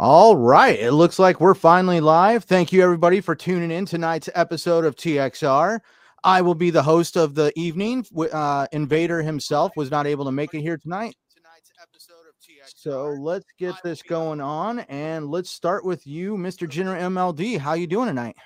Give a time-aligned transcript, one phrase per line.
[0.00, 0.78] All right.
[0.78, 2.44] It looks like we're finally live.
[2.44, 5.80] Thank you, everybody, for tuning in tonight's episode of TXR.
[6.22, 8.06] I will be the host of the evening.
[8.32, 11.16] Uh, Invader himself was not able to make it here tonight.
[12.76, 16.68] So let's get this going on, and let's start with you, Mr.
[16.68, 17.58] General MLD.
[17.58, 18.36] How you doing tonight?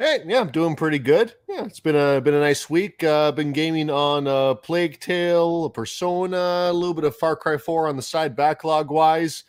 [0.00, 1.32] Hey, yeah, I'm doing pretty good.
[1.48, 3.04] Yeah, it's been a been a nice week.
[3.04, 7.86] Uh, been gaming on uh, Plague Tale, Persona, a little bit of Far Cry 4
[7.86, 9.44] on the side backlog wise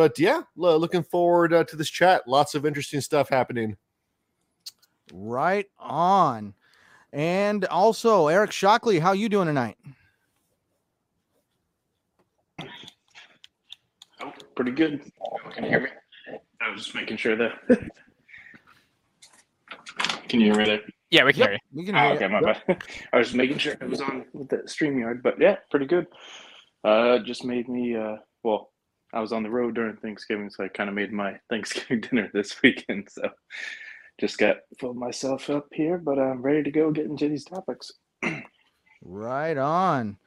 [0.00, 2.26] but yeah, looking forward uh, to this chat.
[2.26, 3.76] Lots of interesting stuff happening.
[5.12, 6.54] Right on.
[7.12, 9.76] And also, Eric Shockley, how you doing tonight?
[14.22, 15.02] Oh, pretty good.
[15.52, 15.90] Can you hear me?
[16.62, 17.52] I was just making sure that.
[20.28, 20.80] can you hear me there?
[21.10, 21.58] Yeah, we can yep, hear you.
[21.74, 22.30] We can hear oh, okay, you.
[22.30, 22.66] my yep.
[22.66, 22.84] bad.
[23.12, 26.06] I was just making sure it was on with the StreamYard, but yeah, pretty good.
[26.84, 28.69] Uh, just made me uh, well,
[29.12, 32.30] I was on the road during Thanksgiving, so I kind of made my Thanksgiving dinner
[32.32, 33.08] this weekend.
[33.10, 33.28] So
[34.20, 37.92] just got filled myself up here, but I'm ready to go get into these topics.
[39.02, 40.18] right on.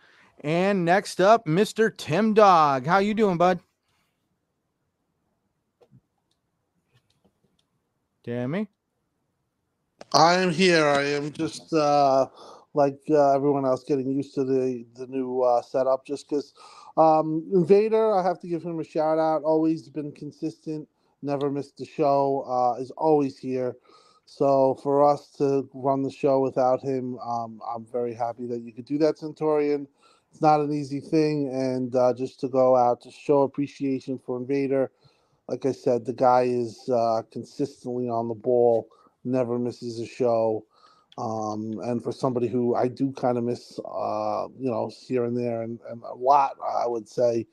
[0.41, 1.95] And next up, Mr.
[1.95, 2.85] Tim Dog.
[2.85, 3.59] How you doing, bud?
[8.23, 8.67] Tammy?
[10.13, 10.85] I am here.
[10.87, 12.27] I am just uh,
[12.73, 16.53] like uh, everyone else getting used to the the new uh, setup just because
[16.97, 19.43] um, Invader, I have to give him a shout out.
[19.43, 20.87] Always been consistent,
[21.21, 22.45] never missed a show.
[22.47, 23.75] Uh, is always here.
[24.25, 28.73] So for us to run the show without him, um, I'm very happy that you
[28.73, 29.87] could do that, Centurion.
[30.31, 34.37] It's not an easy thing, and uh, just to go out to show appreciation for
[34.37, 34.91] Invader.
[35.47, 38.89] Like I said, the guy is uh, consistently on the ball,
[39.23, 40.65] never misses a show.
[41.17, 45.37] Um, and for somebody who I do kind of miss, uh, you know, here and
[45.37, 47.47] there and, and a lot, I would say,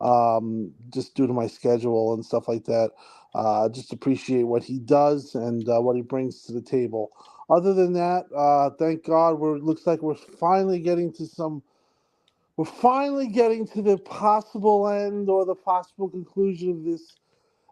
[0.00, 2.92] um, just due to my schedule and stuff like that.
[3.34, 7.12] Uh, just appreciate what he does and uh, what he brings to the table.
[7.50, 11.62] Other than that, uh, thank God, we're looks like we're finally getting to some.
[12.56, 17.16] We're finally getting to the possible end or the possible conclusion of this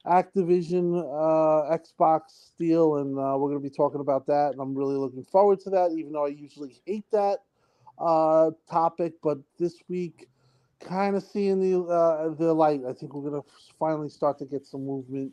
[0.07, 4.53] Activision uh, Xbox deal, and uh, we're going to be talking about that.
[4.53, 7.39] And I'm really looking forward to that, even though I usually hate that
[7.99, 9.15] uh, topic.
[9.23, 10.29] But this week,
[10.81, 12.81] kind of seeing the uh, the light.
[12.89, 13.49] I think we're going to
[13.79, 15.33] finally start to get some movement.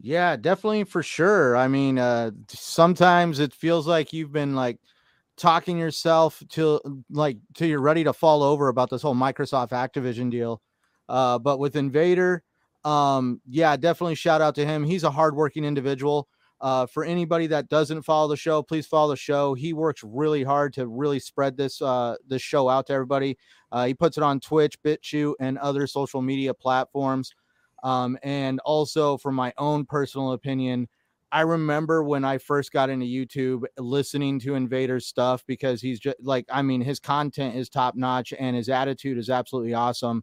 [0.00, 1.56] Yeah, definitely for sure.
[1.56, 4.78] I mean, uh, sometimes it feels like you've been like
[5.36, 6.80] talking yourself till
[7.10, 10.62] like till you're ready to fall over about this whole Microsoft Activision deal
[11.10, 12.44] uh, but with Invader,
[12.84, 14.84] um, yeah, definitely shout out to him.
[14.84, 16.28] He's a hardworking individual.
[16.60, 19.54] Uh, for anybody that doesn't follow the show, please follow the show.
[19.54, 23.38] He works really hard to really spread this uh, this show out to everybody.
[23.72, 27.34] Uh, he puts it on Twitch, BitChute, and other social media platforms.
[27.82, 30.86] Um, and also, for my own personal opinion,
[31.32, 36.18] I remember when I first got into YouTube listening to Invader's stuff because he's just
[36.20, 40.22] like, I mean, his content is top notch and his attitude is absolutely awesome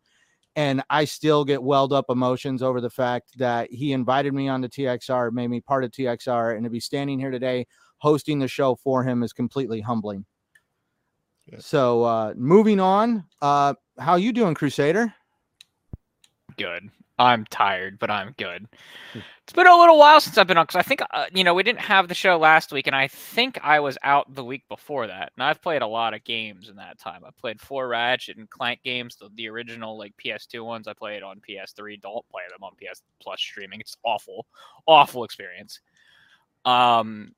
[0.57, 4.59] and I still get welled up emotions over the fact that he invited me on
[4.59, 7.68] the TXR, made me part of TXR, and to be standing here today
[8.00, 10.25] hosting the show for him is completely humbling.
[11.59, 15.13] So, uh, moving on, uh, how you doing, Crusader?
[16.57, 16.90] Good.
[17.19, 18.67] I'm tired, but I'm good.
[19.13, 19.19] Hmm.
[19.44, 21.53] It's been a little while since I've been on because I think uh, you know
[21.53, 24.63] we didn't have the show last week, and I think I was out the week
[24.67, 25.31] before that.
[25.35, 27.23] And I've played a lot of games in that time.
[27.25, 30.88] I played four Ratchet and Clank games, the, the original like PS2 ones.
[30.88, 32.01] I played on PS3.
[32.01, 33.79] Don't play them on PS Plus streaming.
[33.79, 34.45] It's awful,
[34.85, 35.79] awful experience.
[36.66, 37.34] Um,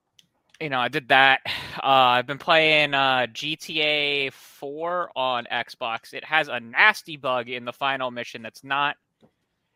[0.60, 1.42] you know, I did that.
[1.82, 6.14] Uh, I've been playing uh, GTA 4 on Xbox.
[6.14, 8.98] It has a nasty bug in the final mission that's not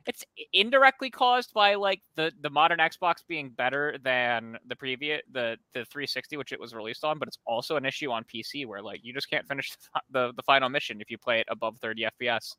[0.07, 5.57] it's indirectly caused by like the the modern Xbox being better than the previous the
[5.73, 8.81] the 360 which it was released on, but it's also an issue on PC where
[8.81, 11.77] like you just can't finish the the, the final mission if you play it above
[11.79, 12.55] 30 FPS.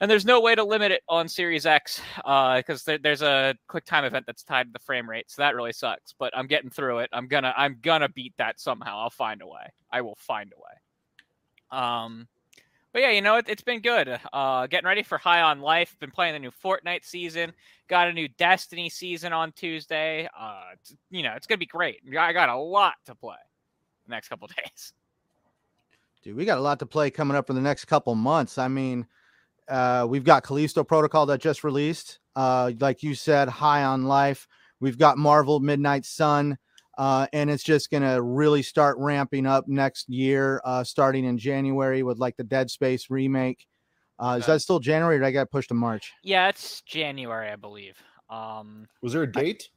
[0.00, 3.56] And there's no way to limit it on Series X because uh, there, there's a
[3.66, 6.14] quick time event that's tied to the frame rate, so that really sucks.
[6.16, 7.10] But I'm getting through it.
[7.12, 9.00] I'm gonna I'm gonna beat that somehow.
[9.00, 9.72] I'll find a way.
[9.90, 11.82] I will find a way.
[11.82, 12.28] Um,
[12.98, 14.18] but yeah, you know, it, has been good.
[14.32, 15.96] Uh, getting ready for High on Life.
[16.00, 17.52] Been playing the new Fortnite season.
[17.86, 20.28] Got a new Destiny season on Tuesday.
[20.36, 20.70] Uh,
[21.08, 22.00] you know, it's gonna be great.
[22.18, 23.36] I got a lot to play
[24.04, 24.94] the next couple days.
[26.24, 28.58] Dude, we got a lot to play coming up for the next couple months.
[28.58, 29.06] I mean,
[29.68, 32.18] uh, we've got Callisto Protocol that just released.
[32.34, 34.48] Uh, like you said, High on Life.
[34.80, 36.58] We've got Marvel Midnight Sun.
[36.98, 41.38] Uh, and it's just going to really start ramping up next year, uh, starting in
[41.38, 43.66] January with like the Dead Space remake.
[44.18, 46.12] Uh, is that still January or did I got pushed to March?
[46.24, 47.96] Yeah, it's January, I believe.
[48.28, 49.70] Um, Was there a date?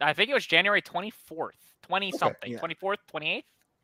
[0.00, 1.50] I think it was January 24th,
[1.82, 3.42] 20 something, 24th, 28th,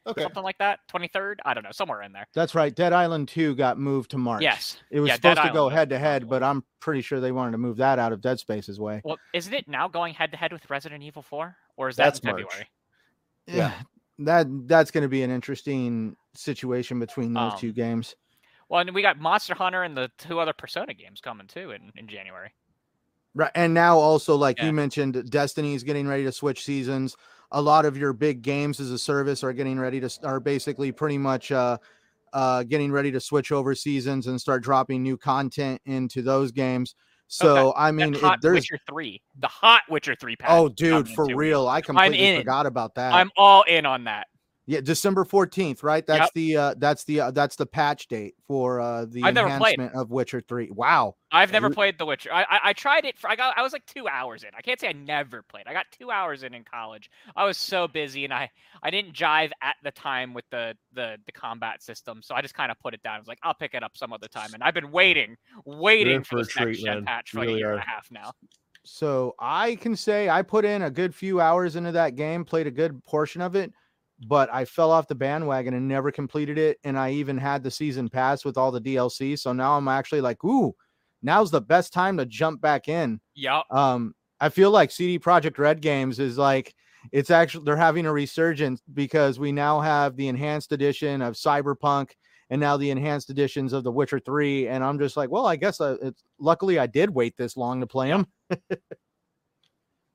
[0.08, 0.22] Okay.
[0.22, 1.36] something like that, 23rd.
[1.44, 2.26] I don't know, somewhere in there.
[2.34, 2.74] That's right.
[2.74, 4.42] Dead Island 2 got moved to March.
[4.42, 4.78] Yes.
[4.90, 7.02] It was Yeah, Dead supposed to go Island was head to head, but I'm pretty
[7.02, 9.00] sure they wanted to move that out of Dead Space's way.
[9.04, 11.56] Well, isn't it now going head to head with Resident Evil 4?
[11.76, 12.66] Or is that That's in March.
[13.56, 13.72] Yeah.
[14.20, 18.14] That that's going to be an interesting situation between those two Um, games.
[18.68, 21.90] Well, and we got Monster Hunter and the two other Persona games coming too in,
[21.96, 22.52] in January.
[23.34, 23.50] Right.
[23.54, 24.66] And now also like Yeah.
[24.66, 27.16] you mentioned Destiny is getting ready to switch seasons.
[27.52, 30.92] A lot of your big games as a service are getting ready to are basically
[30.92, 31.78] pretty much uh
[32.32, 36.94] uh getting ready to switch over seasons and start dropping new content into those games.
[37.32, 39.22] So I mean it, there's Witcher 3.
[39.38, 40.50] The hot Witcher 3 pack.
[40.50, 41.68] oh dude for real.
[41.68, 43.14] I completely forgot about that.
[43.14, 44.26] I'm all in on that.
[44.70, 46.06] Yeah, December 14th, right?
[46.06, 46.30] That's Yep.
[46.34, 50.12] the uh that's the uh, that's the patch date for uh the I've enhancement of
[50.12, 50.70] Witcher 3.
[50.70, 51.16] Wow.
[51.32, 52.32] I've never played The Witcher.
[52.32, 53.18] I, I I tried it.
[53.18, 54.50] For, I got I was like two hours in.
[54.56, 55.64] I can't say I never played.
[55.66, 57.10] I got two hours in in college.
[57.34, 58.48] I was so busy and I
[58.80, 62.54] I didn't jive at the time with the the the combat system, so I just
[62.54, 63.16] kind of put it down.
[63.16, 64.54] I was like, I'll pick it up some other time.
[64.54, 67.46] And I've been waiting, waiting for for a this next gen patch for You like
[67.46, 68.30] a really year and a half now.
[68.84, 72.68] So I can say I put in a good few hours into that game, played
[72.68, 73.72] a good portion of it,
[74.26, 76.78] but I fell off the bandwagon and never completed it.
[76.84, 79.38] And I even had the season pass with all the DLC.
[79.38, 80.74] So now I'm actually like, ooh,
[81.22, 83.20] now's the best time to jump back in.
[83.34, 83.62] Yeah.
[83.70, 86.74] Um, I feel like CD Projekt Red Games is like
[87.12, 92.10] it's actually they're having a resurgence because we now have the enhanced edition of Cyberpunk
[92.50, 95.56] and now the enhanced editions of The Witcher 3 and I'm just like, well, I
[95.56, 98.26] guess uh, it's luckily I did wait this long to play them.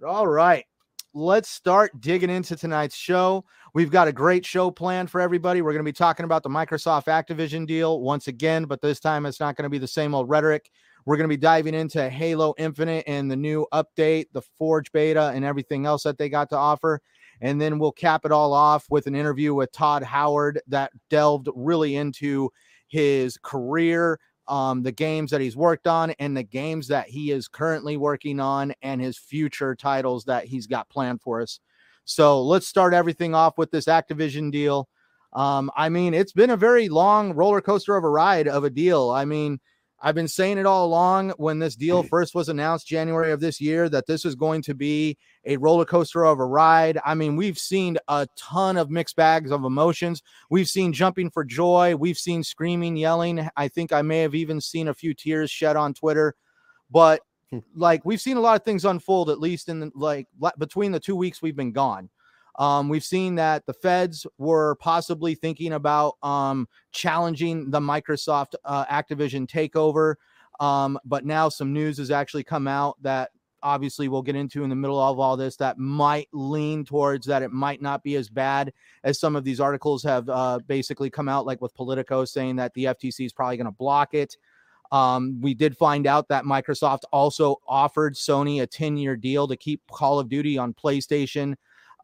[0.05, 0.65] All right.
[1.13, 3.45] Let's start digging into tonight's show.
[3.75, 5.61] We've got a great show planned for everybody.
[5.61, 9.25] We're going to be talking about the Microsoft Activision deal once again, but this time
[9.25, 10.71] it's not going to be the same old rhetoric.
[11.05, 15.33] We're going to be diving into Halo Infinite and the new update, the Forge beta,
[15.35, 17.01] and everything else that they got to offer.
[17.41, 21.49] And then we'll cap it all off with an interview with Todd Howard that delved
[21.53, 22.49] really into
[22.87, 27.49] his career, um, the games that he's worked on, and the games that he is
[27.49, 31.59] currently working on, and his future titles that he's got planned for us.
[32.05, 34.87] So let's start everything off with this Activision deal.
[35.33, 38.69] Um, I mean, it's been a very long roller coaster of a ride of a
[38.69, 39.09] deal.
[39.09, 39.59] I mean,
[40.01, 43.59] I've been saying it all along when this deal first was announced January of this
[43.59, 46.99] year that this is going to be a roller coaster of a ride.
[47.03, 50.21] I mean, we've seen a ton of mixed bags of emotions.
[50.49, 53.49] We've seen jumping for joy, we've seen screaming, yelling.
[53.57, 56.35] I think I may have even seen a few tears shed on Twitter.
[56.91, 57.21] But.
[57.75, 60.27] Like we've seen a lot of things unfold at least in the, like
[60.57, 62.09] between the 2 weeks we've been gone.
[62.57, 68.85] Um, we've seen that the feds were possibly thinking about um, challenging the Microsoft uh,
[68.85, 70.15] Activision takeover.
[70.59, 73.31] Um, but now some news has actually come out that
[73.61, 77.41] obviously we'll get into in the middle of all this that might lean towards that
[77.41, 78.71] it might not be as bad
[79.03, 82.73] as some of these articles have uh, basically come out, like with Politico saying that
[82.75, 84.37] the FTC is probably going to block it.
[84.91, 89.57] Um, we did find out that Microsoft also offered Sony a 10 year deal to
[89.57, 91.55] keep Call of Duty on PlayStation.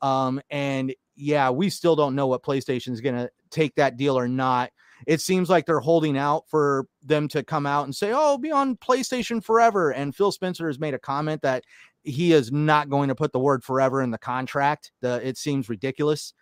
[0.01, 4.17] Um, and yeah, we still don't know what PlayStation is going to take that deal
[4.17, 4.71] or not.
[5.07, 8.51] It seems like they're holding out for them to come out and say, oh, be
[8.51, 9.91] on PlayStation forever.
[9.91, 11.63] And Phil Spencer has made a comment that
[12.03, 14.91] he is not going to put the word forever in the contract.
[15.01, 16.33] The, it seems ridiculous.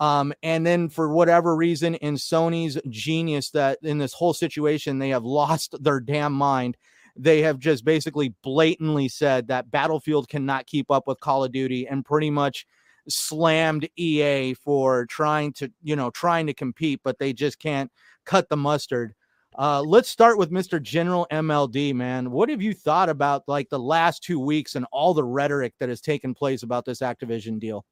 [0.00, 5.10] Um, and then for whatever reason, in Sony's genius, that in this whole situation, they
[5.10, 6.76] have lost their damn mind.
[7.16, 11.86] They have just basically blatantly said that Battlefield cannot keep up with Call of Duty
[11.86, 12.66] and pretty much
[13.08, 17.90] slammed EA for trying to, you know, trying to compete, but they just can't
[18.24, 19.14] cut the mustard.
[19.56, 20.82] Uh, let's start with Mr.
[20.82, 22.32] General MLD, man.
[22.32, 25.88] What have you thought about like the last two weeks and all the rhetoric that
[25.88, 27.84] has taken place about this Activision deal?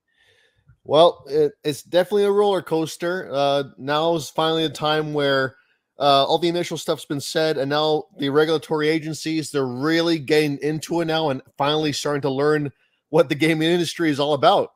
[0.85, 3.29] Well, it, it's definitely a roller coaster.
[3.33, 5.57] Uh, now is finally a time where
[5.99, 10.59] uh, all the initial stuff's been said, and now the regulatory agencies they're really getting
[10.59, 12.71] into it now and finally starting to learn
[13.11, 14.73] what the gaming industry is all about.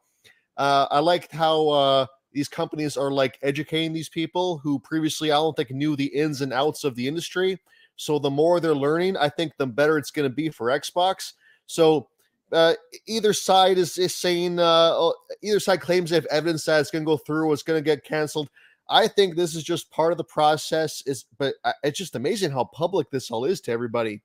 [0.57, 5.37] Uh, I liked how uh, these companies are like educating these people who previously I
[5.37, 7.59] don't think knew the ins and outs of the industry.
[7.97, 11.33] So the more they're learning, I think the better it's going to be for Xbox.
[11.67, 12.09] So
[12.53, 12.75] uh,
[13.07, 16.91] either side is, is saying uh, oh, either side claims they have evidence that it's
[16.91, 18.49] going to go through it's going to get canceled.
[18.89, 21.03] I think this is just part of the process.
[21.07, 24.23] Is but uh, it's just amazing how public this all is to everybody.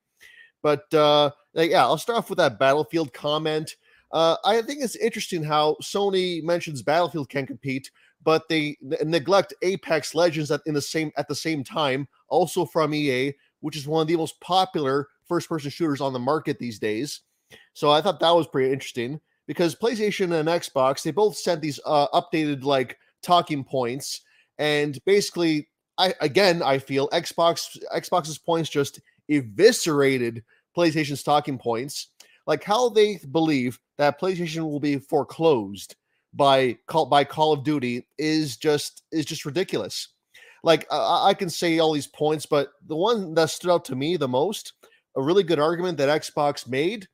[0.61, 3.75] But uh, yeah, I'll start off with that Battlefield comment.
[4.11, 7.89] Uh, I think it's interesting how Sony mentions Battlefield can compete,
[8.23, 12.65] but they n- neglect Apex Legends at in the same at the same time, also
[12.65, 16.59] from EA, which is one of the most popular first person shooters on the market
[16.59, 17.21] these days.
[17.73, 21.79] So I thought that was pretty interesting because PlayStation and Xbox, they both sent these
[21.85, 24.21] uh, updated like talking points.
[24.57, 25.67] And basically,
[25.97, 30.43] I again, I feel Xbox Xbox's points just eviscerated
[30.75, 32.07] PlayStation's talking points.
[32.47, 35.95] Like how they believe that PlayStation will be foreclosed
[36.33, 40.09] by call by Call of Duty is just is just ridiculous.
[40.63, 43.95] Like I, I can say all these points, but the one that stood out to
[43.95, 44.73] me the most,
[45.15, 47.07] a really good argument that Xbox made,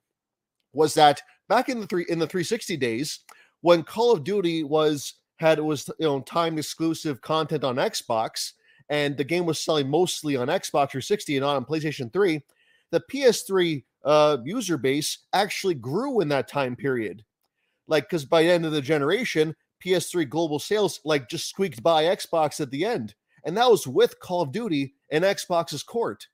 [0.73, 3.19] was that back in the three in the 360 days,
[3.61, 8.53] when Call of Duty was had was you know time exclusive content on Xbox,
[8.89, 12.41] and the game was selling mostly on Xbox 360 and not on PlayStation 3,
[12.91, 17.23] the PS3 uh, user base actually grew in that time period.
[17.87, 19.55] Like, because by the end of the generation,
[19.85, 24.19] PS3 global sales like just squeaked by Xbox at the end, and that was with
[24.19, 26.27] Call of Duty and Xbox's court.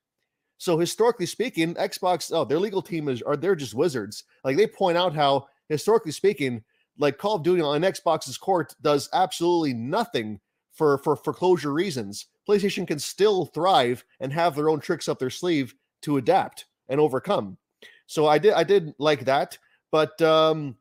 [0.64, 4.24] So historically speaking, Xbox, oh, their legal team is are they're just wizards.
[4.44, 6.64] Like they point out how historically speaking,
[6.96, 10.40] like Call of Duty on Xbox's court does absolutely nothing
[10.72, 12.28] for for foreclosure reasons.
[12.48, 16.98] PlayStation can still thrive and have their own tricks up their sleeve to adapt and
[16.98, 17.58] overcome.
[18.06, 19.58] So I did I did like that,
[19.92, 20.78] but um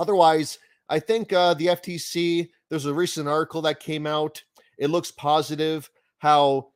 [0.00, 0.58] otherwise
[0.88, 4.42] I think uh the FTC there's a recent article that came out.
[4.78, 6.68] It looks positive how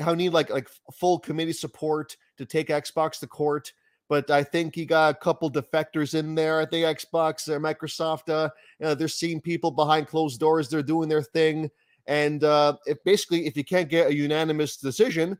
[0.00, 3.72] how need like like full committee support to take Xbox to court.
[4.08, 6.60] But I think he got a couple defectors in there.
[6.60, 8.48] I think Xbox or Microsoft, uh,
[8.80, 10.68] you know, they're seeing people behind closed doors.
[10.68, 11.70] They're doing their thing.
[12.06, 15.36] And uh, if basically, if you can't get a unanimous decision,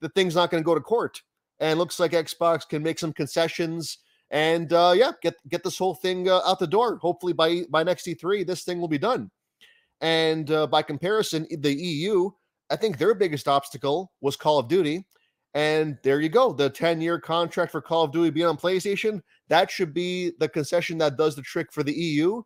[0.00, 1.22] the thing's not going to go to court.
[1.60, 3.98] And looks like Xbox can make some concessions
[4.30, 6.96] and uh, yeah, get get this whole thing uh, out the door.
[6.98, 9.30] Hopefully by by next E3, this thing will be done.
[10.00, 12.30] And uh, by comparison, the EU,
[12.70, 15.04] I think their biggest obstacle was Call of Duty.
[15.54, 19.20] And there you go, the 10 year contract for Call of Duty being on PlayStation.
[19.48, 22.42] That should be the concession that does the trick for the EU.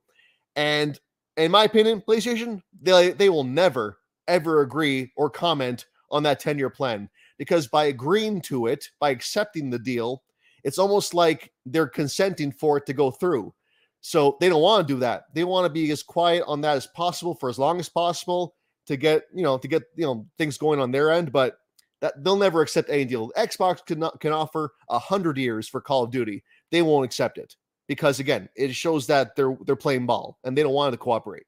[0.56, 0.98] And
[1.36, 6.58] in my opinion, PlayStation, they, they will never, ever agree or comment on that 10
[6.58, 10.22] year plan because by agreeing to it, by accepting the deal,
[10.62, 13.52] it's almost like they're consenting for it to go through.
[14.00, 15.24] So they don't want to do that.
[15.34, 18.54] They want to be as quiet on that as possible for as long as possible
[18.86, 21.32] to get, you know, to get, you know, things going on their end.
[21.32, 21.58] But
[22.00, 23.30] that they'll never accept any deal.
[23.36, 26.42] Xbox can not, can offer a hundred years for Call of Duty.
[26.70, 27.56] They won't accept it
[27.88, 31.44] because again, it shows that they're they're playing ball and they don't want to cooperate.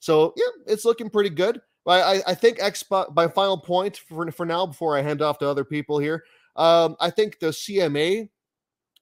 [0.00, 1.60] So yeah, it's looking pretty good.
[1.86, 3.14] I, I think Xbox.
[3.14, 6.24] My final point for for now, before I hand off to other people here,
[6.56, 8.28] um, I think the CMA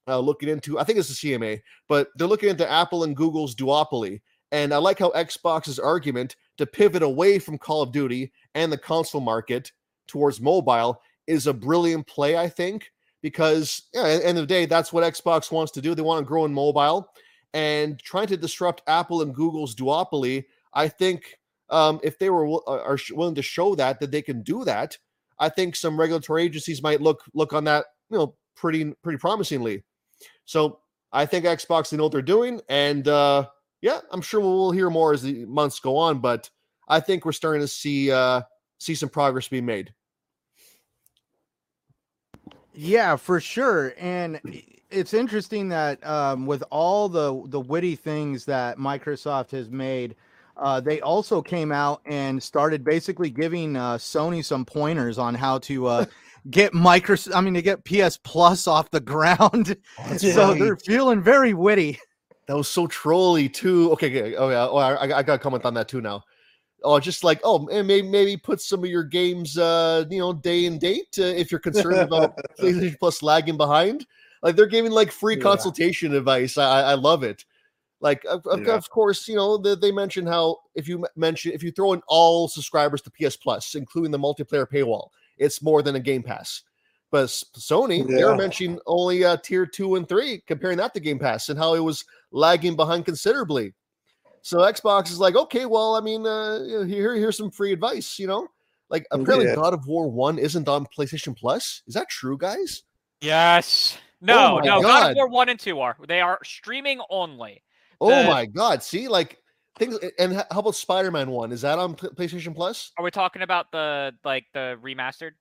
[0.07, 0.79] uh, looking into.
[0.79, 4.21] I think it's the CMA, but they're looking into Apple and Google's duopoly.
[4.53, 8.79] And I like how Xbox's argument to pivot away from Call of Duty and the
[8.79, 9.73] console market
[10.07, 12.37] towards mobile is a brilliant play.
[12.37, 12.91] I think
[13.23, 15.95] because yeah, at the end of the day, that's what Xbox wants to do.
[15.95, 17.09] They want to grow in mobile
[17.55, 20.45] and trying to disrupt Apple and Google's duopoly.
[20.75, 21.39] I think
[21.71, 24.97] um, if they were uh, are willing to show that that they can do that,
[25.39, 29.85] I think some regulatory agencies might look look on that you know pretty pretty promisingly.
[30.45, 30.81] So
[31.13, 33.47] I think Xbox they know what they're doing, and uh,
[33.81, 36.19] yeah, I'm sure we'll hear more as the months go on.
[36.19, 36.51] But
[36.89, 38.43] I think we're starting to see uh,
[38.79, 39.93] see some progress being made.
[42.75, 43.95] Yeah, for sure.
[43.99, 44.41] And
[44.91, 50.15] it's interesting that um, with all the the witty things that Microsoft has made,
[50.57, 55.59] uh, they also came out and started basically giving uh, Sony some pointers on how
[55.61, 56.05] to uh,
[56.51, 57.35] get Microsoft.
[57.35, 59.77] I mean, to get PS Plus off the ground.
[60.19, 60.59] So right.
[60.59, 61.99] they're feeling very witty.
[62.47, 63.91] That was so trolly too.
[63.93, 64.37] Okay, okay.
[64.37, 66.23] oh yeah, oh, I, I got to comment on that too now.
[66.85, 70.67] Oh, just like oh, maybe maybe put some of your games, uh, you know, day
[70.67, 74.07] and date uh, if you're concerned about PlayStation Plus lagging behind.
[74.43, 75.43] Like they're giving like free yeah.
[75.43, 76.57] consultation advice.
[76.57, 77.45] I, I love it.
[78.01, 78.75] Like of, yeah.
[78.75, 82.03] of course, you know they, they mentioned how if you mention if you throw in
[82.07, 86.63] all subscribers to PS Plus, including the multiplayer paywall, it's more than a Game Pass.
[87.11, 88.17] But Sony, yeah.
[88.17, 91.59] they were mentioning only uh, tier two and three, comparing that to Game Pass and
[91.59, 93.73] how it was lagging behind considerably.
[94.43, 98.27] So Xbox is like, okay, well, I mean, uh, here, here's some free advice, you
[98.27, 98.49] know.
[98.89, 99.57] Like apparently, yeah.
[99.57, 101.83] God of War One isn't on PlayStation Plus.
[101.87, 102.83] Is that true, guys?
[103.21, 103.99] Yes.
[104.21, 104.81] No, oh no.
[104.81, 104.83] God.
[104.83, 107.63] God of War One and Two are they are streaming only.
[108.01, 108.83] Oh my God!
[108.83, 109.39] See, like
[109.79, 109.99] things.
[110.19, 111.51] And how about Spider Man One?
[111.51, 112.93] Is that on PlayStation Plus?
[112.99, 115.33] Are we talking about the like the remastered,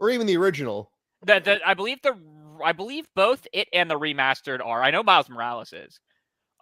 [0.00, 0.90] or even the original?
[1.24, 2.16] The, the I believe the
[2.64, 4.82] I believe both it and the remastered are.
[4.82, 5.98] I know Miles Morales is.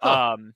[0.01, 0.33] Huh.
[0.33, 0.53] Um,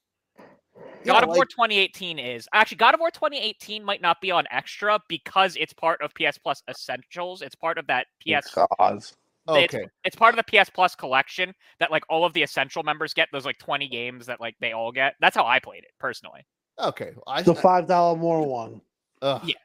[1.05, 4.45] God Yeah, of War 2018 is actually God of War 2018 might not be on
[4.51, 7.41] extra because it's part of PS Plus Essentials.
[7.41, 8.53] It's part of that PS.
[8.53, 8.67] God.
[8.79, 9.13] it's-
[9.45, 9.85] Okay.
[10.05, 13.27] It's part of the PS Plus collection that like all of the essential members get.
[13.33, 15.15] Those like 20 games that like they all get.
[15.19, 16.45] That's how I played it personally.
[16.79, 17.11] Okay.
[17.27, 18.79] I, The five dollar more one.
[19.21, 19.41] ugh.
[19.45, 19.55] Yeah.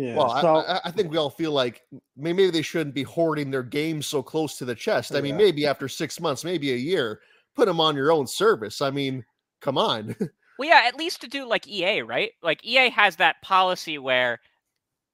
[0.00, 0.14] Yeah.
[0.16, 1.82] Well, I- so I, I think we all feel like
[2.16, 5.14] maybe they shouldn't be hoarding their games so close to the chest.
[5.14, 7.20] I mean, maybe after six months, maybe a year,
[7.54, 8.80] put them on your own service.
[8.80, 9.24] I mean,
[9.60, 10.14] come on.
[10.58, 12.32] Well, yeah, at least to do like EA, right?
[12.42, 14.38] Like EA has that policy where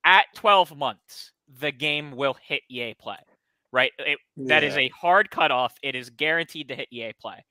[0.05, 3.19] at 12 months the game will hit EA Play,
[3.73, 3.93] right?
[4.01, 5.73] It, That is a hard cutoff.
[5.85, 7.45] It is guaranteed to hit EA Play.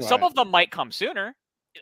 [0.00, 1.36] Some of them might come sooner.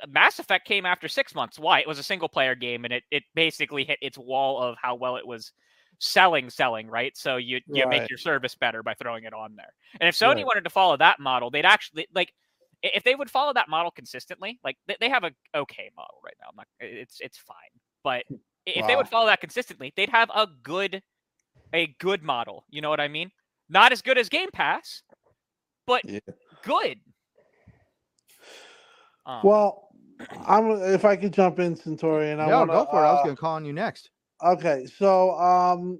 [0.08, 1.58] Mass Effect came after six months.
[1.58, 1.80] Why?
[1.80, 4.94] It was a single player game, and it it basically hit its wall of how
[4.94, 5.52] well it was
[5.98, 6.88] selling, selling.
[6.88, 7.16] Right.
[7.16, 9.72] So you you make your service better by throwing it on there.
[10.00, 10.46] And if Sony Right.
[10.46, 12.32] wanted to follow that model, they'd actually like
[12.82, 14.58] if they would follow that model consistently.
[14.62, 16.48] Like they, they have a okay model right now.
[16.50, 16.66] I'm not.
[16.80, 17.56] It's it's fine,
[18.04, 21.02] but i- if they would follow that consistently, they'd have a good
[21.72, 22.64] a good model.
[22.70, 23.30] You know what I mean?
[23.68, 25.02] Not as good as Game Pass,
[25.86, 26.20] but Yeah.
[26.62, 27.00] good.
[29.24, 29.85] Um, Well,
[30.46, 33.08] I'm if I could jump in, Centauri, and I Yeah, want go for it.
[33.08, 34.10] I was uh, gonna call on you next.
[34.44, 35.98] Okay, so um,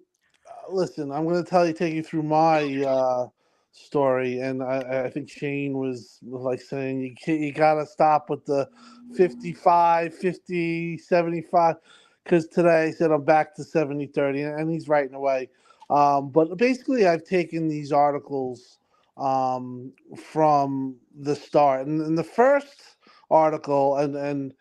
[0.70, 3.28] listen, I'm going to tell you, take you through my uh
[3.72, 8.30] story, and I, I think Shane was like saying you ca- you got to stop
[8.30, 8.68] with the
[9.16, 11.76] 55, 50, 75,
[12.24, 15.48] because today I said I'm back to 70, 30, and he's writing away.
[15.90, 18.78] Um, but basically, I've taken these articles
[19.16, 22.95] um from the start, and, and the first
[23.30, 24.54] article, and and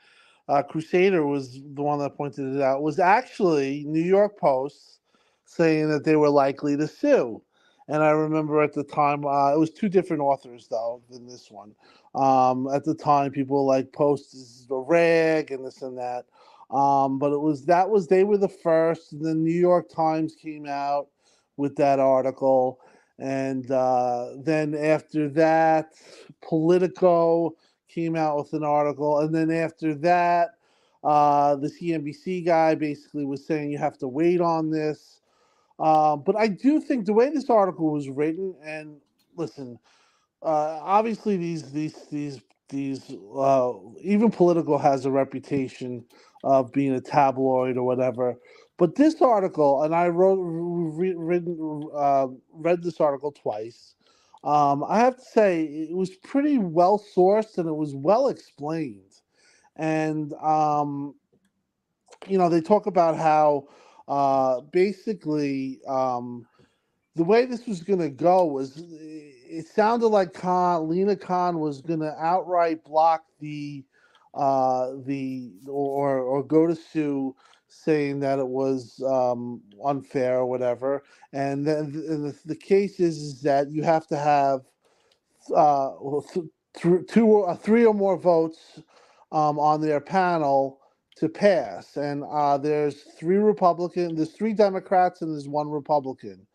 [0.48, 5.00] uh, Crusader was the one that pointed it out, was actually New York Post
[5.45, 7.41] saying that they were likely to sue.
[7.88, 11.51] And I remember at the time, uh, it was two different authors though than this
[11.51, 11.74] one.
[12.15, 16.25] Um, at the time, people like Post is a rag and this and that.
[16.72, 19.13] Um, but it was that was they were the first.
[19.13, 21.07] And the New York Times came out
[21.57, 22.79] with that article,
[23.20, 25.94] and uh, then after that,
[26.42, 27.55] Politico
[27.96, 30.51] came out with an article, and then after that,
[31.05, 35.22] uh, the CNBC guy basically was saying you have to wait on this.
[35.79, 38.98] Um, but I do think the way this article was written, and
[39.38, 39.79] listen,
[40.44, 46.05] uh, obviously these these these these uh, even Politico has a reputation
[46.44, 48.36] of being a tabloid or whatever.
[48.77, 53.96] But this article, and I wrote re- written uh, read this article twice.
[54.46, 59.01] Um, I have to say it was pretty well sourced and it was well explained.
[59.75, 61.16] And um,
[62.27, 63.68] you know, they talk about how
[64.08, 66.46] uh, basically um,
[67.16, 71.81] the way this was going to go was it sounded like Khan, Lina Khan was
[71.81, 73.84] going to outright block the
[74.34, 77.36] uh, the or or go to sue
[77.83, 81.03] saying that it was um, unfair or whatever.
[81.33, 84.61] And then the, the case is, is that you have to have
[85.55, 85.92] uh,
[86.33, 88.79] th- two or uh, three or more votes
[89.31, 90.79] um, on their panel
[91.18, 91.98] to pass.
[91.98, 96.46] And uh, there's three Republican, there's three Democrats, and there's one Republican.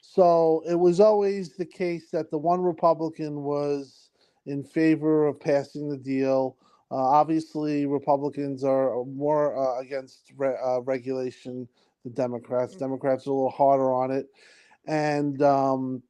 [0.00, 4.10] So it was always the case that the one Republican was
[4.46, 6.56] in favor of passing the deal.
[6.94, 11.68] Uh, obviously, Republicans are more uh, against re- uh, regulation
[12.04, 12.76] than Democrats.
[12.76, 14.28] Democrats are a little harder on it.
[14.86, 16.04] And um,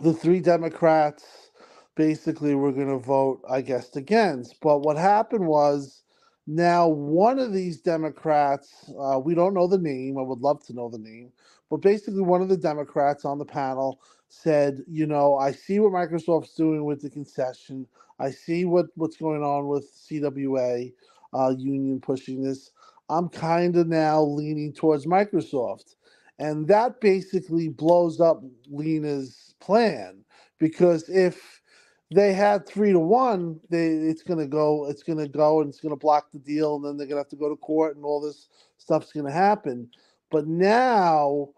[0.00, 1.50] the three Democrats
[1.96, 4.60] basically were going to vote, I guess, against.
[4.62, 6.04] But what happened was
[6.46, 10.74] now one of these Democrats, uh, we don't know the name, I would love to
[10.74, 11.32] know the name,
[11.70, 15.92] but basically one of the Democrats on the panel said, you know, I see what
[15.92, 17.86] Microsoft's doing with the concession.
[18.18, 20.92] I see what, what's going on with CWA
[21.34, 22.70] uh, union pushing this.
[23.08, 25.96] I'm kind of now leaning towards Microsoft.
[26.38, 30.24] And that basically blows up Lina's plan
[30.58, 31.60] because if
[32.14, 35.96] they had three to one, they it's gonna go, it's gonna go and it's gonna
[35.96, 38.48] block the deal, and then they're gonna have to go to court and all this
[38.78, 39.90] stuff's gonna happen.
[40.30, 41.50] But now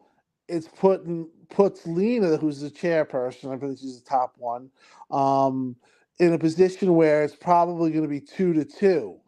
[0.48, 4.70] it's putting puts Lina, who's the chairperson, I believe she's the top one,
[5.12, 5.76] um,
[6.20, 9.18] in a position where it's probably going to be two to two.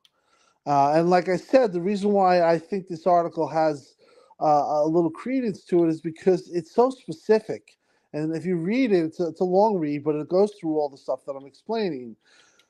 [0.66, 3.94] Uh, and like I said, the reason why I think this article has
[4.40, 4.46] uh,
[4.84, 7.76] a little credence to it is because it's so specific.
[8.14, 10.78] And if you read it, it's a, it's a long read, but it goes through
[10.78, 12.16] all the stuff that I'm explaining.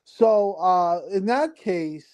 [0.04, 2.06] So uh, in that case,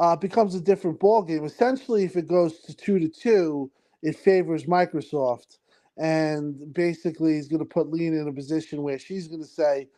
[0.00, 1.46] uh, becomes a different ballgame.
[1.46, 3.70] Essentially, if it goes to two to two,
[4.02, 5.58] it favors Microsoft,
[5.98, 9.88] and basically, he's going to put Lina in a position where she's going to say,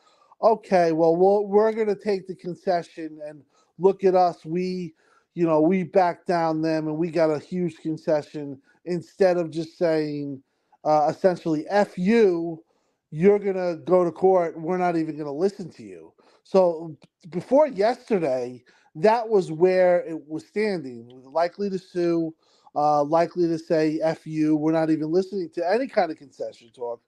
[0.43, 3.43] "Okay, well, we'll we're going to take the concession and
[3.79, 4.95] look at us, we,
[5.35, 9.79] you know, we backed down them and we got a huge concession instead of just
[9.79, 10.43] saying
[10.85, 12.63] uh, essentially, F you,
[13.11, 14.61] you're going to go to court.
[14.61, 16.13] We're not even going to listen to you.
[16.45, 16.97] So
[17.31, 18.63] before yesterday,
[18.97, 22.35] that was where it was standing, likely to sue,
[22.79, 24.57] uh, likely to say F you.
[24.57, 27.03] We're not even listening to any kind of concession talk.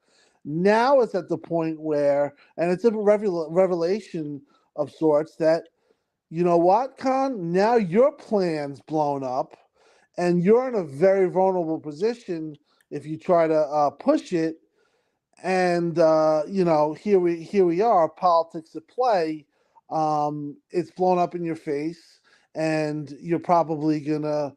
[0.44, 4.42] Now it's at the point where, and it's a revel- revelation
[4.76, 5.64] of sorts that,
[6.30, 7.52] you know what, Khan?
[7.52, 9.56] Now your plan's blown up
[10.18, 12.56] and you're in a very vulnerable position
[12.92, 14.56] if you try to uh, push it.
[15.42, 19.46] And uh, you know, here we here we are, politics at play.
[19.90, 22.20] Um, it's blown up in your face,
[22.54, 24.54] and you're probably gonna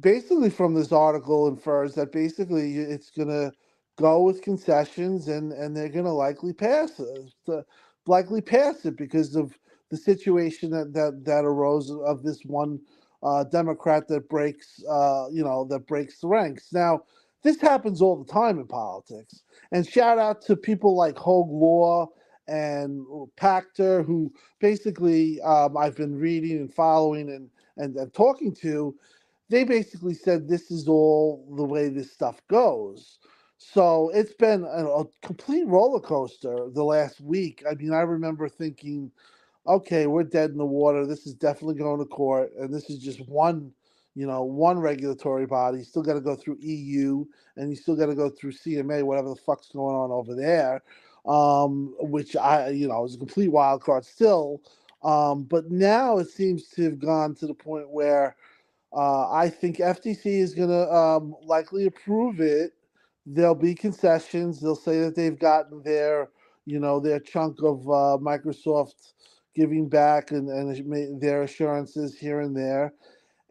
[0.00, 3.52] basically from this article infers that basically it's gonna
[3.96, 7.64] go with concessions and and they're going to likely pass it
[8.06, 9.56] likely pass it because of
[9.90, 12.80] the situation that that, that arose of this one
[13.22, 16.72] uh, democrat that breaks uh, you know that breaks the ranks.
[16.72, 17.02] Now
[17.42, 19.42] this happens all the time in politics.
[19.72, 22.08] And shout out to people like hoeg law
[22.48, 28.94] and pachter who basically um, i've been reading and following and, and and talking to
[29.52, 33.18] they basically said this is all the way this stuff goes
[33.64, 37.62] so it's been a, a, complete roller coaster the last week.
[37.70, 39.12] I mean, I remember thinking,
[39.68, 41.06] okay, we're dead in the water.
[41.06, 43.70] This is definitely going to court, and this is just one,
[44.16, 45.78] you know, one regulatory body.
[45.78, 47.24] You still got to go through EU,
[47.56, 50.82] and you still got to go through CMA, whatever the fuck's going on over there.
[51.24, 54.60] Um, which I, you know, is a complete wild card still.
[55.04, 58.34] Um, but now it seems to have gone to the point where
[58.96, 62.72] uh, I think FTC is going to um, likely approve it
[63.26, 64.60] there'll be concessions.
[64.60, 66.30] They'll say that they've gotten their,
[66.66, 69.12] you know, their chunk of uh, Microsoft
[69.54, 72.94] giving back and, and their assurances here and there.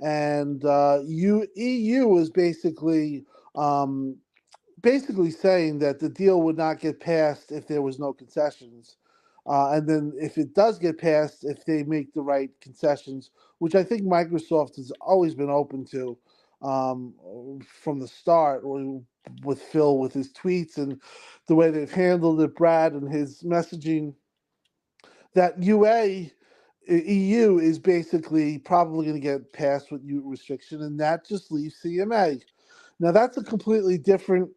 [0.02, 3.26] And uh, you, EU is basically
[3.56, 4.18] um,
[4.82, 8.98] basically saying that the deal would not get passed if there was no concessions.
[9.48, 13.76] Uh, and then if it does get passed, if they make the right concessions, which
[13.76, 16.18] I think Microsoft has always been open to
[16.62, 17.14] um,
[17.84, 18.64] from the start,
[19.44, 21.00] with Phil with his tweets and
[21.48, 24.14] the way they've handled it, Brad and his messaging,
[25.34, 26.28] that UA
[26.90, 31.82] EU is basically probably going to get passed with U restriction, and that just leaves
[31.84, 32.42] CMA.
[33.00, 34.50] Now that's a completely different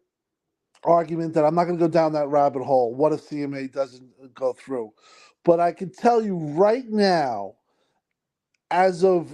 [0.85, 2.93] argument that I'm not going to go down that rabbit hole.
[2.95, 4.93] What if CMA doesn't uh, go through?
[5.45, 7.55] But I can tell you right now,
[8.71, 9.33] as of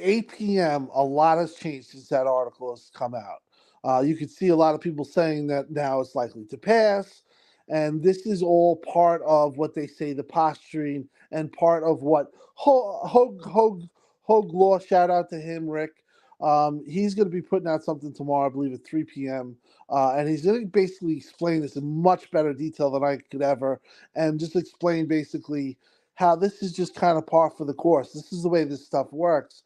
[0.00, 3.42] 8 p.m., a lot has changed since that article has come out.
[3.84, 7.22] Uh, you can see a lot of people saying that now it's likely to pass.
[7.68, 12.28] And this is all part of what they say the posturing and part of what
[12.58, 13.88] Hoeg, Hoeg,
[14.28, 15.92] Hoeg Law, shout out to him, Rick.
[16.40, 19.56] Um, he's going to be putting out something tomorrow, I believe, at 3 p.m.
[19.90, 23.42] Uh, and he's going to basically explain this in much better detail than I could
[23.42, 23.80] ever,
[24.16, 25.78] and just explain basically
[26.14, 28.12] how this is just kind of par for the course.
[28.12, 29.62] This is the way this stuff works.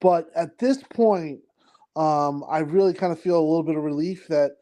[0.00, 1.40] But at this point,
[1.96, 4.52] um, I really kind of feel a little bit of relief that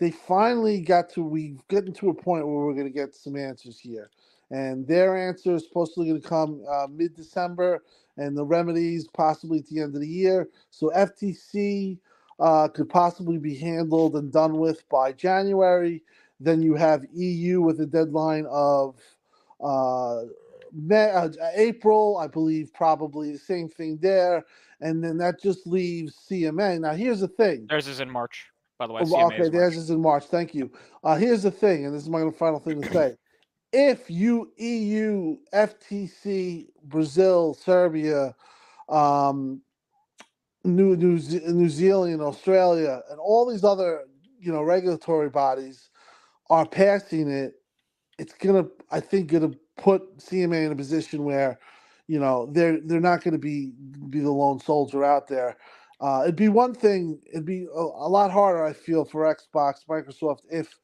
[0.00, 3.36] they finally got to we've gotten to a point where we're going to get some
[3.36, 4.10] answers here,
[4.50, 7.82] and their answer is supposedly going to come uh, mid December,
[8.18, 10.48] and the remedies possibly at the end of the year.
[10.70, 11.98] So FTC
[12.38, 16.02] uh, could possibly be handled and done with by January.
[16.40, 18.96] Then you have EU with a deadline of
[19.60, 20.22] uh,
[20.72, 24.44] May, uh, April, I believe, probably the same thing there
[24.80, 26.80] and then that just leaves CMA.
[26.80, 27.66] Now, here's the thing.
[27.68, 28.46] Theirs is in March,
[28.78, 29.02] by the way.
[29.04, 30.24] Oh, okay, theirs is in March.
[30.24, 30.70] Thank you.
[31.02, 33.16] Uh, here's the thing, and this is my final thing to say.
[33.72, 38.34] If you EU, FTC, Brazil, Serbia,
[38.88, 39.60] um,
[40.64, 44.04] New New, New Zealand, Australia, and all these other
[44.40, 45.90] you know regulatory bodies
[46.48, 47.54] are passing it,
[48.18, 51.58] it's gonna I think gonna put CMA in a position where
[52.06, 53.72] you know they're they're not to be
[54.08, 55.56] be the lone soldier out there.
[56.00, 57.20] Uh, it'd be one thing.
[57.30, 60.78] It'd be a, a, lot harder, I feel, for Xbox, Microsoft if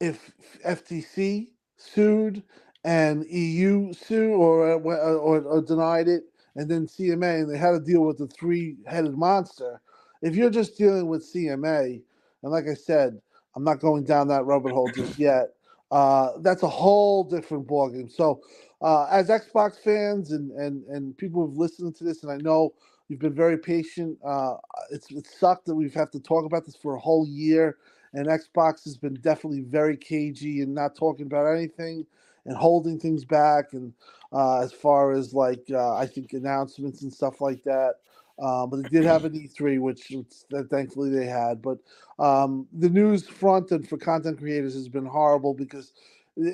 [0.00, 0.32] if
[0.64, 2.44] FTC sued
[2.84, 6.24] and EU sued or, uh, or, or denied it,
[6.56, 9.80] and then CMA, and they had to deal with the three-headed monster.
[10.22, 12.02] If you're just dealing with CMA,
[12.44, 13.20] and like I said,
[13.56, 15.54] I'm not going down that rabbit hole just yet.
[15.92, 18.12] Uh, that's a whole different ballgame.
[18.12, 18.42] So
[18.82, 22.74] uh, as Xbox fans and and and people who've listened to this, and I know
[23.08, 24.18] you've been very patient.
[24.24, 24.56] Uh,
[24.92, 27.78] it's it sucked that we've had to talk about this for a whole year,
[28.14, 32.06] and Xbox has been definitely very cagey and not talking about anything.
[32.46, 33.92] and holding things back, and
[34.32, 37.94] uh, as far as like uh, I think announcements and stuff like that.
[38.42, 40.32] Um, but they did have an E3, which, which
[40.70, 41.62] thankfully they had.
[41.62, 41.78] But
[42.18, 45.92] um, the news front and for content creators has been horrible because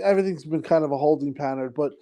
[0.02, 1.72] everything's been kind of a holding pattern.
[1.76, 1.92] But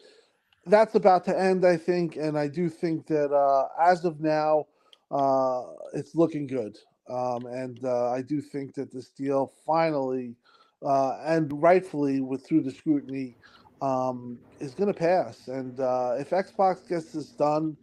[0.66, 4.66] that's about to end, I think, and I do think that uh, as of now,
[5.10, 6.78] uh, it's looking good.
[7.08, 10.36] Um, and uh, I do think that this deal finally
[10.84, 13.36] uh, and rightfully, with through the scrutiny,
[13.80, 15.48] um, is going to pass.
[15.48, 17.76] And uh, if Xbox gets this done,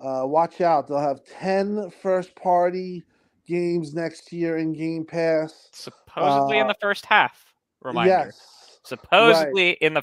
[0.00, 0.88] uh, watch out.
[0.88, 3.04] They'll have 10 first party
[3.46, 5.68] games next year in Game Pass.
[5.72, 7.52] Supposedly in Uh, the first half.
[7.82, 8.26] Reminder.
[8.26, 8.78] Yes.
[8.84, 10.02] Supposedly in the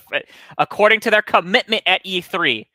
[0.57, 2.65] according to their commitment at E3,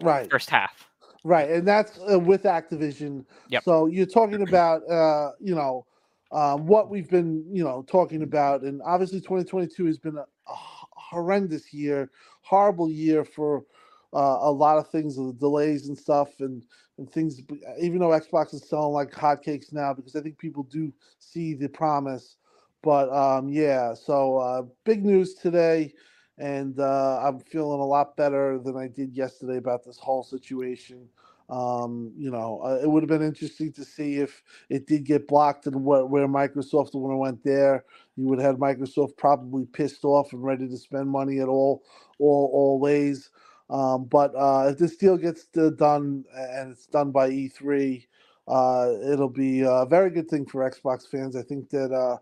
[0.00, 0.30] Right.
[0.30, 0.87] first half.
[1.28, 3.26] Right, and that's uh, with Activision.
[3.50, 3.62] Yep.
[3.62, 5.84] So you're talking about, uh, you know,
[6.32, 10.54] um, what we've been, you know, talking about, and obviously 2022 has been a, a
[10.94, 12.10] horrendous year,
[12.40, 13.66] horrible year for
[14.14, 16.64] uh, a lot of things, the delays and stuff, and
[16.96, 17.42] and things.
[17.78, 21.68] Even though Xbox is selling like hotcakes now, because I think people do see the
[21.68, 22.38] promise.
[22.82, 25.92] But um, yeah, so uh, big news today
[26.38, 31.08] and uh, I'm feeling a lot better than I did yesterday about this whole situation.
[31.50, 35.28] Um, you know, uh, it would have been interesting to see if it did get
[35.28, 37.84] blocked and what where Microsoft would have went there.
[38.16, 41.82] You would have had Microsoft probably pissed off and ready to spend money at all,
[42.20, 43.30] all, all ways.
[43.70, 48.06] Um, but uh, if this deal gets uh, done and it's done by E3,
[48.48, 51.36] uh, it'll be a very good thing for Xbox fans.
[51.36, 52.18] I think that uh,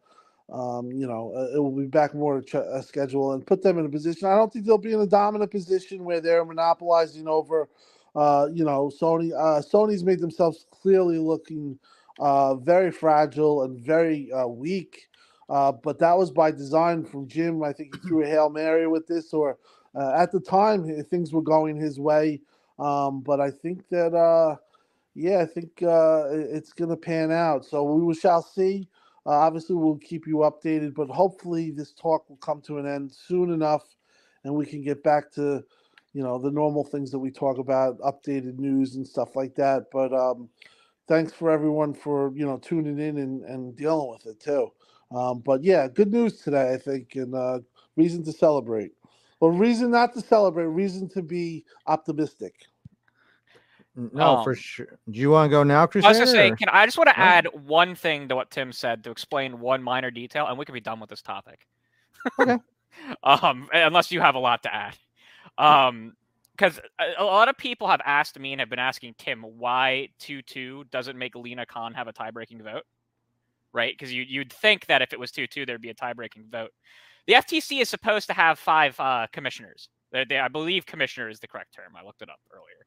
[0.53, 3.63] um, you know, uh, it will be back more to ch- a schedule and put
[3.63, 4.29] them in a position.
[4.29, 7.69] I don't think they'll be in a dominant position where they're monopolizing over,
[8.17, 9.33] uh, you know, Sony.
[9.33, 11.79] Uh, Sony's made themselves clearly looking
[12.19, 15.09] uh, very fragile and very uh, weak.
[15.49, 17.63] Uh, but that was by design from Jim.
[17.63, 19.59] I think he threw a hail mary with this, or
[19.97, 22.41] at the time eh, things were going his way.
[22.79, 24.59] Um, but I think that,
[25.15, 27.65] yeah, I think it's going to pan out.
[27.65, 28.89] So we shall see.
[29.27, 33.53] Obviously, we'll keep you updated, but hopefully, this talk will come to an end soon
[33.53, 33.85] enough,
[34.45, 35.65] and we can get back to,
[36.17, 39.85] you know, the normal things that we talk about, updated news and stuff like that.
[39.93, 40.49] But um,
[41.07, 44.73] thanks for everyone for you know tuning in and, and dealing with it too.
[45.15, 47.59] Um, but yeah, good news today, I think, and uh,
[47.97, 48.93] reason to celebrate.
[49.41, 52.55] Or reason not to celebrate, reason to be optimistic.
[53.95, 54.99] No, for Um, sure.
[55.11, 56.03] Do you want to go now, Chris?
[56.07, 56.39] I was Crusader?
[56.39, 57.45] gonna say, or- can I just want to Alright.
[57.47, 60.73] add one thing to what Tim said to explain one minor detail, and we can
[60.73, 61.67] be done with this topic.
[62.41, 62.57] Okay.
[63.23, 64.97] um, unless you have a lot to add.
[65.59, 66.15] Um,
[66.57, 66.81] because
[67.19, 70.85] a, lot of people have asked me and have been asking Tim why two two
[70.91, 72.85] doesn't make Lina Khan have a tie breaking vote,
[73.73, 73.93] right?
[73.93, 76.45] Because you you'd think that if it was two two, there'd be a tie breaking
[76.51, 76.71] vote.
[77.27, 79.89] The FTC is supposed to have five uh, commissioners.
[80.13, 81.93] They, they, I believe commissioner is the correct term.
[81.99, 82.87] I looked it up earlier.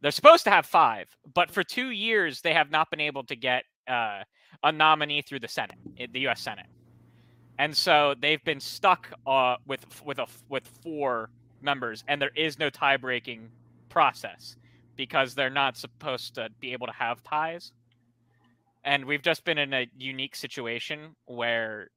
[0.00, 3.36] They're supposed to have five, but for two years they have not been able to
[3.36, 4.22] get uh,
[4.64, 6.40] a nominee through the Senate, the U.S.
[6.40, 6.66] Senate,
[7.58, 11.30] and so they've been stuck uh, with with a with four
[11.62, 13.50] members, and there is no tie breaking
[13.88, 14.56] process
[14.96, 17.72] because they're not supposed to be able to have ties.
[18.84, 21.90] And we've just been in a unique situation where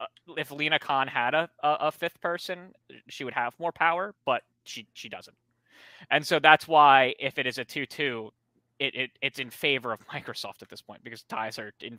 [0.00, 2.72] uh, if Lina Khan had a, a, a fifth person,
[3.08, 5.36] she would have more power, but she she doesn't.
[6.10, 8.30] And so that's why if it is a two-two,
[8.78, 11.98] it, it it's in favor of Microsoft at this point because ties are in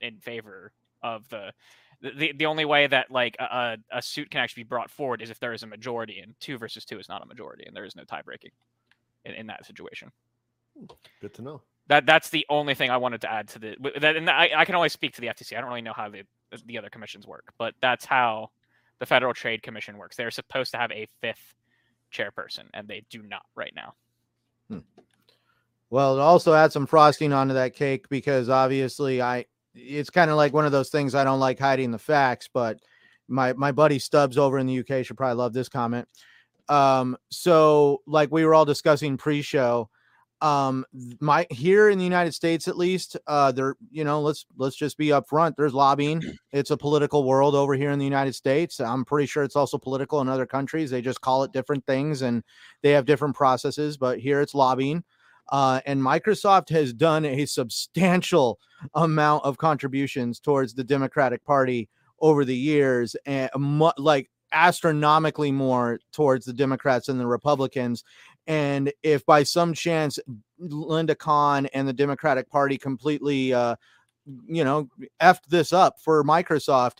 [0.00, 1.52] in favor of the
[2.02, 5.30] the, the only way that like a, a suit can actually be brought forward is
[5.30, 7.84] if there is a majority and two versus two is not a majority and there
[7.84, 8.50] is no tie breaking
[9.24, 10.10] in, in that situation
[11.20, 11.62] Good to know.
[11.88, 14.64] that that's the only thing I wanted to add to the that and I, I
[14.64, 15.56] can only speak to the FTC.
[15.56, 16.22] I don't really know how the
[16.66, 18.50] the other commissions work, but that's how
[18.98, 20.16] the Federal Trade Commission works.
[20.16, 21.54] They're supposed to have a fifth
[22.12, 23.94] chairperson, and they do not right now.
[24.68, 24.78] Hmm.
[25.90, 30.36] Well, to also add some frosting onto that cake because obviously I it's kind of
[30.36, 32.78] like one of those things I don't like hiding the facts, but
[33.28, 36.08] my my buddy Stubbs over in the UK should probably love this comment.
[36.68, 39.90] Um, so like we were all discussing pre-show,
[40.42, 40.84] um,
[41.20, 44.98] my here in the United States at least, uh, there you know let's let's just
[44.98, 45.54] be upfront.
[45.56, 46.20] There's lobbying.
[46.50, 48.80] It's a political world over here in the United States.
[48.80, 50.90] I'm pretty sure it's also political in other countries.
[50.90, 52.42] They just call it different things and
[52.82, 53.96] they have different processes.
[53.96, 55.04] But here it's lobbying.
[55.52, 58.58] Uh, and Microsoft has done a substantial
[58.94, 66.00] amount of contributions towards the Democratic Party over the years, and mu- like astronomically more
[66.12, 68.02] towards the Democrats and the Republicans.
[68.46, 70.18] And if by some chance
[70.58, 73.76] Linda Khan and the Democratic Party completely, uh,
[74.46, 74.88] you know,
[75.20, 76.98] effed this up for Microsoft,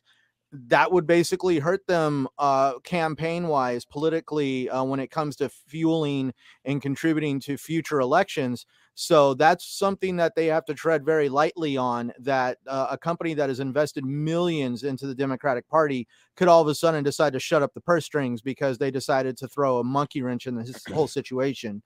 [0.52, 6.32] that would basically hurt them uh, campaign wise, politically, uh, when it comes to fueling
[6.66, 8.66] and contributing to future elections.
[8.94, 12.12] So that's something that they have to tread very lightly on.
[12.18, 16.68] That uh, a company that has invested millions into the Democratic Party could all of
[16.68, 19.84] a sudden decide to shut up the purse strings because they decided to throw a
[19.84, 21.82] monkey wrench in this whole situation.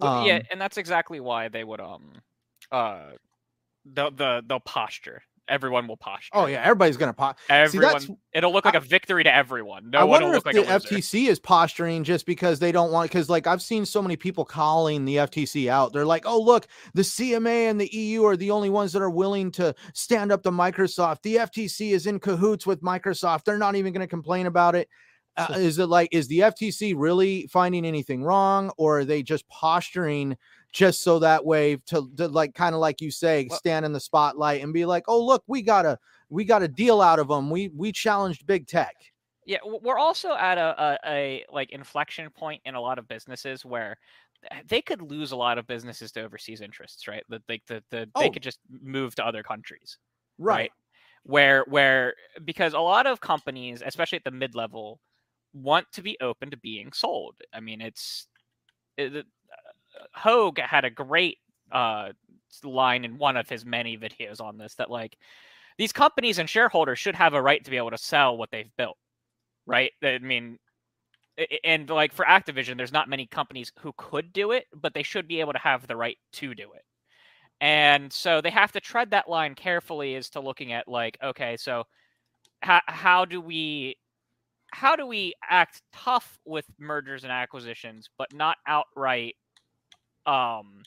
[0.00, 2.22] Well, yeah, Um, and that's exactly why they would um
[2.70, 3.10] uh
[3.84, 5.22] the the they'll posture.
[5.48, 6.30] Everyone will posture.
[6.32, 7.38] Oh yeah, everybody's gonna pop.
[7.50, 7.92] everyone.
[7.92, 9.90] that's- it'll look like a victory to everyone.
[9.90, 10.62] No I one will wonder if like the.
[10.62, 13.10] FTC is posturing just because they don't want.
[13.10, 15.92] Because like I've seen so many people calling the FTC out.
[15.92, 19.10] They're like, "Oh look, the CMA and the EU are the only ones that are
[19.10, 21.22] willing to stand up to Microsoft.
[21.22, 23.44] The FTC is in cahoots with Microsoft.
[23.44, 24.88] They're not even going to complain about it."
[25.36, 29.48] Uh, is it like is the FTC really finding anything wrong, or are they just
[29.48, 30.36] posturing
[30.72, 34.00] just so that way to, to like kind of like you say, stand in the
[34.00, 35.98] spotlight and be like, "Oh look, we got a
[36.30, 37.50] we got a deal out of them.
[37.50, 38.96] We we challenged big tech."
[39.44, 43.64] Yeah, we're also at a, a, a like inflection point in a lot of businesses
[43.64, 43.96] where
[44.66, 47.24] they could lose a lot of businesses to overseas interests, right?
[47.28, 48.30] That like the, the, they Oh.
[48.30, 49.98] could just move to other countries,
[50.38, 50.72] Right.
[51.24, 55.00] Where where because a lot of companies, especially at the mid level,
[55.54, 57.36] want to be open to being sold.
[57.52, 58.28] I mean, it's
[58.96, 59.22] it, uh,
[60.16, 61.38] Hoeg had a great
[61.70, 62.10] uh,
[62.64, 65.16] line in one of his many videos on this that like
[65.78, 68.70] these companies and shareholders should have a right to be able to sell what they've
[68.76, 68.96] built
[69.66, 69.92] right?
[70.02, 70.58] I mean,
[71.64, 75.28] and like for Activision, there's not many companies who could do it, but they should
[75.28, 76.82] be able to have the right to do it.
[77.60, 81.56] And so they have to tread that line carefully as to looking at like, okay,
[81.56, 81.84] so
[82.60, 83.96] how how do we
[84.72, 89.36] how do we act tough with mergers and acquisitions, but not outright
[90.26, 90.82] um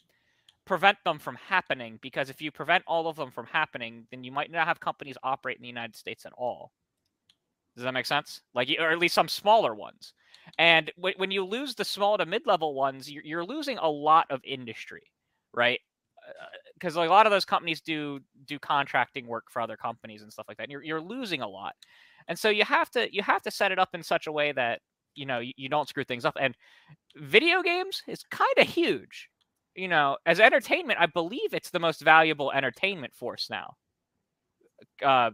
[0.66, 2.00] prevent them from happening?
[2.02, 5.18] Because if you prevent all of them from happening, then you might not have companies
[5.22, 6.72] operate in the United States at all.
[7.76, 8.42] Does that make sense?
[8.54, 10.14] Like, or at least some smaller ones.
[10.58, 14.28] And when when you lose the small to mid-level ones, you're, you're losing a lot
[14.30, 15.04] of industry,
[15.54, 15.80] right?
[16.74, 20.46] Because a lot of those companies do do contracting work for other companies and stuff
[20.48, 20.64] like that.
[20.64, 21.76] And you're you're losing a lot,
[22.28, 24.52] and so you have to you have to set it up in such a way
[24.52, 24.82] that
[25.16, 26.38] you know you, you don't screw things up.
[26.40, 26.56] And
[27.18, 29.30] video games is kind of huge,
[29.76, 30.18] you know.
[30.26, 33.76] As entertainment, I believe it's the most valuable entertainment force now.
[35.02, 35.32] Uh,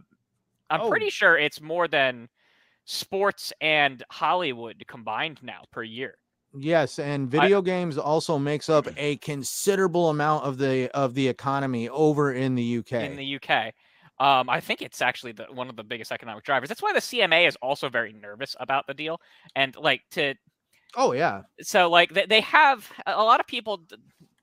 [0.70, 0.88] I'm Oh.
[0.88, 2.28] pretty sure it's more than
[2.86, 6.18] sports and Hollywood combined now per year.
[6.54, 11.88] Yes, and video games also makes up a considerable amount of the of the economy
[11.88, 12.94] over in the UK.
[12.98, 13.74] in the UK.
[14.22, 16.68] Um, I think it's actually the, one of the biggest economic drivers.
[16.68, 19.20] That's why the CMA is also very nervous about the deal.
[19.56, 20.34] And like to
[20.94, 23.82] oh yeah, so like they, they have a lot of people,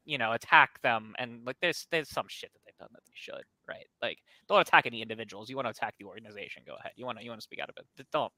[0.03, 3.13] you know, attack them, and like there's there's some shit that they've done that they
[3.15, 3.85] should, right?
[4.01, 4.17] Like
[4.49, 5.49] don't attack any individuals.
[5.49, 6.91] You want to attack the organization, go ahead.
[6.97, 8.05] You want to you want to speak out of it.
[8.11, 8.33] Don't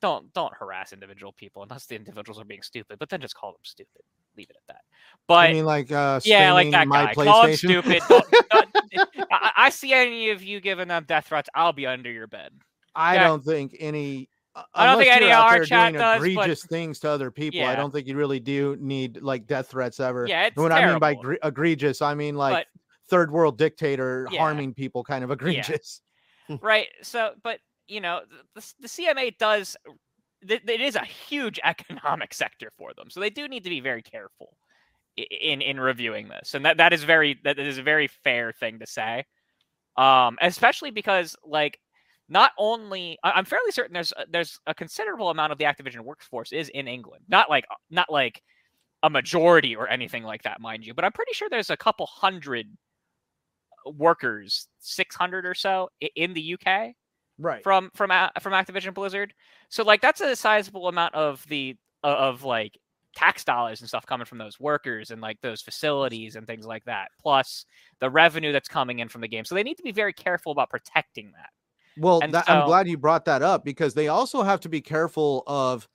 [0.00, 2.98] don't don't harass individual people unless the individuals are being stupid.
[2.98, 4.02] But then just call them stupid.
[4.36, 4.82] Leave it at that.
[5.26, 7.14] But I mean like uh yeah, like that my guy.
[7.14, 8.02] Call him stupid.
[8.08, 8.65] Don't-
[9.30, 12.52] I, I see any of you giving them death threats, I'll be under your bed.
[12.94, 13.28] I Yeah.
[13.28, 14.28] don't think any.
[14.54, 17.30] uh, I don't think any of our chat doing does, but- egregious things to other
[17.30, 17.64] people.
[17.64, 20.26] I don't think you really do need like death threats ever.
[20.26, 21.22] Yeah, it's And when I mean by terrible.
[21.30, 22.66] gre- egregious, I mean like But-
[23.08, 24.40] third world dictator Yeah.
[24.40, 26.00] harming people, kind of egregious.
[26.62, 26.88] right?
[27.02, 28.22] So, but you know,
[28.54, 29.76] the, the, CMA does.
[30.48, 33.80] th- It is a huge economic sector for them, so they do need to be
[33.80, 34.56] very careful
[35.16, 38.78] in in reviewing this, and that that is very that is a very fair thing
[38.80, 39.24] to say,
[39.96, 41.78] um, especially because like
[42.28, 46.68] not only I'm fairly certain there's there's a considerable amount of the Activision workforce is
[46.70, 48.42] in England, not like not like
[49.02, 52.06] a majority or anything like that, mind you, but I'm pretty sure there's a couple
[52.06, 52.66] hundred
[53.86, 56.94] workers, 600 or so in the UK
[57.38, 57.62] Right.
[57.62, 59.34] from from from Activision Blizzard.
[59.68, 62.78] So like that's a sizable amount of the of like
[63.16, 66.84] tax dollars and stuff coming from those workers and like those facilities and things like
[66.84, 67.08] that.
[67.20, 67.64] Plus
[68.00, 69.44] the revenue that's coming in from the game.
[69.44, 71.50] So they need to be very careful about protecting that.
[71.96, 75.42] Well, that, I'm glad you brought that up because they also have to be careful
[75.46, 75.88] of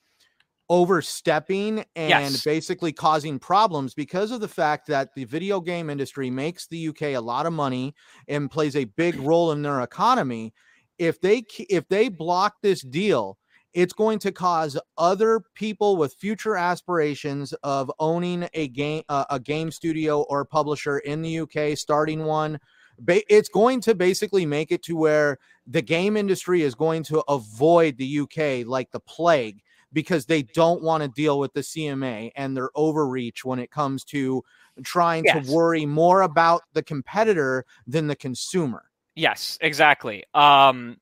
[0.70, 2.44] overstepping and Yes.
[2.44, 7.04] basically causing problems because of the fact that the video game industry makes the UK
[7.16, 7.94] a lot of money
[8.28, 10.54] and plays a big role in their economy.
[10.98, 13.38] If they if they block this deal,
[13.74, 19.40] it's going to cause other people with future aspirations of owning a game uh, a
[19.40, 22.60] game studio or publisher in the UK, starting one.
[23.08, 27.98] It's going to basically make it to where the game industry is going to avoid
[27.98, 29.62] the UK like the plague
[29.94, 34.04] because they don't want to deal with the CMA and their overreach when it comes
[34.06, 34.44] to
[34.84, 35.48] trying Yes.
[35.48, 38.84] to worry more about the competitor than the consumer.
[39.16, 40.24] Yes, exactly.
[40.34, 40.98] Um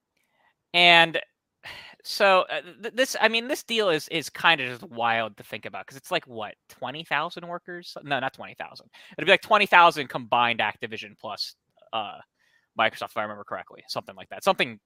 [0.73, 1.19] and
[2.11, 5.43] so uh, th- this i mean this deal is is kind of just wild to
[5.43, 7.95] think about because it's like what 20000 workers?
[8.03, 11.53] No not 20000 it'd be like 20000 combined activision plus
[11.93, 12.17] uh
[12.79, 14.79] microsoft if i remember correctly something like that something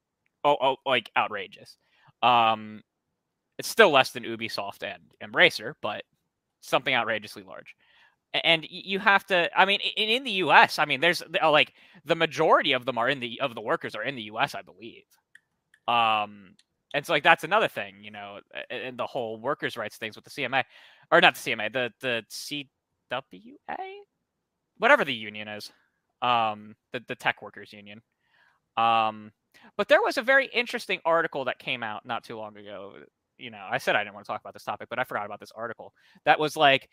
[0.43, 1.77] oh, oh like outrageous.
[2.21, 2.81] Um
[3.57, 6.03] it's still less than ubisoft and embracer but
[6.59, 7.73] something outrageously large.
[8.33, 11.71] And you have to i mean in, in the us i mean there's uh, like
[12.03, 14.61] the majority of them are in the of the workers are in the us i
[14.61, 15.05] believe.
[15.87, 16.55] Um
[16.93, 18.39] and so like that's another thing, you know,
[18.69, 20.63] and the whole workers' rights things with the CMA,
[21.11, 23.77] or not the CMA, the the CWA,
[24.77, 25.71] whatever the union is,
[26.21, 28.01] um, the the tech workers union.
[28.77, 29.31] Um,
[29.77, 32.93] but there was a very interesting article that came out not too long ago.
[33.37, 35.25] You know, I said I didn't want to talk about this topic, but I forgot
[35.25, 35.93] about this article
[36.25, 36.89] that was like,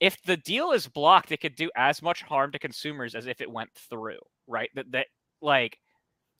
[0.00, 3.40] if the deal is blocked, it could do as much harm to consumers as if
[3.40, 4.70] it went through, right?
[4.74, 5.06] That that
[5.42, 5.78] like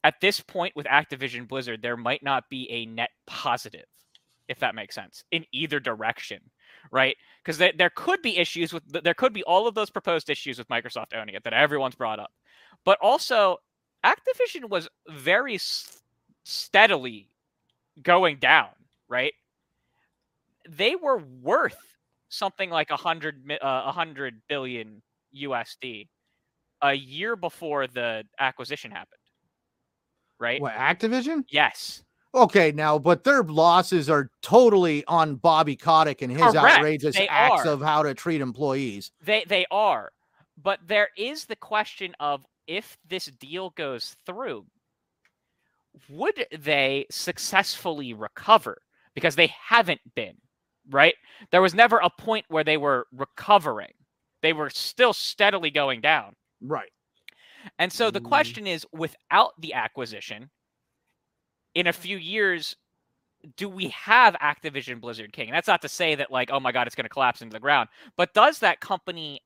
[0.07, 3.87] at this point with Activision Blizzard, there might not be a net positive,
[4.47, 6.39] if that makes sense, in either direction,
[6.93, 7.17] right?
[7.43, 10.59] Because there, there could be issues with, there could be all of those proposed issues
[10.59, 12.31] with Microsoft owning it that everyone's brought up.
[12.85, 13.57] But also,
[14.05, 15.59] Activision was very
[16.45, 17.29] steadily
[18.01, 18.69] going down,
[19.09, 19.33] right?
[20.69, 21.79] They were worth
[22.29, 25.03] something like a hundred, uh, a hundred billion
[25.37, 26.07] USD
[26.81, 29.16] a year before the acquisition happened
[30.39, 30.61] right?
[30.61, 31.45] What Activision?
[31.49, 32.03] Yes.
[32.35, 36.57] Okay, now, but their losses are totally on Bobby Kotick and his Correct.
[36.79, 37.73] outrageous They acts are.
[37.73, 39.11] of how to treat employees.
[39.25, 40.11] They they are.
[40.63, 44.67] But there is the question of if this deal goes through,
[46.11, 48.79] would they successfully recover?
[49.15, 50.37] Because they haven't been,
[50.91, 51.15] right?
[51.53, 53.93] There was never a point where they were recovering.
[54.43, 56.35] They were still steadily going down.
[56.61, 56.91] Right.
[57.79, 58.25] And so the Mm.
[58.25, 60.51] question is without the acquisition,
[61.75, 62.77] in a few years,
[63.57, 65.51] do we have Activision Blizzard King?
[65.51, 67.61] That's not to say that, like, oh my God, it's going to collapse into the
[67.61, 69.41] ground, but does that company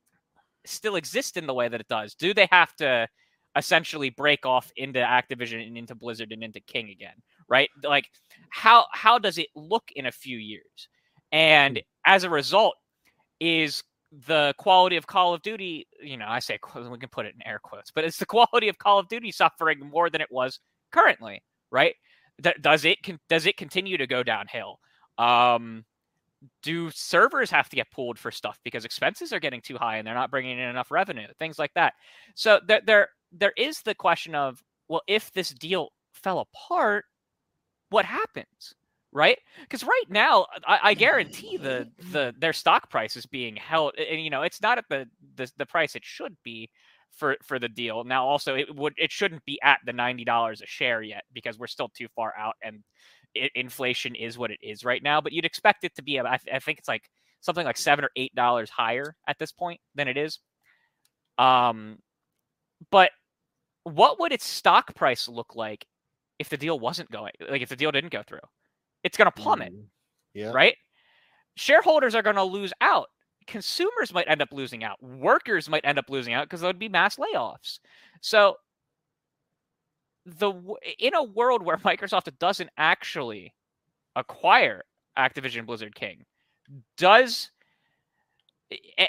[0.65, 2.15] still exist in the way that it does?
[2.15, 3.07] Do they have to
[3.57, 7.15] essentially break off into Activision and into Blizzard and into King again?
[7.49, 7.69] Right?
[7.83, 8.05] Like,
[8.49, 10.87] how how does it look in a few years?
[11.31, 12.75] And as a result,
[13.39, 17.35] is the quality of Call of Duty, you know, I say we can put it
[17.35, 20.31] in air quotes, but it's the quality of Call of Duty suffering more than it
[20.31, 20.59] was
[20.91, 21.95] currently, right?
[22.41, 22.97] Does it
[23.29, 24.79] does it continue to go downhill?
[25.17, 25.85] Um,
[26.63, 30.07] do servers have to get pulled for stuff because expenses are getting too high and
[30.07, 31.27] they're not bringing in enough revenue?
[31.37, 31.93] Things like that.
[32.35, 37.05] So there there there is the question of well, if this deal fell apart,
[37.89, 38.73] what happens?
[39.13, 39.37] Right?
[39.61, 44.21] Because right now, I, I, guarantee the the their stock price is being held, and
[44.21, 46.69] you know it's not at the the, the price it should be
[47.11, 48.03] for for the deal.
[48.03, 51.59] Now, also, it would it shouldn't be at the ninety dollars a share yet because
[51.59, 52.83] we're still too far out, and
[53.33, 55.21] it, inflation is what it is right now.
[55.21, 57.09] But you'd expect it to be, I, I think it's like
[57.41, 60.39] something like seven or eight dollars higher at this point than it is.
[61.37, 61.99] Um,
[62.91, 63.11] but
[63.83, 65.85] what would its stock price look like
[66.39, 68.39] if the deal wasn't going, like if the deal didn't go through?
[69.03, 69.73] It's going to plummet.
[69.73, 69.85] Mm,
[70.33, 70.51] Yeah.
[70.51, 70.75] Right?
[71.55, 73.07] Shareholders are going to lose out.
[73.47, 75.01] Consumers might end up losing out.
[75.03, 77.79] Workers might end up losing out because there would be mass layoffs.
[78.21, 78.55] So
[80.25, 80.53] the
[80.99, 83.53] in a world where Microsoft doesn't actually
[84.15, 84.83] acquire
[85.17, 86.25] Activision Blizzard King,
[86.97, 87.51] does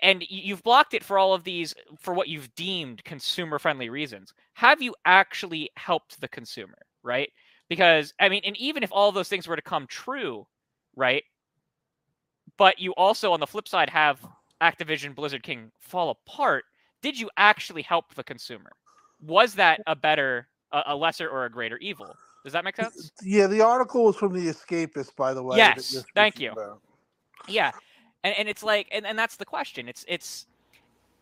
[0.02, 4.32] and you've blocked it for all of these for what you've deemed consumer friendly reasons.
[4.54, 7.30] Have you actually helped the consumer, right?
[7.72, 10.46] Because I mean, and even if all those things were to come true,
[10.94, 11.24] right?
[12.58, 14.20] But you also, on the flip side, have
[14.60, 16.64] Activision Blizzard King fall apart.
[17.00, 18.72] Did you actually help the consumer?
[19.22, 22.14] Was that a better, a, lesser, or a greater evil?
[22.44, 23.10] Does that make sense?
[23.22, 25.56] Yeah, the article was from the Escapist, by the way.
[25.56, 26.50] Yes, thank you.
[26.50, 26.82] about.
[27.48, 27.70] Yeah,
[28.22, 29.88] and and it's like, and, and that's the question.
[29.88, 30.44] It's it's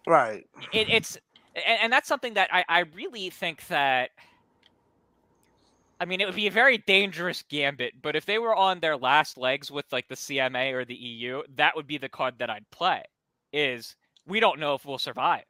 [0.04, 0.44] Right.
[0.72, 1.16] it, it's
[1.54, 4.10] and, and that's something that I, I really think that
[6.00, 8.96] I mean it would be a very dangerous gambit, but if they were on their
[8.96, 12.50] last legs with like the CMA or the EU, that would be the card that
[12.50, 13.02] I'd play.
[13.52, 13.94] Is
[14.26, 15.44] we don't know if we'll survive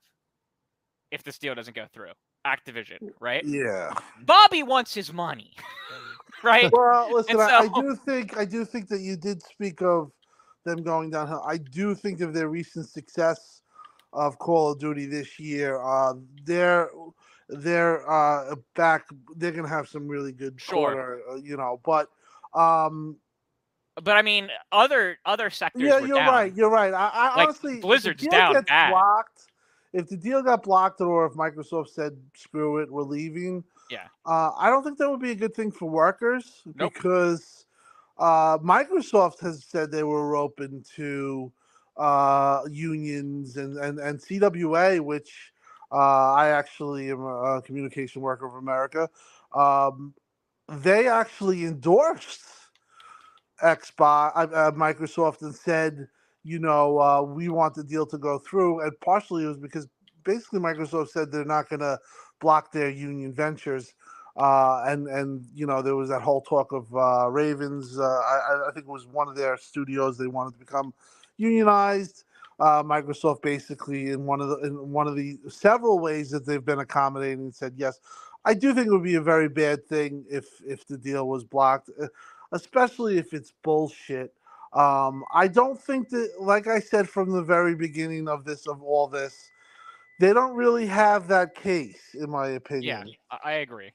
[1.10, 2.12] if this deal doesn't go through.
[2.46, 3.44] Activision, right?
[3.44, 3.92] Yeah.
[4.22, 5.52] Bobby wants his money.
[6.42, 6.70] right?
[6.72, 10.10] Well, listen, And I, I do think I do think that you did speak of
[10.64, 11.42] them going downhill.
[11.46, 13.62] I do think of their recent success
[14.12, 15.80] of Call of Duty this year.
[15.80, 16.90] Uh, they're
[17.58, 19.06] they're uh, back.
[19.36, 20.76] They're gonna have some really good Sure.
[20.92, 21.80] quarter, uh, you know.
[21.84, 22.08] But
[22.54, 23.16] um,
[24.02, 25.82] But I mean, other other sectors.
[25.82, 26.28] yeah, you're down.
[26.28, 26.54] right.
[26.54, 26.92] You're right.
[26.94, 28.90] I, I Like, honestly, if the Blizzard's deal down gets bad.
[28.90, 29.46] blocked.
[29.92, 34.06] If the deal got blocked, or if Microsoft said "screw it, we're leaving," Yeah.
[34.24, 36.94] Uh, I don't think that would be a good thing for workers Nope.
[36.94, 37.66] because
[38.18, 41.50] uh, Microsoft has said they were open to
[41.96, 45.52] uh, unions and, and, and CWA, which
[45.92, 49.08] uh, I actually am a, communication worker of America.
[49.54, 50.14] Um,
[50.68, 52.42] they actually endorsed
[53.62, 56.08] Xbox, uh, uh, Microsoft, and said,
[56.44, 58.80] you know, uh, we want the deal to go through.
[58.80, 59.88] And partially it was because
[60.24, 61.98] basically Microsoft said they're not going to
[62.40, 63.94] block their union ventures.
[64.36, 67.98] Uh, and and you know there was that whole talk of uh, Ravens.
[67.98, 70.94] Uh, I, I think it was one of their studios they wanted to become
[71.36, 72.24] unionized.
[72.60, 76.64] Uh, Microsoft basically in one of the in one of the several ways that they've
[76.64, 77.98] been accommodating said yes.
[78.44, 81.42] I do think it would be a very bad thing if if the deal was
[81.42, 81.88] blocked,
[82.52, 84.34] especially if it's bullshit.
[84.72, 88.82] Um, I don't think that, like I said from the very beginning of this of
[88.82, 89.50] all this,
[90.20, 93.10] they don't really have that case, in my opinion.
[93.30, 93.90] I, I agree.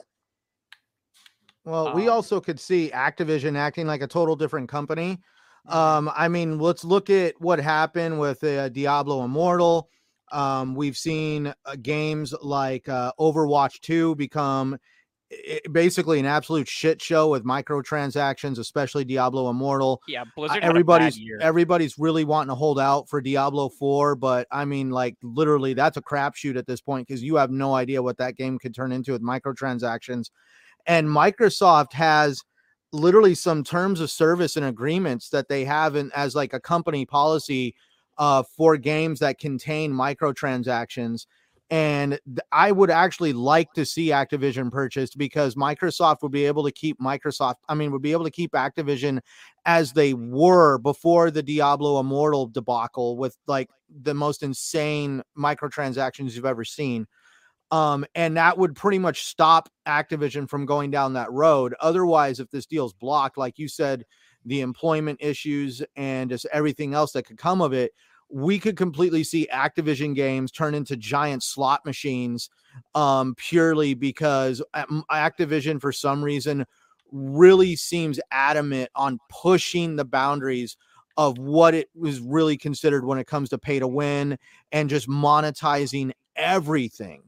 [1.65, 5.19] Well, we Um, also could see Activision acting like a total different company.
[5.67, 9.89] Um, I mean, let's look at what happened with uh, Diablo Immortal.
[10.31, 14.77] Um, we've seen uh, games like uh, Overwatch 2 become
[15.31, 20.01] i- i- basically an absolute shit show with microtransactions, especially Diablo Immortal.
[20.07, 20.61] Yeah, Uh, Blizzard.
[20.61, 25.15] bad everybody's everybody's really wanting to hold out for Diablo 4, but I mean, like
[25.23, 28.57] literally, that's a crapshoot at this point because you have no idea what that game
[28.59, 30.29] could turn into with microtransactions.
[30.87, 32.41] And Microsoft has
[32.95, 37.05] literally some terms of service and agreements that they have in as like a company
[37.05, 37.75] policy
[38.17, 41.25] uh, for games that contain microtransactions.
[41.71, 46.63] And th- I would actually like to see Activision purchased because Microsoft would be able
[46.63, 49.19] to keep Microsoft, I mean, would be able to keep Activision
[49.65, 53.69] as they were before the Diablo Immortal debacle with like
[54.03, 57.07] the most insane microtransactions you've ever seen.
[57.71, 61.73] Um, and that would pretty much stop Activision from going down that road.
[61.79, 64.05] Otherwise, if this deal's blocked, like you said,
[64.45, 67.91] the employment issues and just everything else that could come of it,
[68.29, 72.49] we could completely see Activision games turn into giant slot machines
[72.93, 76.65] um, purely because um, Activision, for some reason,
[77.11, 80.75] really seems adamant on pushing the boundaries
[81.17, 84.37] of what it was really considered when it comes to pay to win
[84.71, 87.23] and just monetizing everything.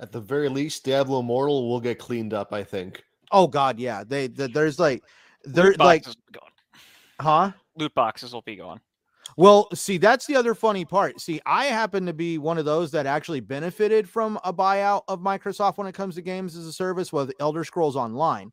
[0.00, 2.52] At the very least, Diablo Immortal will get cleaned up.
[2.52, 3.02] I think.
[3.32, 4.04] Oh God, yeah.
[4.04, 5.02] They, the, there's like
[5.44, 6.50] they're Loot like, boxes gone.
[7.20, 7.52] huh?
[7.76, 8.80] Loot boxes will be gone.
[9.36, 11.20] Well, see, that's the other funny part.
[11.20, 15.20] See, I happen to be one of those that actually benefited from a buyout of
[15.20, 18.52] Microsoft when it comes to games as a service with Elder Scrolls Online.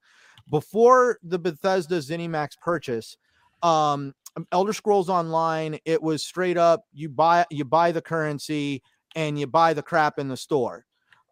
[0.50, 3.18] Before the Bethesda ZeniMax purchase,
[3.62, 4.16] um,
[4.52, 8.82] Elder Scrolls Online, it was straight up you buy you buy the currency
[9.16, 10.86] and you buy the crap in the store.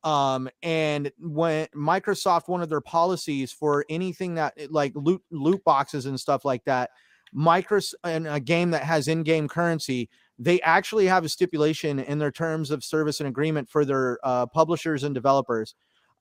[0.03, 6.05] Um, and when Microsoft, one of their policies for anything that like loot loot boxes
[6.05, 6.91] and stuff like that,
[7.35, 12.31] Micros and a game that has in-game currency, they actually have a stipulation in their
[12.31, 15.75] terms of service and agreement for their uh, publishers and developers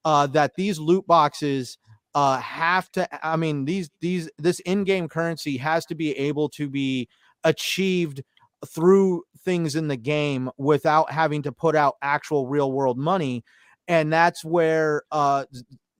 [0.05, 1.79] uh, that these loot boxes
[2.15, 3.09] uh, have to.
[3.25, 7.09] I mean, these these this in-game currency has to be able to be
[7.45, 8.23] achieved
[8.67, 13.45] through things in the game without having to put out actual real-world money,
[13.89, 15.45] and that's where uh,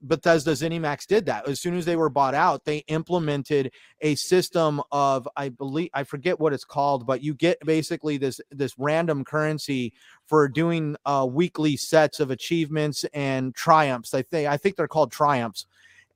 [0.01, 1.47] Bethesda ZeniMax did that.
[1.47, 3.71] As soon as they were bought out, they implemented
[4.01, 8.39] a system of I believe I forget what it's called, but you get basically this
[8.51, 9.93] this random currency
[10.25, 14.13] for doing uh, weekly sets of achievements and triumphs.
[14.13, 15.65] I think I think they're called triumphs.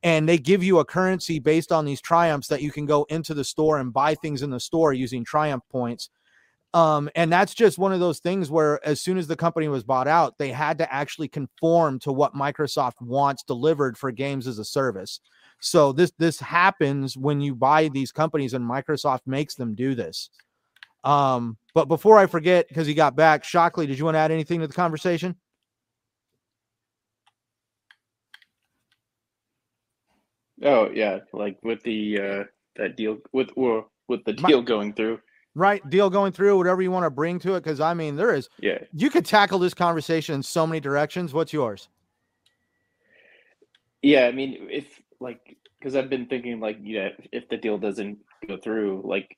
[0.06, 3.34] And they give you a currency based on these triumphs that you can go into
[3.34, 6.10] the store and buy things in the store using triumph points.
[6.74, 9.84] Um, and that's just one of those things where as soon as the company was
[9.84, 14.58] bought out, they had to actually conform to what Microsoft wants delivered for games as
[14.58, 15.20] a service.
[15.60, 20.30] So this this happens when you buy these companies and Microsoft makes them do this.
[21.04, 24.32] Um, but before I forget, because he got back, Shockley, did you want to add
[24.32, 25.36] anything to the conversation?
[30.64, 32.44] Oh yeah, like with the uh
[32.78, 35.20] that deal with or with the My- deal going through.
[35.56, 37.64] Right, deal going through, whatever you want to bring to it.
[37.64, 38.80] Because I mean, there is Yeah.
[38.92, 41.34] you could tackle this conversation in so many directions.
[41.34, 41.90] What's yours?
[44.02, 48.18] Yeah, I mean, if like, because I've been thinking like, yeah, if the deal doesn't
[48.48, 49.38] go through, like,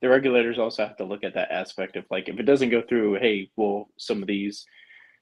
[0.00, 2.80] the regulators also have to look at that aspect of like, if it doesn't go
[2.80, 4.64] through, hey, will some of these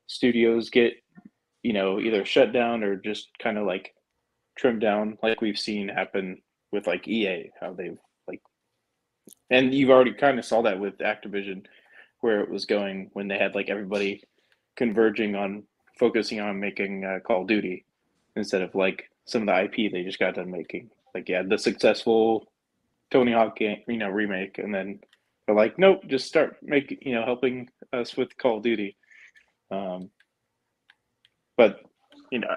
[0.07, 0.95] studios get,
[1.65, 3.93] you know, either shut down or just kind of like
[4.57, 7.99] trimmed down, like we've seen happen with like EA, how they've
[9.51, 11.65] and you've already kind of saw that with Activision,
[12.21, 14.23] where it was going when they had like everybody
[14.77, 15.65] converging on
[15.99, 17.85] focusing on making uh, Call of Duty
[18.37, 20.91] instead of like some of the IP they just got done making.
[21.15, 22.51] Like yeah, the successful
[23.11, 25.01] Tony Hawk game, you know, remake, and then
[25.47, 28.97] they're like, nope, just start making, you know, helping us with Call of Duty.
[29.71, 30.11] Um,
[31.57, 31.81] but
[32.31, 32.55] you know,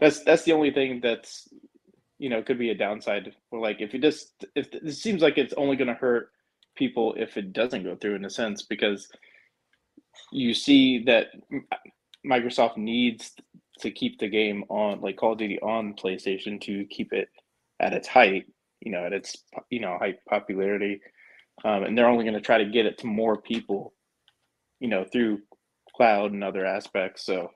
[0.00, 1.48] that's that's the only thing that's
[2.24, 3.34] you know could be a downside.
[3.50, 6.30] Or like if it just if it seems like it's only going to hurt
[6.74, 9.08] people if it doesn't go through in a sense because
[10.32, 11.26] you see that
[12.26, 13.34] Microsoft needs
[13.80, 17.28] to keep the game on like Call of Duty on PlayStation to keep it
[17.78, 18.46] at its height,
[18.80, 19.36] you know, at its
[19.68, 21.02] you know high popularity,
[21.62, 23.92] um, and they're only going to try to get it to more people,
[24.80, 25.40] you know, through
[25.94, 27.26] cloud and other aspects.
[27.26, 27.50] So,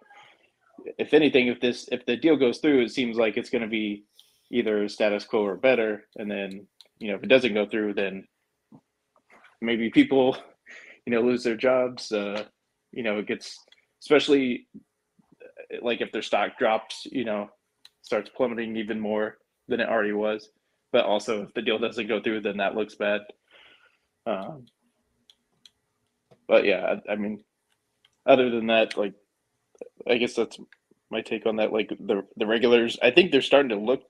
[0.99, 3.69] if anything, if this if the deal goes through, it seems like it's going to
[3.69, 4.05] be
[4.51, 6.67] either status quo or better, and then
[6.99, 8.27] you know if it doesn't go through, then
[9.61, 10.37] maybe people,
[11.07, 12.13] you know, lose their jobs.
[12.13, 12.45] Uh,
[12.93, 13.59] you know, it gets
[14.03, 14.67] especially
[15.83, 17.49] like if their stock drops, you know,
[18.03, 19.39] starts plummeting even more
[19.69, 20.49] than it already was.
[20.93, 23.21] But also, if the deal doesn't go through, then that looks bad.
[24.27, 24.65] Um,
[26.47, 27.45] but yeah, I, I mean,
[28.27, 29.15] other than that, like,
[30.09, 30.59] I guess that's
[31.11, 31.73] my take on that.
[31.73, 34.03] Like the the regulars, I think they're starting to look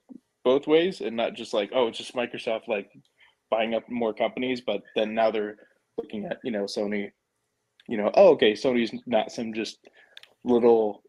[0.49, 2.89] both ways and not just like, oh, it's just Microsoft like
[3.51, 5.57] buying up more companies, but then now they're
[5.95, 7.11] looking at you know Sony,
[7.87, 9.77] you know, oh okay, Sony's not some just
[10.43, 11.03] little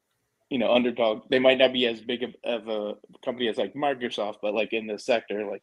[0.51, 1.23] you know underdog.
[1.31, 4.75] They might not be as big of, of a company as like Microsoft, but like
[4.75, 5.63] in this sector, like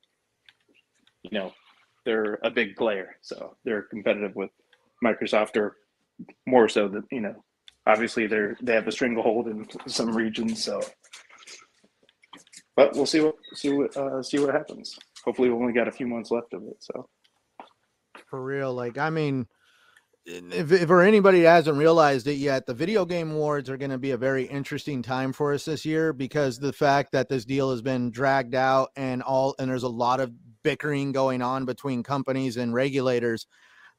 [1.22, 1.54] you know,
[2.04, 4.50] they're a big player, so they're competitive with
[5.06, 5.76] Microsoft or
[6.48, 7.36] more so than you know.
[7.86, 10.82] Obviously, they're they have a stranglehold in some regions, so.
[12.78, 14.98] But we'll see what see what uh, see what happens.
[15.26, 16.78] Hopefully, we've only got a few months left of it.
[16.80, 17.10] So.
[18.30, 19.48] For real, like I mean,
[20.26, 23.98] if, if or anybody hasn't realized it yet, the video game awards are going to
[23.98, 27.72] be a very interesting time for us this year because the fact that this deal
[27.72, 30.32] has been dragged out and all and there's a lot of
[30.64, 33.48] bickering going on between companies and regulators.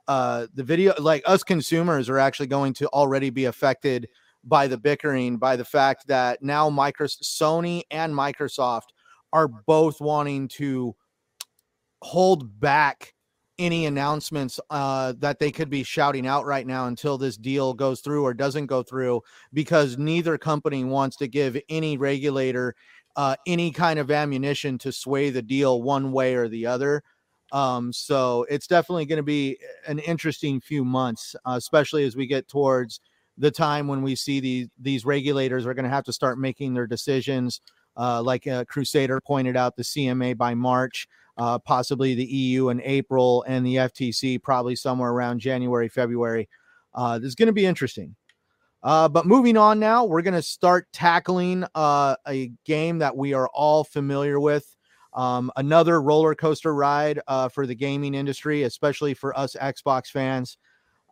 [0.07, 4.09] Uh, the video, like us consumers, are actually going to already be affected
[4.45, 8.89] by the bickering, by the fact that now Microsoft, Sony, and Microsoft
[9.33, 10.95] are both wanting to
[12.03, 13.13] hold back
[13.59, 18.01] any announcements uh, that they could be shouting out right now until this deal goes
[18.01, 19.21] through or doesn't go through
[19.53, 22.75] because neither company wants to give any regulator
[23.17, 27.03] uh, any kind of ammunition to sway the deal one way or the other.
[27.51, 29.59] Um, so it's definitely going to be
[29.89, 33.01] an interesting few months, uh, especially as we get towards
[33.39, 36.75] the time when we see these these regulators are going to have to start making
[36.75, 37.61] their decisions.
[37.97, 41.09] Uh, like uh, Crusader pointed out, the CMA by March
[41.39, 46.49] uh, possibly the EU in April, and the FTC probably somewhere around January, February.
[46.95, 48.17] Uh, this is going to be interesting.
[48.83, 53.33] Uh, but moving on now, we're going to start tackling uh, a game that we
[53.33, 54.77] are all familiar with.
[55.15, 60.59] Um, another roller coaster ride uh, for the gaming industry, especially for us Xbox fans.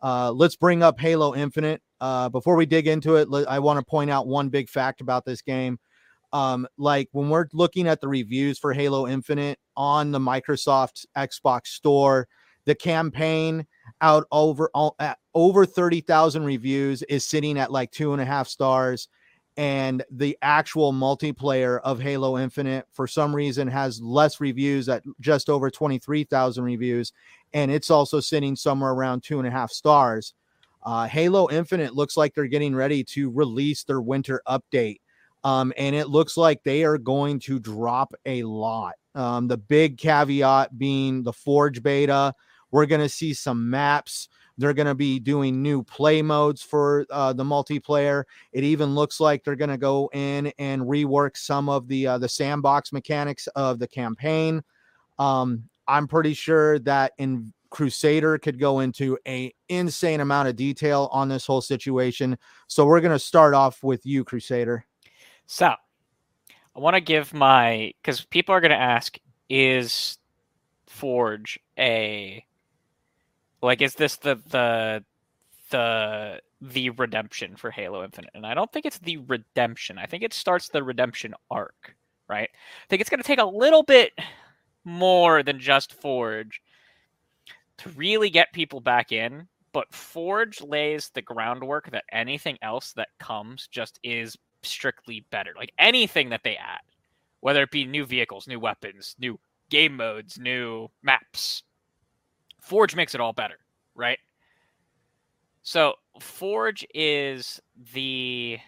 [0.03, 1.83] Let's bring up Halo Infinite.
[2.01, 5.25] Uh, before we dig into it, I want to point out one big fact about
[5.25, 5.79] this game.
[6.33, 11.69] Um like when we're looking at the reviews for halo infinite on the microsoft xbox
[11.69, 12.27] store
[12.67, 13.67] the campaign
[14.01, 14.69] out over
[14.99, 19.09] at over 30,000 reviews is sitting at like two and a half stars
[19.57, 25.49] and the actual multiplayer of halo infinite for some reason has less reviews at just
[25.49, 27.13] over 23,000 reviews
[27.55, 30.35] and it's also sitting somewhere around two and a half stars
[30.87, 35.01] uh, halo infinite looks like they're getting ready to release their winter update
[35.47, 38.95] um, and it looks like they are going to drop a lot.
[39.15, 42.35] Um, the big caveat being the Forge beta.
[42.73, 44.29] We're going to see some maps.
[44.59, 48.25] They're going to be doing new play modes for uh, the multiplayer.
[48.53, 52.19] It even looks like they're going to go in and rework some of the uh,
[52.19, 54.65] the sandbox mechanics of the campaign.
[55.17, 61.09] Um, I'm pretty sure that in Crusader could go into a insane amount of detail
[61.13, 62.39] on this whole situation.
[62.67, 64.85] So we're going to start off with you, Crusader.
[65.47, 70.19] So, I want to give my because people are going to ask, is
[70.87, 72.45] Forge a
[73.63, 75.05] like is this the the
[75.71, 78.31] the the redemption for Halo Infinite?
[78.35, 79.99] And I don't think it's the redemption.
[79.99, 81.95] I think it starts the redemption arc,
[82.29, 82.49] right?
[82.53, 84.13] I think it's going to take a little bit
[84.85, 86.63] more than just Forge
[87.79, 93.09] to really get people back in, but Forge lays the groundwork that anything else that
[93.19, 95.53] comes just is strictly better.
[95.57, 96.81] Like anything that they add,
[97.41, 99.39] whether it be new vehicles, new weapons, new
[99.71, 101.63] game modes, new maps,
[102.61, 103.59] Forge makes it all better,
[103.95, 104.19] right?
[105.63, 107.61] So Forge is
[107.93, 108.59] the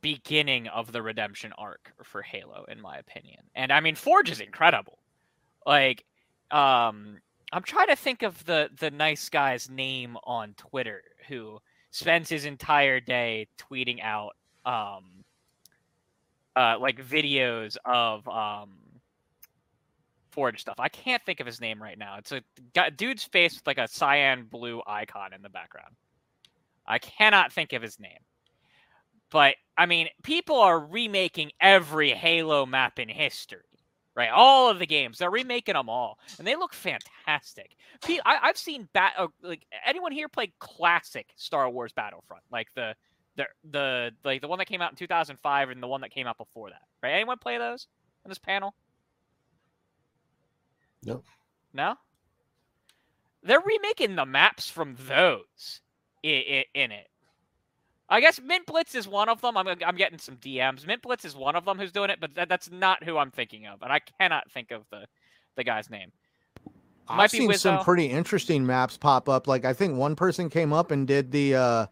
[0.00, 3.40] beginning of the redemption arc for Halo, in my opinion.
[3.54, 4.98] And I mean, Forge is incredible.
[5.66, 6.04] Like,
[6.50, 7.20] um,
[7.54, 11.60] I'm trying to think of the the nice guy's name on Twitter who
[11.92, 14.32] spends his entire day tweeting out
[14.66, 15.24] um
[16.56, 18.78] uh like videos of um
[20.32, 20.80] Forge stuff.
[20.80, 22.16] I can't think of his name right now.
[22.18, 22.42] It's a
[22.90, 25.94] dude's face with like a cyan blue icon in the background.
[26.88, 28.18] I cannot think of his name.
[29.30, 33.60] But I mean, people are remaking every Halo map in history
[34.16, 34.30] right?
[34.30, 37.76] All of the games they're remaking them all, and they look fantastic.
[38.24, 42.94] I, have seen bat uh, like anyone here play classic Star Wars Battlefront, like the
[43.36, 46.26] the the like the one that came out in 2005 and the one that came
[46.26, 47.12] out before that, right?
[47.12, 47.86] Anyone play those
[48.24, 48.74] in this panel?
[51.04, 51.22] No.
[51.72, 51.96] No.
[53.42, 55.80] They're remaking the maps from those
[56.22, 57.08] in, in it.
[58.14, 59.56] I guess Mint Blitz is one of them.
[59.56, 60.86] I'm I'm getting some DMs.
[60.86, 63.32] Mint Blitz is one of them who's doing it, but that, that's not who I'm
[63.32, 65.06] thinking of, and I cannot think of the
[65.56, 66.12] the guy's name.
[67.08, 69.48] I've Might seen some pretty interesting maps pop up.
[69.48, 71.86] Like I think one person came up and did the uh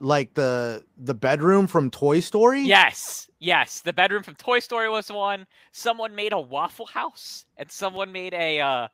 [0.00, 2.62] like the the bedroom from Toy Story.
[2.62, 5.46] Yes, yes, the bedroom from Toy Story was one.
[5.70, 8.88] Someone made a Waffle House, and someone made a uh,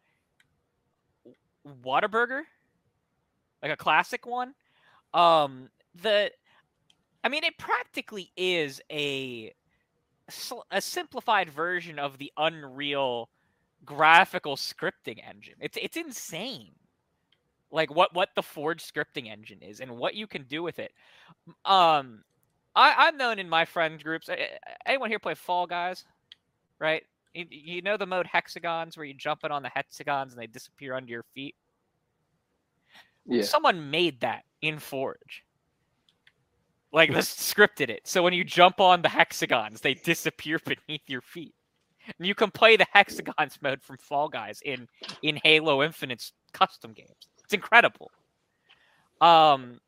[1.82, 2.43] Whataburger,
[3.62, 4.53] like a classic one.
[5.14, 5.70] Um,
[6.03, 6.30] the
[7.25, 9.53] I mean, it practically is a
[10.70, 13.29] a simplified version of the Unreal
[13.85, 15.55] graphical scripting engine.
[15.61, 16.72] It's it's insane.
[17.70, 20.93] Like what what the Forge scripting engine is and what you can do with it.
[21.64, 22.22] Um,
[22.77, 24.29] I I'm known in my friend groups.
[24.87, 26.05] Anyone here play Fall Guys?
[26.79, 27.05] Right?
[27.35, 30.47] You, you know the mode hexagons where you jump in on the hexagons and they
[30.47, 31.55] disappear under your feet.
[33.27, 33.43] Yeah.
[33.43, 35.43] Someone made that in Forge.
[36.95, 38.03] Like this scripted it.
[38.05, 41.53] So when you jump on the hexagons, they disappear beneath your feet.
[42.18, 44.86] And you can play the hexagons mode from Fall Guys in
[45.22, 47.28] in Halo Infinite's custom games.
[47.42, 48.12] It's incredible.
[49.20, 49.80] Um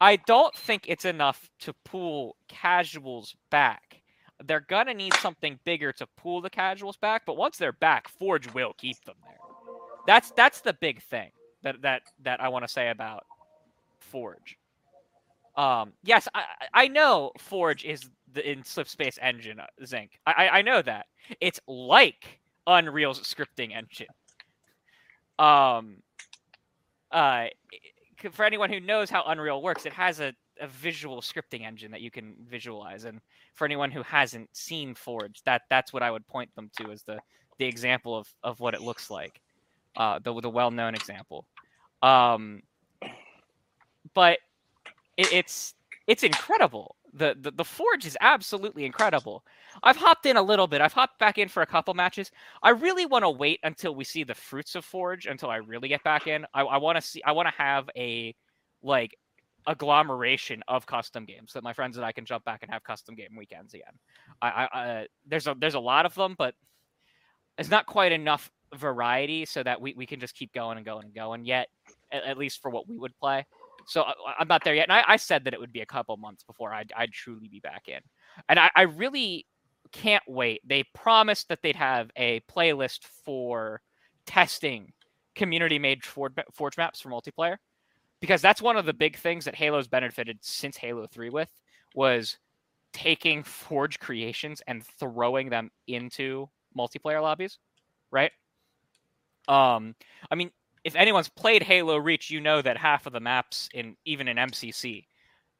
[0.00, 4.00] I don't think it's enough to pull casuals back.
[4.42, 8.52] They're gonna need something bigger to pull the casuals back, but once they're back, Forge
[8.54, 9.36] will keep them there.
[10.06, 13.24] That's that's the big thing that that that I want to say about
[13.98, 14.56] Forge.
[15.56, 20.18] Um, yes, I, I know Forge is the in Slipspace engine, uh, Zinc.
[20.26, 21.06] I, I know that
[21.40, 24.08] it's like Unreal's scripting engine.
[25.38, 26.02] Um,
[27.10, 27.46] uh,
[28.32, 32.00] for anyone who knows how Unreal works, it has a, a visual scripting engine that
[32.00, 33.04] you can visualize.
[33.04, 33.20] And
[33.54, 37.02] for anyone who hasn't seen Forge, that that's what I would point them to as
[37.02, 37.18] the
[37.58, 39.40] the example of of what it looks like,
[39.96, 41.46] uh, the the well known example.
[42.02, 42.62] Um,
[44.12, 44.38] but
[45.16, 45.74] it, it's
[46.06, 46.96] it's incredible.
[47.12, 49.44] The, the the Forge is absolutely incredible.
[49.82, 50.80] I've hopped in a little bit.
[50.80, 52.30] I've hopped back in for a couple matches.
[52.62, 55.88] I really want to wait until we see the fruits of Forge until I really
[55.88, 56.44] get back in.
[56.54, 57.22] I, I want to see.
[57.24, 58.34] I want to have a
[58.82, 59.16] like
[59.66, 63.14] agglomeration of custom games that my friends and I can jump back and have custom
[63.14, 63.94] game weekends again.
[64.42, 66.54] I, I, I there's a there's a lot of them, but
[67.58, 71.04] it's not quite enough variety so that we, we can just keep going and going
[71.04, 71.68] and going yet,
[72.10, 73.46] at, at least for what we would play.
[73.86, 74.88] So I, am not there yet.
[74.88, 77.48] And I, I, said that it would be a couple months before I'd, I'd truly
[77.48, 78.00] be back in.
[78.48, 79.46] And I, I, really
[79.92, 80.60] can't wait.
[80.66, 83.80] They promised that they'd have a playlist for
[84.26, 84.92] testing
[85.34, 87.56] community made Forge maps for multiplayer.
[88.20, 91.50] Because that's one of the big things that Halo's benefited since Halo 3 with
[91.94, 92.38] was
[92.92, 97.58] taking Forge creations and throwing them into multiplayer lobbies,
[98.10, 98.30] right?
[99.46, 99.94] Um,
[100.30, 100.50] I mean,
[100.84, 104.36] if anyone's played Halo Reach, you know that half of the maps in even in
[104.36, 105.06] MCC,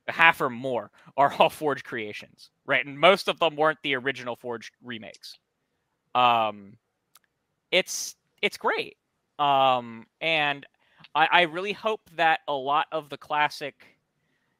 [0.06, 2.84] half or more, are all Forge creations, right?
[2.84, 5.38] And most of them weren't the original Forge remakes.
[6.14, 6.74] Um,
[7.70, 8.96] it's it's great,
[9.38, 10.66] um, and
[11.14, 13.74] I, I really hope that a lot of the classic,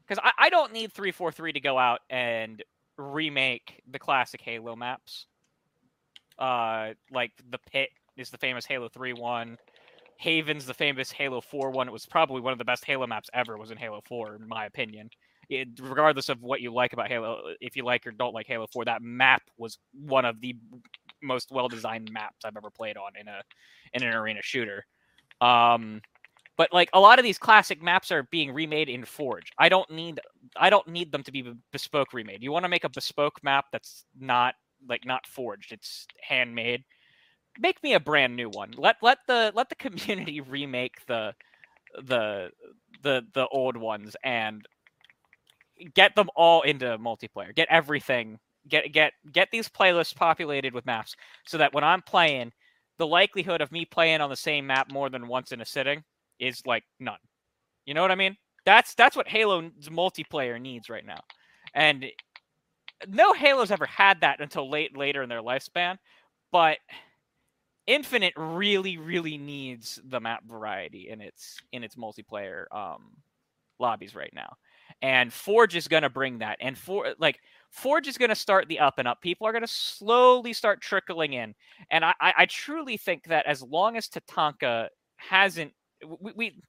[0.06, 2.62] because I, I don't need three four three to go out and
[2.96, 5.26] remake the classic Halo maps.
[6.38, 9.58] Uh, like the pit is the famous Halo three one.
[10.18, 11.88] Haven's the famous Halo 4 one.
[11.88, 13.56] It was probably one of the best Halo maps ever.
[13.58, 15.10] Was in Halo 4, in my opinion.
[15.50, 18.66] It, regardless of what you like about Halo, if you like or don't like Halo
[18.72, 20.56] 4, that map was one of the
[21.22, 23.42] most well designed maps I've ever played on in a
[23.92, 24.84] in an arena shooter.
[25.40, 26.00] Um,
[26.56, 29.50] but like a lot of these classic maps are being remade in Forge.
[29.58, 30.20] I don't need
[30.56, 32.42] I don't need them to be bespoke remade.
[32.42, 34.54] You want to make a bespoke map that's not
[34.88, 35.72] like not forged.
[35.72, 36.84] It's handmade
[37.58, 38.72] make me a brand new one.
[38.76, 41.34] Let let the let the community remake the
[42.02, 42.50] the
[43.02, 44.66] the the old ones and
[45.94, 47.54] get them all into multiplayer.
[47.54, 48.38] Get everything.
[48.68, 51.14] Get get get these playlists populated with maps
[51.46, 52.52] so that when I'm playing,
[52.98, 56.02] the likelihood of me playing on the same map more than once in a sitting
[56.38, 57.18] is like none.
[57.84, 58.36] You know what I mean?
[58.64, 61.20] That's that's what Halo's multiplayer needs right now.
[61.74, 62.06] And
[63.08, 65.98] no Halo's ever had that until late later in their lifespan,
[66.52, 66.78] but
[67.86, 73.16] Infinite really really needs the map variety in its in its multiplayer um
[73.78, 74.54] lobbies right now.
[75.02, 76.56] And Forge is going to bring that.
[76.60, 79.20] And for like Forge is going to start the up and up.
[79.20, 81.54] People are going to slowly start trickling in.
[81.90, 85.72] And I, I, truly think that as long as Tatanka hasn't,
[86.20, 86.62] we, we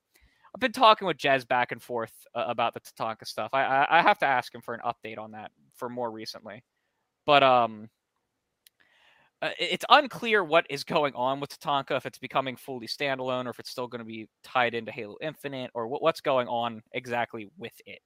[0.53, 3.49] I've been talking with Jez back and forth uh, about the Tatanka stuff.
[3.53, 6.63] I, I, I have to ask him for an update on that for more recently.
[7.26, 7.89] But um,
[9.41, 13.49] uh, it's unclear what is going on with Tatanka, if it's becoming fully standalone or
[13.49, 16.81] if it's still going to be tied into Halo Infinite or what, what's going on
[16.93, 17.99] exactly with it.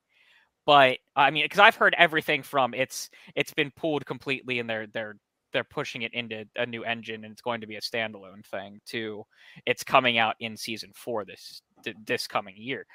[0.66, 4.88] But I mean, because I've heard everything from it's it's been pulled completely and they're
[4.88, 5.16] they're
[5.52, 8.80] they're pushing it into a new engine and it's going to be a standalone thing
[8.88, 9.24] to
[9.66, 11.62] it's coming out in season four this
[12.06, 12.86] this coming year.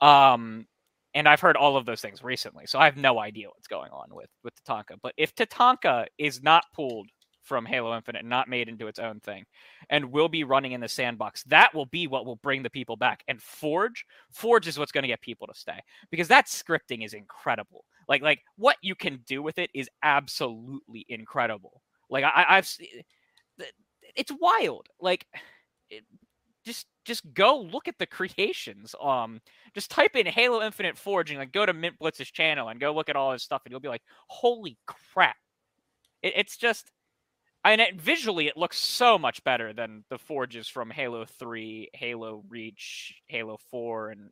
[0.00, 0.66] Um,
[1.14, 3.90] and I've heard all of those things recently, so I have no idea what's going
[3.92, 4.96] on with with Tatanka.
[5.02, 7.08] But if Tatanka is not pulled
[7.42, 9.44] from Halo Infinite, not made into its own thing,
[9.90, 11.42] and will be running in the sandbox.
[11.44, 13.22] That will be what will bring the people back.
[13.28, 15.80] And Forge, Forge is what's going to get people to stay
[16.10, 17.84] because that scripting is incredible.
[18.08, 21.82] Like, like what you can do with it is absolutely incredible.
[22.08, 22.68] Like I, I've,
[24.14, 24.88] it's wild.
[25.00, 25.26] Like,
[25.90, 26.04] it,
[26.64, 28.94] just just go look at the creations.
[29.02, 29.40] Um,
[29.74, 32.94] just type in Halo Infinite Forge and like go to Mint Blitz's channel and go
[32.94, 35.36] look at all his stuff, and you'll be like, holy crap!
[36.22, 36.90] It, it's just
[37.64, 42.42] and it, visually it looks so much better than the forges from Halo 3, Halo
[42.48, 44.30] Reach, Halo 4, and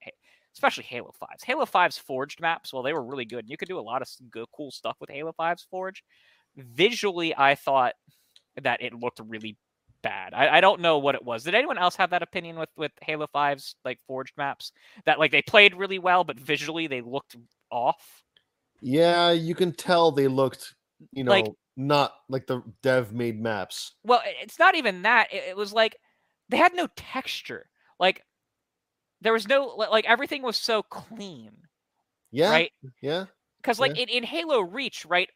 [0.55, 1.45] especially Halo 5's.
[1.45, 3.49] Halo 5's forged maps, well, they were really good.
[3.49, 6.03] You could do a lot of good, cool stuff with Halo 5's forge.
[6.57, 7.95] Visually, I thought
[8.63, 9.57] that it looked really
[10.03, 10.35] bad.
[10.35, 11.45] I, I, don't know what it was.
[11.45, 14.73] Did anyone else have that opinion with with Halo 5's like forged maps?
[15.05, 17.37] That like they played really well, but visually they looked
[17.71, 18.23] off.
[18.81, 20.75] Yeah, you can tell they looked,
[21.13, 21.47] you know, like
[21.81, 23.93] not like the dev made maps.
[24.05, 25.33] Well, it's not even that.
[25.33, 25.97] It, it was like
[26.49, 27.69] they had no texture.
[27.99, 28.23] Like
[29.21, 31.53] there was no like everything was so clean.
[32.31, 32.51] Yeah.
[32.51, 32.73] Right.
[33.01, 33.27] Yeah.
[33.63, 34.03] Because like yeah.
[34.03, 35.29] in, in Halo Reach, right?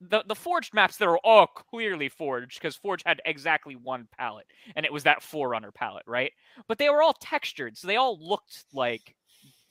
[0.00, 4.46] The the forged maps that are all clearly forged because Forge had exactly one palette,
[4.74, 6.32] and it was that Forerunner palette, right?
[6.68, 9.16] But they were all textured, so they all looked like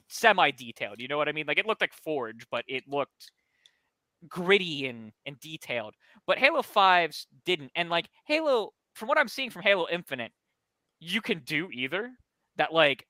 [0.07, 0.99] semi detailed.
[0.99, 1.45] You know what I mean?
[1.47, 3.32] Like it looked like Forge, but it looked
[4.28, 5.93] gritty and and detailed.
[6.28, 7.71] But Halo 5's didn't.
[7.76, 10.32] And like Halo, from what I'm seeing from Halo Infinite,
[10.99, 12.11] you can do either.
[12.57, 13.05] That like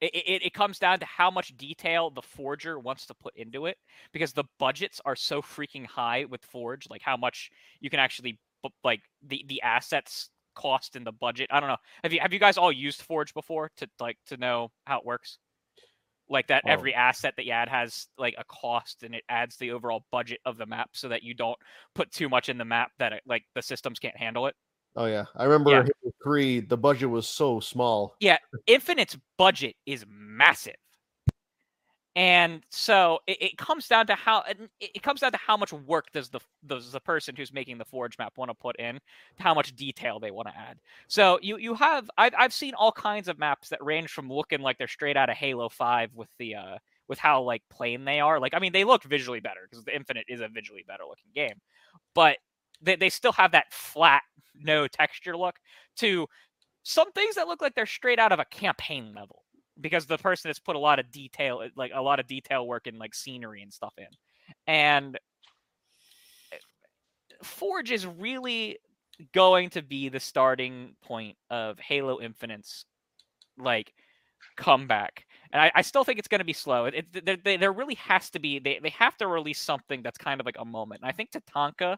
[0.00, 3.66] it, it, it, comes down to how much detail the forger wants to put into
[3.66, 3.78] it
[4.12, 8.38] because the budgets are so freaking high with forge like how much you can actually
[8.84, 12.38] like the the assets cost in the budget i don't know have you have you
[12.38, 15.38] guys all used forge before to like to know how it works
[16.28, 16.70] like that oh.
[16.70, 20.40] every asset that you add has like a cost and it adds the overall budget
[20.44, 21.58] of the map so that you don't
[21.94, 24.54] put too much in the map that it, like the systems can't handle it.
[24.96, 25.24] Oh yeah.
[25.36, 26.10] I remember yeah.
[26.24, 28.16] 3 the budget was so small.
[28.20, 28.38] Yeah.
[28.66, 30.76] Infinite's budget is massive
[32.16, 34.42] and so it, it, comes down to how
[34.80, 37.84] it comes down to how much work does the does the person who's making the
[37.84, 38.98] forge map want to put in
[39.38, 40.78] how much detail they want to add.
[41.08, 44.60] So you you have I've, I've seen all kinds of maps that range from looking
[44.60, 48.18] like they're straight out of halo 5 with the uh with how like plain they
[48.18, 48.40] are.
[48.40, 51.30] Like i mean they look visually better because the infinite is a visually better looking
[51.34, 51.60] game
[52.14, 52.38] but
[52.80, 54.22] they, they still have that flat
[54.54, 55.56] no texture look
[55.96, 56.26] to
[56.82, 59.42] some things that look like they're straight out of a campaign level
[59.80, 62.66] because the person has put a lot of detail eh, like a lot of detail
[62.66, 64.06] work in like scenery and stuff in
[64.66, 65.18] and
[66.52, 66.56] eh,
[67.42, 68.78] forge is really
[69.32, 72.84] going to be the starting point of halo infinite's
[73.58, 73.92] like
[74.56, 76.86] comeback and I, I still think it's going to be slow.
[76.86, 80.18] It, it there, there really has to be they, they have to release something that's
[80.18, 81.00] kind of like a moment.
[81.02, 81.96] And I think Tatanka,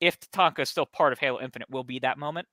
[0.00, 2.48] if Tatanka is still part of Halo Infinite, will be that moment.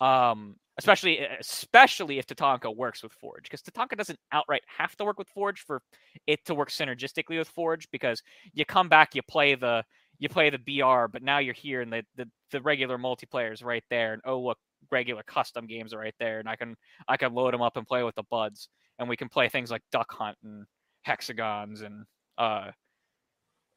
[0.00, 5.18] Um, especially especially if Tatanka works with Forge, because Tatanka doesn't outright have to work
[5.18, 5.82] with Forge for
[6.26, 8.22] it to work synergistically with Forge, because
[8.54, 9.84] you come back, you play the
[10.20, 13.62] you play the BR, but now you're here and the, the, the regular multiplayer is
[13.62, 14.58] right there, and oh look,
[14.90, 16.76] regular custom games are right there, and I can
[17.08, 18.68] I can load them up and play with the buds,
[18.98, 20.64] and we can play things like Duck Hunt and
[21.02, 22.04] Hexagons and
[22.36, 22.70] uh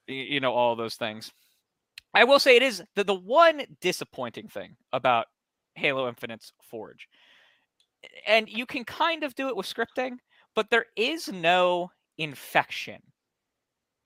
[0.07, 1.31] you know all those things.
[2.13, 5.27] I will say it is the, the one disappointing thing about
[5.75, 7.07] Halo Infinite's Forge.
[8.27, 10.17] And you can kind of do it with scripting,
[10.55, 13.01] but there is no infection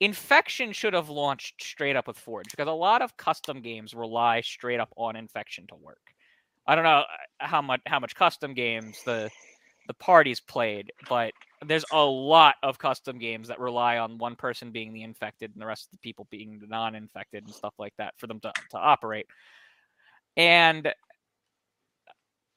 [0.00, 4.42] Infection should have launched straight up with Forge because a lot of custom games rely
[4.42, 6.02] straight up on Infection to work.
[6.66, 9.30] I don't know uh, how much how much custom games the
[9.86, 11.32] the parties played, but
[11.64, 15.62] there's a lot of custom games that rely on one person being the infected and
[15.62, 18.52] the rest of the people being the non-infected and stuff like that for them to,
[18.72, 19.26] to operate.
[20.36, 20.92] And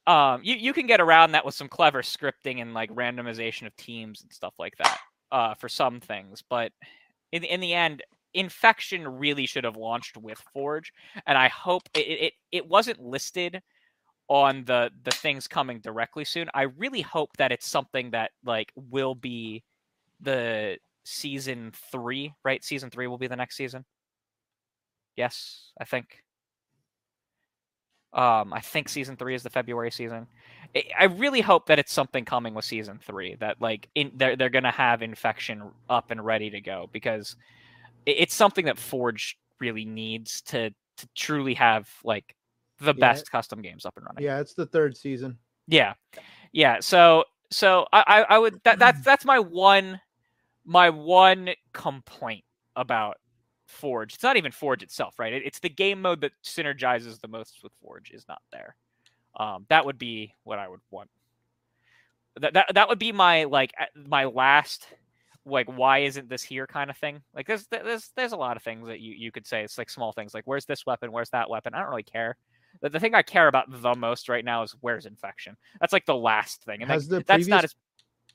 [0.10, 3.76] um, you, you can get around that with some clever scripting and like randomization of
[3.76, 5.00] teams and stuff like that
[5.32, 6.44] uh, for some things.
[6.50, 6.72] But
[7.32, 8.02] in, in the end,
[8.34, 10.92] infection really should have launched with Forge.
[11.28, 13.62] And I hope it, it, it wasn't listed
[14.30, 16.50] on the the things coming directly soon.
[16.56, 19.64] I really hope that it's something that like will be
[20.22, 22.64] the season three, right?
[22.64, 23.86] Season three will be the next season.
[25.16, 26.24] Yes, I think.
[28.14, 30.28] Um, I think season three is the February season.
[31.00, 34.50] I really hope that it's something coming with season three that like in they're they're
[34.50, 37.36] gonna have infection up and ready to go because
[38.06, 42.36] it's something that Forge really needs to to truly have like
[42.80, 43.12] the Yeah.
[43.12, 44.24] best custom games up and running.
[44.24, 45.38] Yeah, it's the third season.
[45.68, 45.94] Yeah,
[46.52, 46.80] yeah.
[46.82, 50.00] So so I I, I would that that's that's my one
[50.66, 52.44] my one complaint
[52.76, 53.18] about
[53.70, 54.16] Forge.
[54.16, 55.32] It's not even Forge itself, right?
[55.32, 58.76] It, it's the game mode that synergizes the most with Forge is not there.
[59.38, 61.10] Um, that would be what I would want.
[62.40, 64.88] That that that would be my like my last
[65.46, 67.22] like why isn't this here kind of thing.
[67.34, 69.64] Like there's there's there's a lot of things that you you could say.
[69.64, 71.74] It's like small things like where's this weapon, where's that weapon.
[71.74, 72.38] I don't really care.
[72.82, 75.58] The, the thing I care about the most right now is where's infection.
[75.80, 77.76] That's like the last thing, and like, Has the that's not as.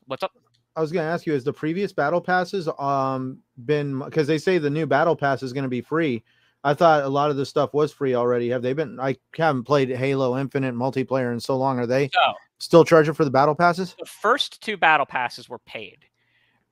[0.07, 0.32] What's up?
[0.76, 4.38] I was going to ask you, has the previous battle passes um been because they
[4.38, 6.24] say the new battle pass is going to be free?
[6.64, 8.48] I thought a lot of this stuff was free already.
[8.48, 8.98] Have they been?
[8.98, 11.78] I haven't played Halo Infinite multiplayer in so long.
[11.78, 12.10] Are they
[12.58, 13.94] still charging for the battle passes?
[13.98, 15.98] the first two battle passes were paid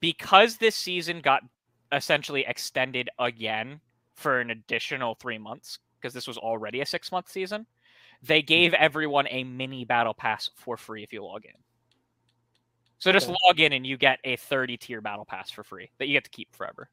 [0.01, 1.43] because this season got
[1.93, 3.81] essentially extended again
[4.15, 7.67] for an additional three months because this was already a six month season
[8.23, 11.53] they gave everyone a mini battle pass for free if you log in
[13.03, 13.37] so just Okay.
[13.49, 16.23] log in and you get a 30 tier battle pass for free that you get
[16.23, 16.89] to keep forever.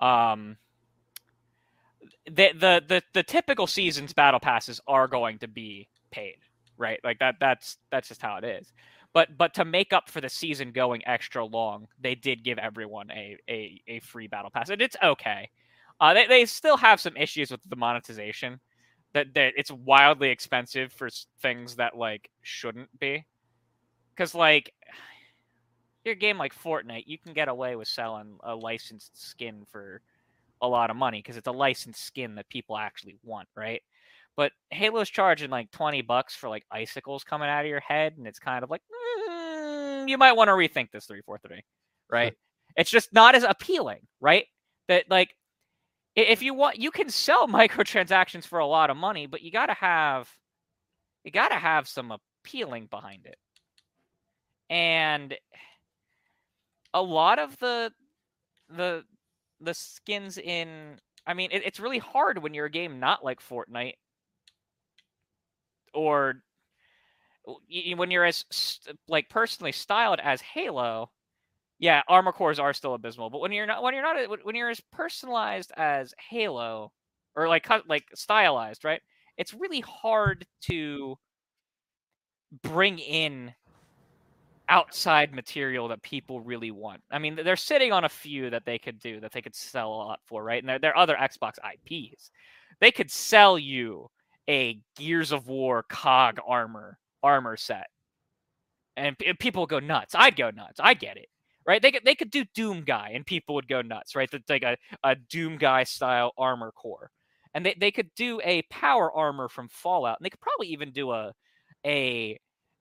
[0.00, 0.56] Um
[2.24, 6.36] the the the, the typical seasons battle passes are going to be paid
[6.78, 6.98] right?
[7.04, 8.72] Like that that's that's just how it is.
[9.12, 13.10] But but to make up for the season going extra long they did give everyone
[13.10, 15.50] a a, a free battle pass and it's okay.
[16.00, 18.60] Uh they, they still have some issues with the monetization
[19.12, 21.10] that that it's wildly expensive for
[21.42, 23.26] things that like shouldn't be
[24.16, 24.72] because like
[26.04, 30.00] your game like fortnite you can get away with selling a licensed skin for
[30.62, 33.82] a lot of money because it's a licensed skin that people actually want right
[34.36, 38.26] but Halo's charging like 20 bucks for like icicles coming out of your head, and
[38.26, 41.62] it's kind of like, mm, you might want to rethink this 343,
[42.10, 42.34] right?
[42.76, 44.44] it's just not as appealing, right?
[44.88, 45.34] That like,
[46.14, 49.66] if you want, you can sell microtransactions for a lot of money, but you got
[49.66, 50.28] to have,
[51.24, 52.12] you got to have some
[52.44, 53.36] appealing behind it.
[54.68, 55.36] And
[56.94, 57.92] a lot of the,
[58.68, 59.04] the,
[59.60, 63.40] the skins in I mean, it, it's really hard when you're a game not like
[63.40, 63.94] Fortnite
[65.94, 66.42] or
[67.96, 68.44] when you're as
[69.08, 71.10] like personally styled as Halo.
[71.78, 74.70] Yeah, armor cores are still abysmal, but when you're not when you're not when you're
[74.70, 76.92] as personalized as Halo
[77.36, 79.02] or like like stylized, right?
[79.36, 81.18] It's really hard to
[82.62, 83.54] bring in
[84.68, 87.00] outside material that people really want.
[87.10, 89.92] I mean, they're sitting on a few that they could do that they could sell
[89.92, 90.62] a lot for, right?
[90.62, 92.30] And they're, they're other Xbox IPs.
[92.80, 94.10] They could sell you
[94.48, 97.86] a Gears of War COG armor armor set,
[98.96, 100.14] and p- people go nuts.
[100.16, 100.80] I'd go nuts.
[100.82, 101.28] I get it,
[101.66, 101.80] right?
[101.80, 104.30] They could they could do Doom Guy, and people would go nuts, right?
[104.30, 107.10] That's like a, a Doom Guy style armor core,
[107.54, 110.92] and they, they could do a power armor from Fallout, and they could probably even
[110.92, 111.32] do a
[111.84, 112.38] a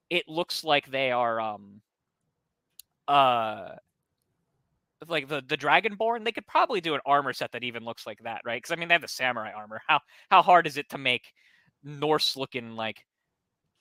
[0.09, 1.81] it looks like they are um
[3.07, 3.69] uh
[5.07, 8.19] like the the dragonborn they could probably do an armor set that even looks like
[8.23, 8.57] that right?
[8.61, 9.81] Because i mean they have the samurai armor.
[9.87, 9.99] How
[10.31, 11.31] how hard is it to make
[11.83, 13.05] norse looking like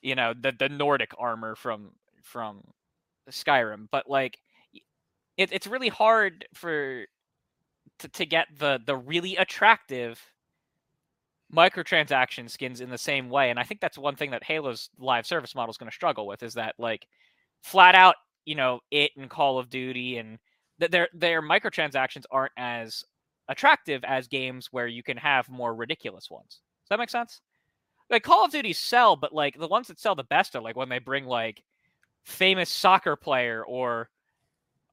[0.01, 1.91] you know the the nordic armor from
[2.23, 2.61] from
[3.31, 3.87] skyrim?
[3.91, 4.37] But like
[5.37, 7.05] it, it's really hard for
[7.99, 10.21] to, to get the the really attractive
[11.53, 15.25] microtransaction skins in the same way and i think that's one thing that halo's live
[15.25, 17.07] service model is going to struggle with is that like
[17.63, 18.15] flat out
[18.45, 20.39] you know it and call of duty and
[20.79, 23.03] th- their their microtransactions aren't as
[23.47, 27.41] attractive as games where you can have more ridiculous ones does that make sense
[28.09, 30.75] like call of duty sell but like the ones that sell the best are like
[30.75, 31.63] when they bring like
[32.23, 34.09] famous soccer player or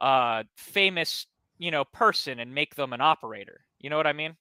[0.03, 1.27] uh famous
[1.63, 3.61] you know, person and make them an operator.
[3.79, 4.37] You know what I mean?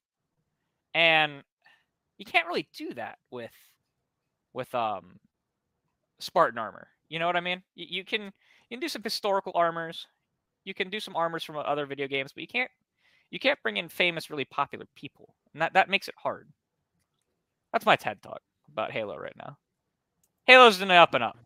[0.96, 1.44] And
[2.22, 3.50] you can't really do that with
[4.54, 5.20] with um
[6.20, 6.88] Spartan armor.
[7.10, 7.64] You know what I mean?
[7.74, 10.06] You, you can you can do some historical armors.
[10.64, 12.70] You can do some armors from other video games, but you can't
[13.32, 16.48] you can't bring in famous, really popular people, and that that makes it hard.
[17.74, 18.42] That's my TED talk
[18.72, 19.58] about Halo right now.
[20.46, 21.40] Halo's in the up and up.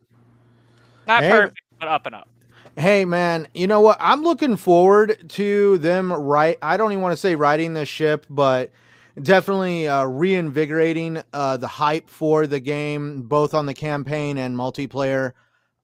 [1.07, 1.29] Not Hey.
[1.39, 2.27] perfect, but up and up.
[2.75, 3.95] Hey man, you know what?
[4.01, 6.57] I'm looking forward to them right.
[6.61, 8.71] I don't even want to say riding the ship, but
[9.21, 15.33] definitely uh, reinvigorating uh, the hype for the game, both on the campaign and multiplayer.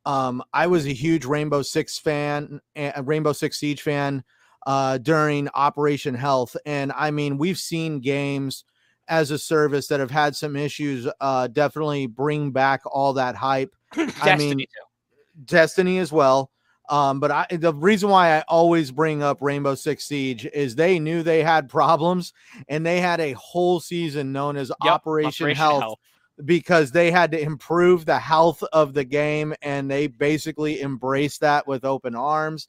[0.05, 4.23] Um, I was a huge Rainbow Six fan, uh, Rainbow Six Siege fan
[4.65, 8.63] uh, during Operation Health, and I mean, we've seen games
[9.07, 11.07] as a service that have had some issues.
[11.19, 13.75] Uh, definitely bring back all that hype.
[14.21, 14.65] I mean, too.
[15.45, 16.51] Destiny as well.
[16.89, 20.99] Um, but I, the reason why I always bring up Rainbow Six Siege is they
[20.99, 22.33] knew they had problems
[22.67, 25.99] and they had a whole season known as Yep, Operation, Health,
[26.43, 31.67] because they had to improve the health of the game and they basically embraced that
[31.67, 32.67] with open arms.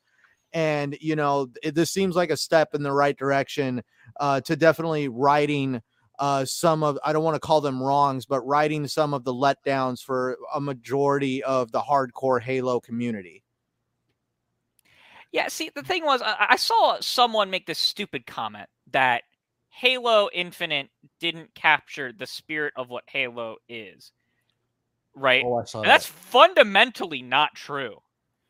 [0.52, 3.82] And, you know, it, this seems like a step in the right direction
[4.20, 5.80] uh, to definitely writing
[6.18, 9.32] uh, some of, I don't want to call them wrongs, but righting some of the
[9.32, 13.42] letdowns for a majority of the hardcore Halo community.
[15.33, 19.22] Yeah, see, the thing was, I, I saw someone make this stupid comment that
[19.70, 24.12] Halo Infinite didn't capture the spirit of what Halo is.
[25.14, 25.45] Right?
[25.47, 27.97] Oh, And that's fundamentally not true.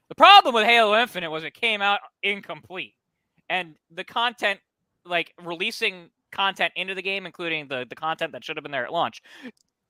[0.08, 2.94] The problem with Halo Infinite was it came out incomplete.
[3.48, 4.60] And the content,
[5.04, 8.84] like releasing content into the game, including the, the content that should have been there
[8.84, 9.22] at launch,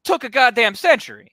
[0.05, 1.33] took a goddamn century.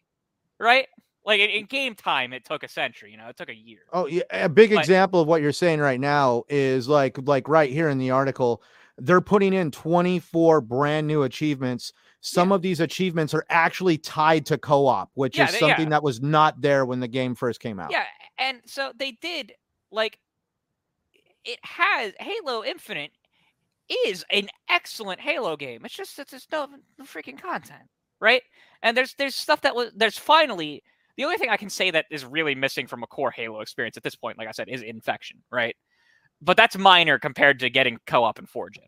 [0.59, 0.87] Right?
[1.25, 3.11] Like in, in game time, it took a century.
[3.11, 3.79] You know, it took a year.
[3.93, 4.23] Oh, yeah.
[4.31, 7.89] A big But- example of what you're saying right now is like like right here
[7.89, 8.63] in the article,
[8.97, 11.93] they're putting in 24 brand new achievements.
[12.21, 15.67] Some of these achievements are actually tied to co-op, which Yeah, is they- yeah.
[15.75, 17.91] something that was not there when the game first came out.
[17.91, 18.05] Yeah,
[18.37, 19.53] and so they did
[19.91, 20.19] like
[21.45, 23.11] it has Halo Infinite
[24.05, 25.83] is an excellent Halo game.
[25.85, 26.67] It's just it's no,
[26.97, 27.83] no freaking content,
[28.19, 28.43] right?
[28.83, 30.83] And there's there's stuff that was there's finally
[31.19, 33.97] the only thing I can say that is really missing from a core Halo experience
[33.97, 35.75] at this point, like I said, is infection, right?
[36.41, 38.87] But that's minor compared to getting co-op and forging.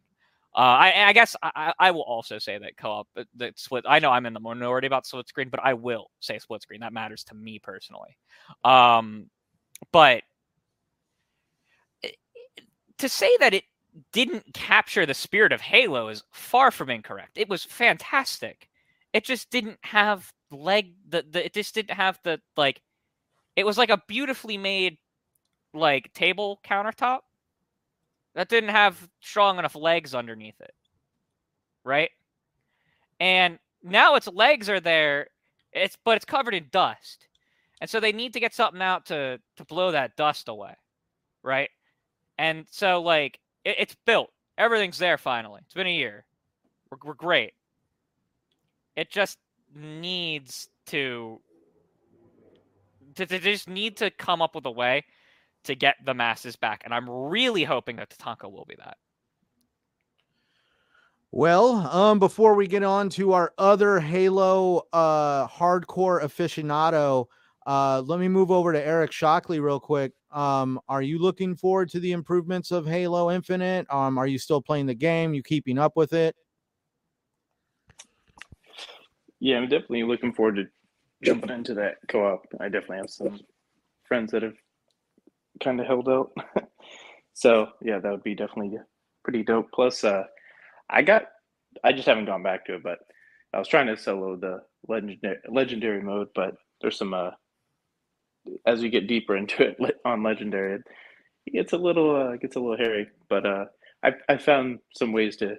[0.56, 3.84] Uh, I, I guess I, I will also say that co-op, uh, that split.
[3.86, 6.80] I know I'm in the minority about split screen, but I will say split screen.
[6.80, 8.16] That matters to me personally.
[8.64, 9.30] Um,
[9.92, 10.24] but
[13.00, 13.66] to say that it
[14.14, 17.32] didn't capture the spirit of Halo is far from incorrect.
[17.36, 18.70] It was fantastic.
[19.12, 20.94] It just didn't have leg.
[21.10, 22.82] The, the it just didn't have the like.
[23.56, 24.98] It was like a beautifully made
[25.74, 27.20] like table countertop
[28.36, 30.74] that didn't have strong enough legs underneath it.
[31.84, 32.12] Right?
[33.20, 35.28] And now its legs are there,
[35.74, 37.28] it's but it's covered in dust.
[37.80, 40.76] And so they need to get something out to to blow that dust away.
[41.44, 41.70] Right?
[42.38, 44.32] And so like it, it's built.
[44.58, 45.62] Everything's there finally.
[45.66, 46.26] It's been a year.
[46.90, 47.54] We're, we're great.
[48.96, 49.38] It just
[49.76, 51.40] needs to
[53.16, 55.04] to, just need to come up with a way
[55.66, 56.82] to get the masses back.
[56.86, 58.98] And I'm really hoping that Tatanka will be that.
[61.34, 67.28] Well, um, before we get on to our other Halo uh hardcore aficionado,
[67.66, 70.12] uh, let me move over to Eric Shockley real quick.
[70.32, 73.86] Um, are you looking forward to the improvements of Halo Infinite?
[73.90, 75.34] Um, are you still playing the game?
[75.34, 76.36] You keeping up with it?
[79.42, 80.66] Yeah, I'm definitely looking forward to
[81.26, 82.46] jumping into that co-op.
[82.60, 83.40] I definitely have some
[84.08, 84.54] friends that have
[85.64, 86.32] kind of held out.
[87.34, 88.78] so yeah, that would be definitely
[89.24, 89.72] pretty dope.
[89.74, 90.26] Plus, uh,
[90.92, 91.24] I got,
[91.84, 93.00] I just haven't gone back to it, but
[93.54, 97.32] I was trying to solo the legendary legendary mode, but there's some uh,
[98.68, 100.76] as you get deeper into it on legendary,
[101.48, 103.08] it gets a little uh, gets a little hairy.
[103.28, 103.66] But uh,
[104.04, 105.56] I I found some ways to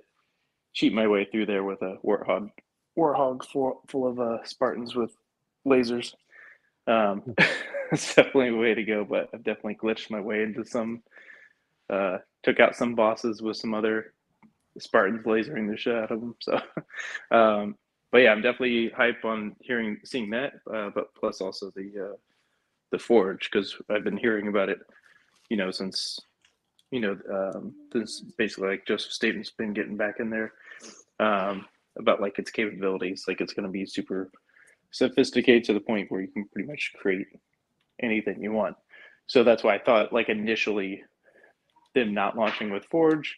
[0.72, 2.50] cheat my way through there with a warthog
[2.98, 5.16] warthog full, full of uh, Spartans with
[5.66, 6.14] lasers.
[6.86, 7.34] Um,
[7.92, 11.02] it's definitely a way to go, but I've definitely glitched my way into some.
[11.90, 14.14] Uh, took out some bosses with some other
[14.78, 16.34] Spartans lasering the shit out of them.
[16.40, 16.60] So,
[17.30, 17.76] um,
[18.10, 20.54] but yeah, I'm definitely hype on hearing, seeing that.
[20.72, 22.16] Uh, but plus also the uh,
[22.90, 24.78] the Forge because I've been hearing about it,
[25.48, 26.20] you know, since
[26.90, 30.52] you know, um, since basically like Joseph Staten's been getting back in there.
[31.18, 31.66] Um,
[31.98, 33.24] about like its capabilities.
[33.28, 34.30] Like it's going to be super
[34.90, 37.26] sophisticated to the point where you can pretty much create
[38.02, 38.76] anything you want.
[39.26, 41.02] So that's why I thought like initially
[41.94, 43.36] them not launching with Forge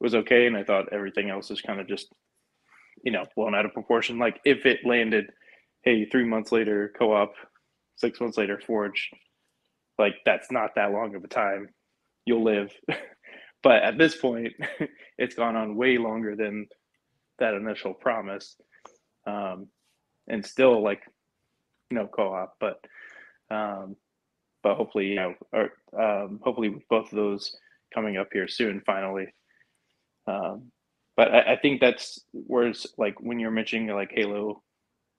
[0.00, 2.08] was okay, and I thought everything else is kind of just
[3.04, 4.18] you know blown out of proportion.
[4.18, 5.30] Like if it landed,
[5.82, 7.34] hey, three months later co-op,
[7.96, 9.10] six months later Forge,
[9.98, 11.68] like that's not that long of a time.
[12.24, 12.72] You'll live.
[13.62, 14.52] but at this point,
[15.18, 16.66] it's gone on way longer than
[17.38, 18.56] that initial promise.
[19.26, 19.68] Um,
[20.28, 21.02] and still like
[21.90, 22.80] no co-op, but
[23.50, 23.96] um,
[24.62, 27.54] but hopefully, you know, or um, hopefully both of those
[27.92, 29.26] coming up here soon, finally.
[30.26, 30.70] Um,
[31.16, 34.62] but I, I think that's where it's like when you're mentioning like Halo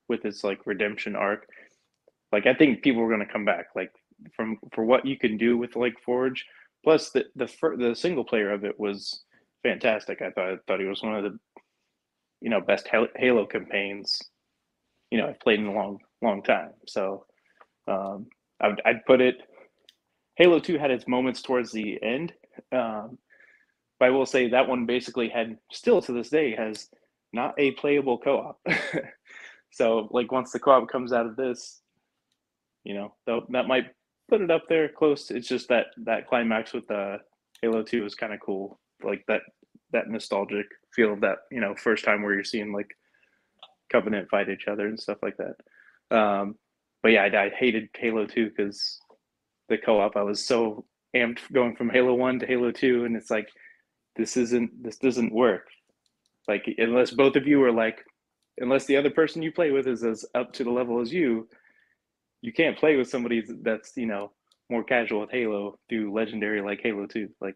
[0.10, 1.48] with its like redemption arc,
[2.31, 3.91] like I think people are going to come back, like
[4.35, 6.45] from for what you can do with like Forge.
[6.84, 9.23] Plus, the the the single player of it was
[9.61, 10.22] fantastic.
[10.22, 11.38] I thought I thought he was one of the
[12.43, 14.21] you know best Halo campaigns
[15.09, 16.71] you know I've played in a long long time.
[16.87, 17.25] So
[17.87, 18.25] um,
[18.59, 19.37] I'd, I'd put it.
[20.35, 22.33] Halo Two had its moments towards the end,
[22.71, 23.19] um,
[23.99, 26.89] but I will say that one basically had still to this day has
[27.31, 28.59] not a playable co-op.
[29.71, 31.81] so like once the co-op comes out of this,
[32.83, 33.85] you know that that might
[34.29, 35.29] put it up there close.
[35.29, 37.17] It's just that that climax with the uh,
[37.61, 39.41] Halo Two was kind of cool, like that
[39.91, 40.65] that nostalgic
[40.95, 42.95] feel that you know first time where you're seeing like
[43.91, 46.17] Covenant fight each other and stuff like that.
[46.17, 46.55] Um,
[47.03, 48.99] but yeah, I, I hated Halo 2 because
[49.69, 50.15] the co-op.
[50.15, 53.49] I was so amped going from Halo 1 to Halo 2, and it's like
[54.15, 55.67] this isn't this doesn't work.
[56.47, 58.03] Like unless both of you are like,
[58.57, 61.47] unless the other person you play with is as up to the level as you,
[62.41, 64.31] you can't play with somebody that's you know
[64.69, 67.29] more casual with Halo through legendary like Halo 2.
[67.41, 67.55] Like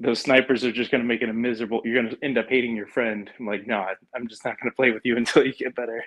[0.00, 1.80] those snipers are just going to make it a miserable.
[1.84, 3.30] You're going to end up hating your friend.
[3.38, 5.74] I'm like, no, I, am just not going to play with you until you get
[5.74, 6.04] better.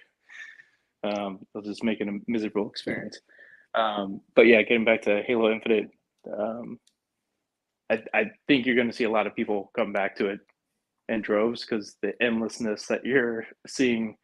[1.03, 3.19] Um, they'll just make it a miserable experience.
[3.73, 5.89] Um, but yeah, getting back to Halo Infinite,
[6.31, 6.79] um,
[7.89, 10.39] I, I think you're going to see a lot of people come back to it
[11.09, 14.15] in droves because the endlessness that you're seeing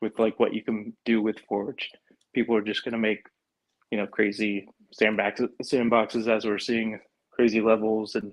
[0.00, 1.90] with like what you can do with Forge,
[2.34, 3.20] people are just going to make,
[3.90, 4.68] you know, crazy
[5.00, 6.98] sandboxes, sandboxes as we're seeing
[7.30, 8.32] crazy levels and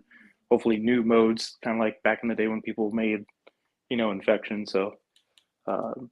[0.49, 3.25] hopefully new modes, kind of like back in the day when people made,
[3.89, 4.65] you know, infection.
[4.65, 4.93] So,
[5.67, 6.09] um,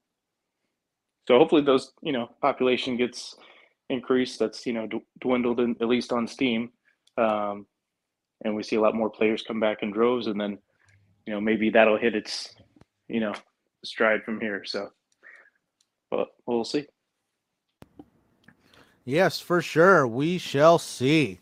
[1.28, 3.36] so hopefully those, you know, population gets
[3.90, 4.40] increased.
[4.40, 4.88] That's you know
[5.22, 6.72] dwindled in, at least on Steam,
[7.18, 7.66] um,
[8.44, 10.58] and we see a lot more players come back in droves, and then,
[11.26, 12.54] you know, maybe that'll hit its,
[13.08, 13.34] you know,
[13.86, 14.64] stride from here.
[14.66, 14.90] So,
[16.12, 16.86] but we'll see.
[19.06, 20.08] Yes, for sure.
[20.08, 21.40] We shall see.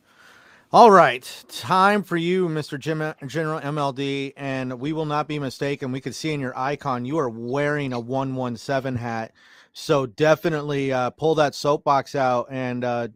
[0.74, 2.80] All right, time for you, Mr.
[2.80, 5.92] Jim, General MLD, and we will not be mistaken.
[5.92, 9.34] We can see in your icon you are wearing a 117 hat.
[9.74, 13.10] So definitely uh, pull that soapbox out and uh,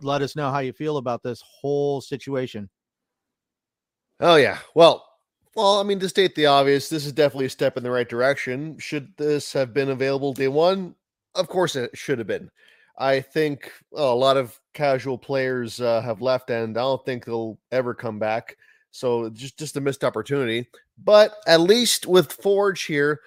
[0.00, 2.70] let us know how you feel about this whole situation.
[4.20, 4.58] Oh, yeah.
[4.76, 5.04] Well,
[5.56, 8.08] well, I mean, to state the obvious, this is definitely a step in the right
[8.08, 8.78] direction.
[8.78, 10.94] Should this have been available day one?
[11.34, 12.48] Of course, it should have been.
[12.96, 17.24] I think well, a lot of casual players uh, have left, and I don't think
[17.24, 18.56] they'll ever come back.
[18.90, 20.68] So just just a missed opportunity.
[21.02, 23.20] But at least with Forge here,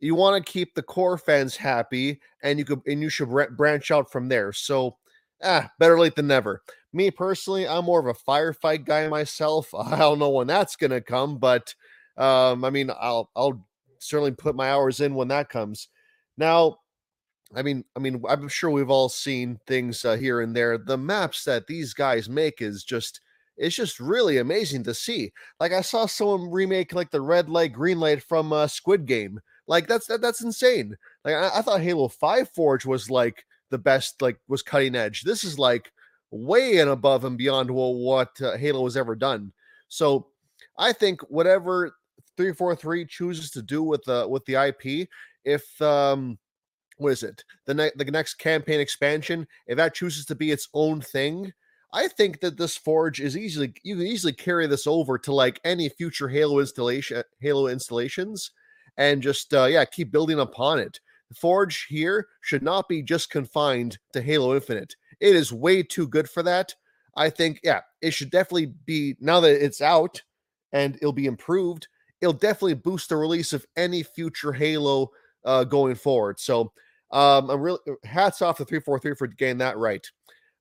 [0.00, 3.90] you want to keep the core fans happy, and you could and you should branch
[3.90, 4.52] out from there.
[4.52, 4.96] So
[5.42, 6.62] ah, better late than never.
[6.92, 9.72] Me personally, I'm more of a firefight guy myself.
[9.78, 11.74] I don't know when that's gonna come, but
[12.16, 13.66] um, I mean, I'll I'll
[13.98, 15.88] certainly put my hours in when that comes.
[16.36, 16.78] Now,
[17.54, 20.78] I mean, I mean, I'm sure we've all seen things uh, here and there.
[20.78, 23.20] The maps that these guys make is just
[23.56, 25.32] it's just really amazing to see.
[25.60, 29.40] Like I saw someone remake like the red light, green light from uh, Squid Game.
[29.66, 30.96] Like that's that, that's insane.
[31.24, 35.22] Like I, I thought Halo Five Forge was like the best, like was cutting edge.
[35.22, 35.90] This is like
[36.30, 39.52] way and above and beyond what, what uh, Halo has ever done.
[39.88, 40.26] So
[40.78, 41.94] I think whatever
[42.36, 45.08] 343 chooses to do with the with the IP,
[45.44, 46.38] if um
[46.96, 47.44] what is it?
[47.66, 51.52] The, ne- the next campaign expansion, if that chooses to be its own thing,
[51.92, 55.60] I think that this forge is easily you can easily carry this over to like
[55.64, 58.50] any future Halo installation Halo installations
[58.96, 61.00] and just uh, yeah, keep building upon it.
[61.28, 64.94] The forge here should not be just confined to Halo Infinite.
[65.20, 66.74] It is way too good for that.
[67.16, 70.22] I think yeah, it should definitely be now that it's out
[70.72, 71.88] and it'll be improved.
[72.20, 75.10] It'll definitely boost the release of any future Halo
[75.44, 76.40] uh, going forward.
[76.40, 76.72] So
[77.10, 80.06] um, I'm really hats off to 343 for getting that right.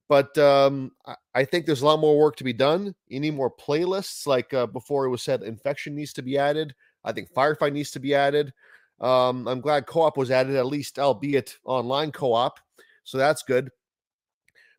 [0.07, 2.93] But um, I, I, think there's a lot more work to be done.
[3.07, 6.75] You need more playlists, like uh, before it was said, infection needs to be added.
[7.03, 8.53] I think firefight needs to be added.
[9.01, 12.59] Um, I'm glad co-op was added, at least albeit online co-op,
[13.03, 13.69] so that's good.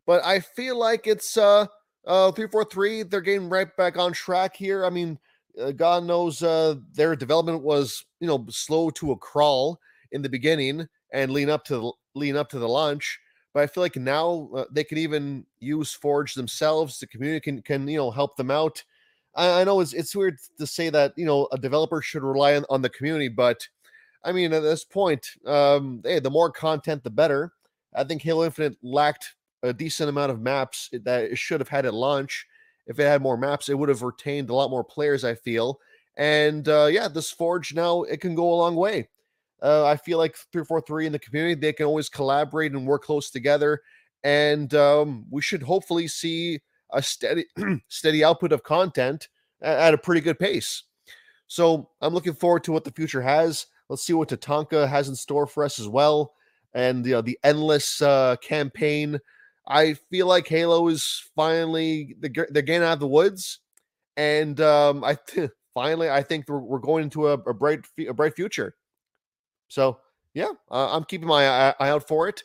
[0.06, 1.66] But I feel like it's uh,
[2.06, 3.02] uh, three four three.
[3.02, 4.86] They're getting right back on track here.
[4.86, 5.18] I mean,
[5.60, 9.80] uh, God knows uh, their development was you know slow to a crawl
[10.12, 13.18] in the beginning and lean up to the, lean up to the launch.
[13.54, 16.98] But I feel like now uh, they can even use Forge themselves.
[16.98, 18.82] The community can can you know help them out.
[19.34, 22.56] I, I know it's it's weird to say that you know a developer should rely
[22.56, 23.66] on, on the community, but
[24.24, 27.52] I mean at this point, um, hey, the more content, the better.
[27.94, 31.86] I think Halo Infinite lacked a decent amount of maps that it should have had
[31.86, 32.46] at launch.
[32.86, 35.24] If it had more maps, it would have retained a lot more players.
[35.24, 35.80] I feel,
[36.16, 39.08] and uh, yeah, this Forge now it can go a long way.
[39.62, 43.30] Uh, I feel like 343 in the community, they can always collaborate and work close
[43.30, 43.80] together.
[44.22, 46.60] And um, we should hopefully see
[46.90, 47.46] a steady,
[47.88, 49.28] steady output of content
[49.62, 50.84] at, at, a pretty good pace.
[51.46, 53.66] So I'm looking forward to what the future has.
[53.88, 56.34] Let's see what Tatanka has in store for us as well.
[56.74, 59.18] And know, the endless uh, campaign.
[59.68, 63.60] I feel like Halo is finally they're, they're getting out of the woods,
[64.16, 68.12] and um, I th- finally I think we're, we're going into a, a bright a
[68.12, 68.74] bright future.
[69.68, 70.00] So
[70.34, 72.44] yeah, uh, I'm keeping my eye, eye, out for it,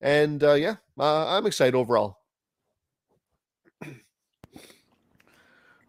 [0.00, 2.18] and uh, yeah, uh, I'm excited overall.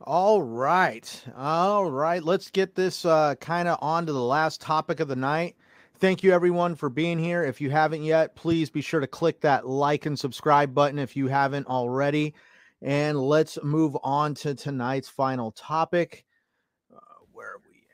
[0.02, 2.24] All right, all right.
[2.24, 5.56] Let's get this uh, kind of on to the last topic of the night.
[6.00, 7.44] Thank you everyone for being here.
[7.44, 11.16] If you haven't yet, please be sure to click that like and subscribe button if
[11.16, 12.36] you haven't already.
[12.84, 16.24] And let's move on to tonight's final topic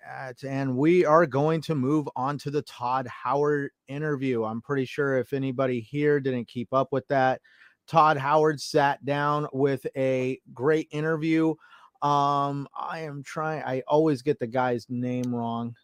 [0.03, 0.43] at.
[0.43, 4.43] And we are going to move on to the Todd Howard interview.
[4.43, 7.41] I'm pretty sure if anybody here didn't keep up with that,
[7.87, 11.49] Todd Howard sat down with a great interview.
[12.01, 15.75] Um, I am trying, I always get the guy's name wrong.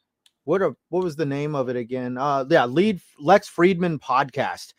[0.43, 2.17] What a, what was the name of it again?
[2.17, 4.73] Uh yeah, lead Lex Fridman podcast.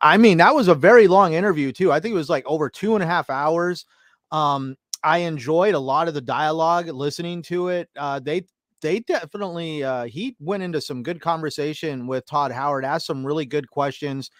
[0.00, 1.92] I mean, that was a very long interview too.
[1.92, 3.86] I think it was like over two and a half hours.
[4.32, 7.88] Um, I enjoyed a lot of the dialogue listening to it.
[7.96, 8.46] Uh, they
[8.82, 13.46] they definitely uh, he went into some good conversation with Todd Howard, asked some really
[13.46, 14.30] good questions,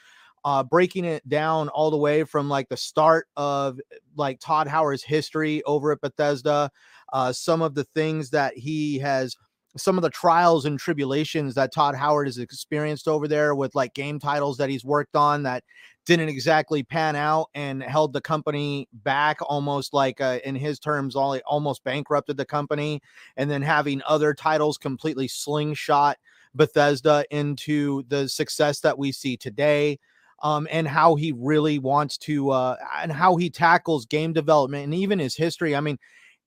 [0.44, 3.80] uh, breaking it down all the way from like the start of
[4.16, 6.70] like Todd Howard's history over at Bethesda,
[7.12, 9.36] uh, some of the things that he has
[9.76, 13.94] some of the trials and tribulations that Todd Howard has experienced over there with like
[13.94, 15.64] game titles that he's worked on that
[16.04, 21.14] didn't exactly pan out and held the company back almost like uh, in his terms
[21.14, 23.00] all almost bankrupted the company
[23.36, 26.18] and then having other titles completely slingshot
[26.54, 29.98] Bethesda into the success that we see today
[30.42, 34.94] um, and how he really wants to uh, and how he tackles game development and
[34.94, 35.74] even his history.
[35.74, 35.98] I mean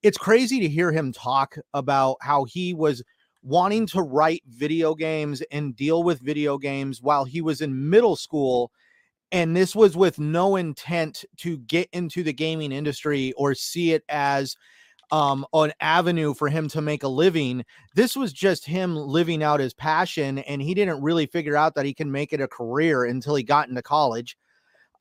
[0.03, 3.01] it's crazy to hear him talk about how he was
[3.45, 8.15] wanting to write video games and deal with video games while he was in middle
[8.15, 8.71] school
[9.31, 14.03] and this was with no intent to get into the gaming industry or see it
[14.09, 14.55] as
[15.11, 17.63] um, an avenue for him to make a living.
[17.95, 21.85] This was just him living out his passion, and he didn't really figure out that
[21.85, 24.37] he can make it a career until he got into college.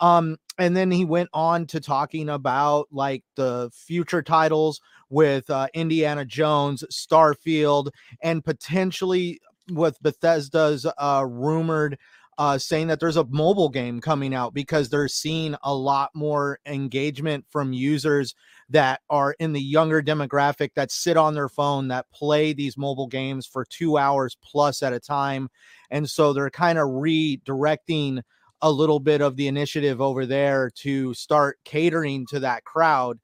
[0.00, 4.80] Um, and then he went on to talking about like the future titles
[5.14, 11.96] with uh, Indiana Jones, Starfield, and potentially with Bethesda's uh, rumored
[12.36, 16.58] uh, saying that there's a mobile game coming out because they're seeing a lot more
[16.66, 18.34] engagement from users
[18.68, 23.06] that are in the younger demographic that sit on their phone that play these mobile
[23.06, 25.48] games for two hours plus at a time.
[25.92, 28.20] And so they're kind of redirecting
[28.62, 33.20] a little bit of the initiative over there to start catering to that crowd.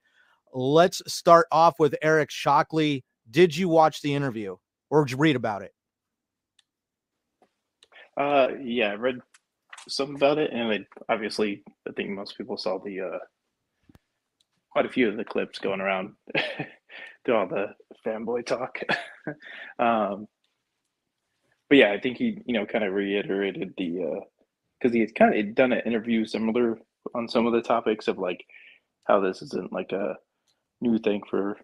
[0.53, 3.05] Let's start off with Eric Shockley.
[3.31, 4.57] Did you watch the interview
[4.91, 5.73] or did you read about it?
[8.17, 9.21] Uh, yeah, I read
[9.89, 13.19] some about it, and I, obviously, I think most people saw the uh,
[14.71, 16.15] quite a few of the clips going around
[17.25, 17.75] through all the
[18.05, 18.79] fanboy talk.
[19.79, 20.27] um,
[21.69, 24.21] but yeah, I think he, you know, kind of reiterated the uh,
[24.79, 26.79] because he had kind of done an interview similar
[27.15, 28.45] on some of the topics of like
[29.05, 30.17] how this isn't like a
[30.81, 31.57] new thing for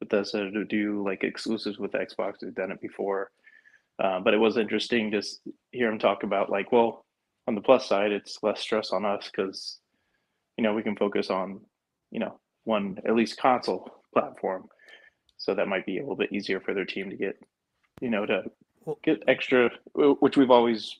[0.00, 2.34] Bethesda to do like exclusives with Xbox.
[2.40, 3.30] They've done it before.
[3.98, 5.22] Uh, but it was interesting to
[5.72, 7.06] hear him talk about like, well,
[7.48, 9.78] on the plus side, it's less stress on us because,
[10.58, 11.60] you know, we can focus on,
[12.10, 14.68] you know, one at least console platform.
[15.38, 17.38] So that might be a little bit easier for their team to get,
[18.00, 18.42] you know, to
[19.02, 20.96] get extra, which we've always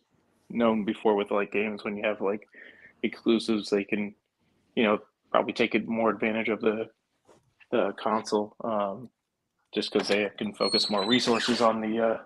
[0.51, 2.47] known before with like games when you have like
[3.03, 4.15] exclusives they can
[4.75, 4.99] you know
[5.31, 6.89] probably take it more advantage of the
[7.71, 9.09] the console um,
[9.75, 12.19] just because they can focus more resources on the uh,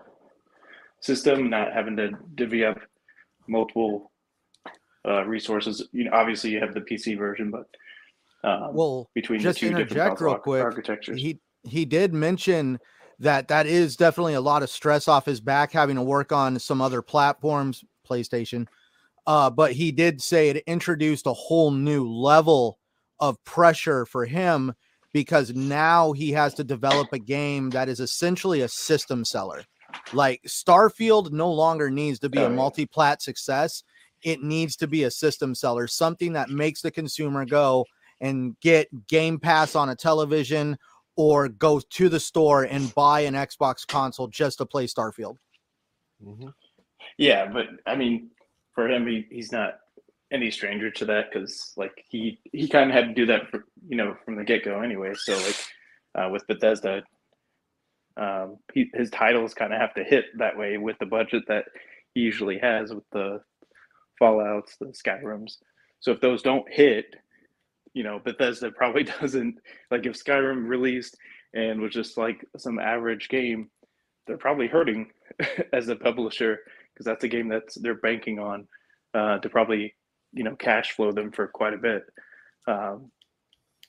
[1.01, 2.79] system not having to divvy up
[3.49, 4.13] multiple
[5.09, 5.89] uh, resources.
[5.93, 7.67] You know obviously you have the pc version but
[8.43, 11.21] Um, Well, between just the two different interject real quick, architectures.
[11.21, 12.79] he he did mention
[13.19, 16.59] that that is definitely a lot of stress off his back having to work on
[16.59, 18.67] some other platforms playstation.
[19.27, 22.79] Uh but he did say it introduced a whole new level
[23.19, 24.73] of pressure for him
[25.13, 29.63] because now he has to develop a game that is essentially a system seller
[30.13, 33.83] like starfield no longer needs to be a multi-plat success
[34.23, 37.85] it needs to be a system seller something that makes the consumer go
[38.21, 40.77] and get game pass on a television
[41.17, 45.37] or go to the store and buy an Xbox console just to play Starfield.
[46.25, 46.53] Mhm.
[47.19, 48.31] Yeah, but I mean,
[48.75, 49.81] for him, he, he's not
[50.33, 53.65] any stranger to that because like he he kind of had to do that for,
[53.89, 55.13] you know from the get go anyway.
[55.15, 55.57] So like
[56.15, 57.03] uh, with Bethesda,
[58.17, 61.65] um, he, his titles kind of have to hit that way with the budget that
[62.15, 63.41] he usually has with the
[64.19, 65.57] Fallout's, the Skyrims.
[66.01, 67.07] So if those don't hit,
[67.95, 69.57] you know, Bethesda probably doesn't
[69.91, 71.17] like if Skyrim released
[71.55, 73.71] and was just like some average game,
[74.27, 75.11] they're probably hurting
[75.73, 76.59] as a publisher
[76.93, 78.69] because that's a game that's they're banking on
[79.15, 79.95] uh, to probably
[80.33, 82.05] you know cash flow them for quite a bit,
[82.67, 83.11] um,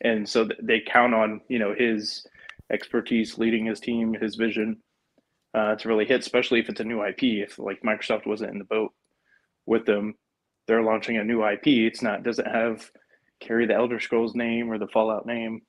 [0.01, 2.25] and so th- they count on you know his
[2.71, 4.77] expertise leading his team, his vision
[5.53, 7.23] uh, to really hit, especially if it's a new IP.
[7.23, 8.93] If like Microsoft wasn't in the boat
[9.65, 10.15] with them,
[10.67, 11.67] they're launching a new IP.
[11.67, 12.89] It's not doesn't have
[13.39, 15.61] carry the Elder Scrolls name or the Fallout name.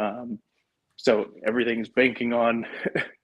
[0.00, 0.38] Um,
[0.96, 2.66] so everything's banking on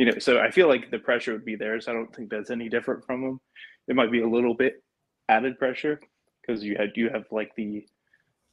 [0.00, 1.86] you know, so I feel like the pressure would be theirs.
[1.86, 3.40] I don't think that's any different from them.
[3.86, 4.82] It might be a little bit
[5.30, 6.00] added pressure
[6.40, 7.86] because you had you have like the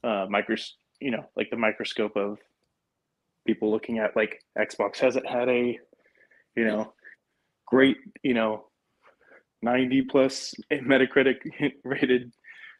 [0.04, 2.38] uh, micros, you know, like the microscope of
[3.46, 5.78] people looking at like Xbox hasn't had a,
[6.56, 6.92] you know,
[7.66, 8.66] great, you know,
[9.60, 11.38] ninety plus Metacritic
[11.84, 12.32] rated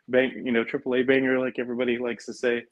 [0.09, 2.65] bang, you know, AAA banger like everybody likes to say.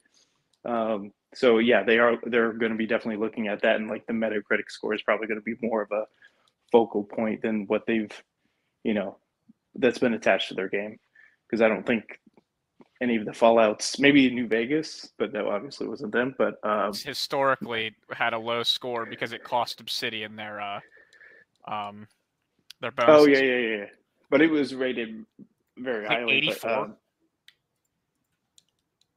[0.65, 4.05] Um, so yeah, they are they're going to be definitely looking at that, and like
[4.07, 6.05] the Metacritic score is probably going to be more of a
[6.71, 8.11] focal point than what they've,
[8.83, 9.17] you know,
[9.75, 10.97] that's been attached to their game.
[11.49, 12.19] Because I don't think
[13.01, 16.35] any of the Fallout's, maybe New Vegas, but that obviously wasn't them.
[16.37, 20.79] But um, historically had a low score because it cost Obsidian their uh,
[21.67, 22.07] um,
[22.81, 23.21] their bonuses.
[23.21, 23.85] oh yeah, yeah, yeah, yeah.
[24.29, 25.25] But it was rated
[25.77, 26.37] very Like highly.
[26.37, 26.69] 84?
[26.71, 26.95] um,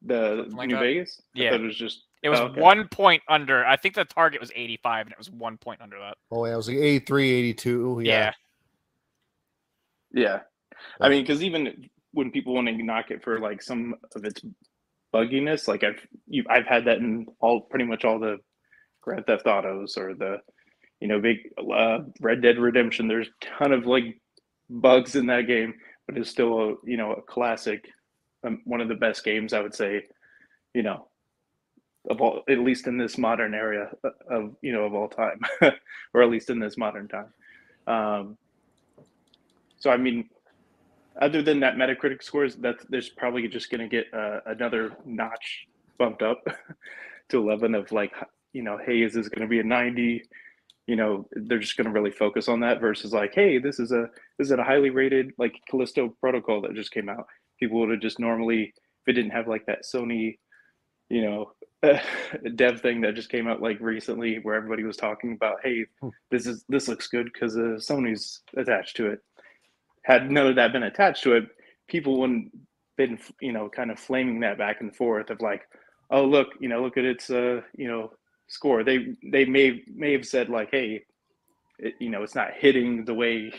[0.02, 0.80] the like New that?
[0.80, 1.50] Vegas, Yeah.
[1.50, 2.60] thought it was just It was Oh, okay.
[2.60, 3.64] one point under.
[3.66, 6.16] I think the target was 85, and it was one point under that.
[6.30, 8.00] Oh yeah, it was like 83, 82.
[8.04, 8.32] Yeah.
[10.12, 10.22] Yeah.
[10.22, 10.40] Yeah.
[11.00, 14.42] I mean, because even when people want to knock it for like some of its
[15.14, 18.38] bugginess, like I've you, I've had that in all pretty much all the
[19.00, 20.38] Grand Theft Autos or the
[21.00, 23.08] you know big uh, Red Dead Redemption.
[23.08, 24.20] There's a ton of like
[24.68, 25.74] bugs in that game,
[26.06, 27.88] but it's still a you know a classic,
[28.44, 30.02] um, one of the best games I would say,
[30.74, 31.08] you know,
[32.08, 33.90] of all at least in this modern area
[34.30, 35.40] of you know of all time,
[36.14, 37.32] or at least in this modern time.
[37.86, 38.38] Um,
[39.78, 40.28] so I mean,
[41.20, 45.66] other than that Metacritic scores, that's there's probably just going to get uh, another notch
[45.98, 46.42] bumped up
[47.28, 48.12] to 11 of like,
[48.52, 50.22] you know, hey, is this going to be a 90?
[50.86, 53.92] You know, they're just going to really focus on that versus like, hey, this is
[53.92, 57.26] a this is a highly rated like Callisto Protocol that just came out.
[57.60, 60.38] People would have just normally, if it didn't have like that Sony,
[61.10, 61.52] you know,
[62.56, 65.86] dev thing that just came out like recently, where everybody was talking about, hey,
[66.30, 69.20] this is this looks good because uh, Sony's attached to it
[70.02, 71.44] had none of that been attached to it,
[71.88, 72.50] people wouldn't
[72.96, 75.62] been you know kind of flaming that back and forth of like,
[76.10, 78.12] oh look, you know look at its uh you know
[78.48, 78.84] score.
[78.84, 81.02] They they may may have said like, hey,
[81.78, 83.52] it, you know it's not hitting the way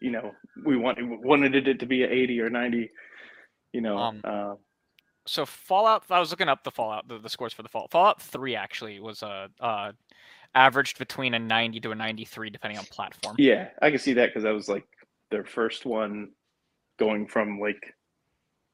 [0.00, 0.32] you know
[0.64, 2.90] we wanted wanted it to be an eighty or ninety.
[3.72, 4.54] You know, Um, uh,
[5.26, 7.90] So Fallout, I was looking up the Fallout, the, the scores for the Fallout.
[7.90, 9.92] Fallout Three actually was uh, uh,
[10.54, 13.36] averaged between a 90 to a 93, depending on platform.
[13.38, 14.84] yeah, I can see that because that was like
[15.30, 16.30] their first one
[16.98, 17.94] going from like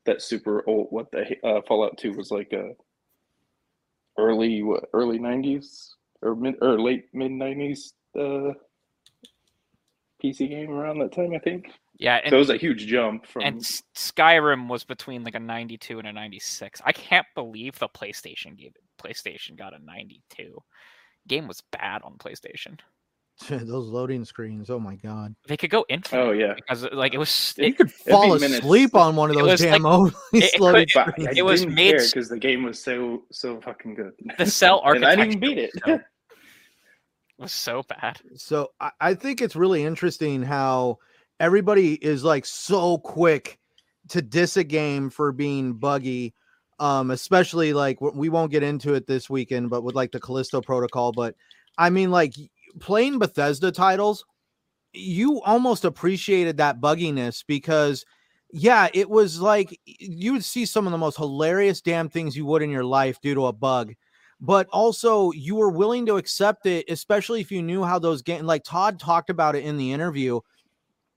[0.07, 2.73] that super old what the uh, Fallout Two was like a
[4.19, 8.53] early what early nineties or mid or late mid nineties uh,
[10.23, 11.71] PC game around that time I think.
[11.97, 13.61] Yeah, and, so it was a huge jump from and
[13.95, 16.83] Skyrim was between like a 92 and a 96.
[16.85, 18.83] I can't believe the PlayStation gave it.
[19.01, 20.59] PlayStation got a 92.
[21.29, 22.81] Game was bad on PlayStation.
[23.49, 25.35] Those loading screens, oh my god.
[25.49, 26.55] They could go infinite oh yeah.
[26.55, 28.61] because like it was You could fall minutes.
[28.61, 31.29] asleep on one of those damn like- loading it- it loading could- screens.
[31.29, 34.13] I It was made- because the game was so so fucking good.
[34.39, 35.71] the cell and I architecture didn't beat it.
[35.75, 36.01] was so-
[37.39, 38.21] was so bad.
[38.37, 40.99] So I, I think it's really interesting how
[41.41, 43.59] everybody is like so quick
[44.11, 46.35] to diss a game for being buggy.
[46.81, 50.61] Um, especially like we won't get into it this weekend, but with like the Callisto
[50.61, 51.13] Protocol.
[51.13, 51.35] But
[51.79, 52.35] I mean, like
[52.81, 54.25] playing Bethesda titles,
[54.93, 58.05] you almost appreciated that bugginess because
[58.53, 62.47] yeah, it was like you would see some of the most hilarious damn things you
[62.47, 63.95] would in your life due to a bug.
[64.41, 68.45] But also, you were willing to accept it, especially if you knew how those games.
[68.45, 70.41] Like Todd talked about it in the interview.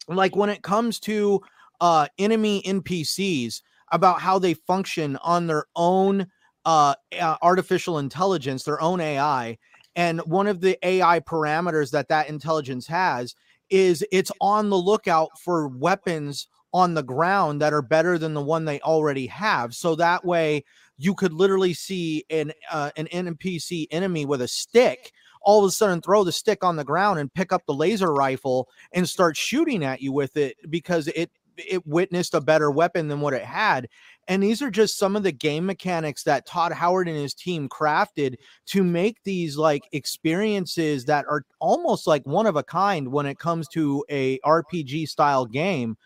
[0.07, 1.41] Like when it comes to
[1.81, 3.61] uh, enemy NPCs,
[3.91, 6.27] about how they function on their own
[6.65, 6.93] uh,
[7.41, 9.57] artificial intelligence, their own AI.
[9.97, 13.35] And one of the AI parameters that that intelligence has
[13.69, 18.41] is it's on the lookout for weapons on the ground that are better than the
[18.41, 19.73] one they already have.
[19.73, 20.63] So that way
[20.97, 25.11] you could literally see an uh, an NPC enemy with a stick
[25.47, 28.13] all of a sudden throw the stick on the ground and pick up the laser
[28.13, 33.07] rifle and start shooting at you with it because it it witnessed a better weapon
[33.07, 33.87] than what it had.
[34.27, 37.69] And these are just some of the game mechanics that Todd Howard and his team
[37.69, 38.35] crafted
[38.67, 43.39] to make these like experiences that are almost like one of a kind when it
[43.39, 45.97] comes to a RPG style game.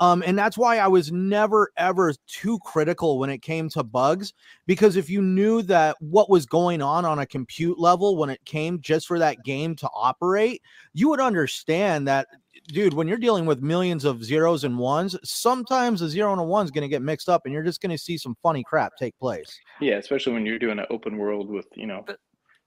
[0.00, 4.32] Um, and that's why I was never ever too critical when it came to bugs,
[4.66, 8.44] because if you knew that what was going on on a compute level when it
[8.44, 10.62] came just for that game to operate,
[10.94, 12.28] you would understand that,
[12.68, 16.44] dude, when you're dealing with millions of zeros and ones, sometimes a zero and a
[16.44, 18.62] one is going to get mixed up and you're just going to see some funny
[18.62, 19.58] crap take place.
[19.80, 22.04] Yeah, especially when you're doing an open world with, you know,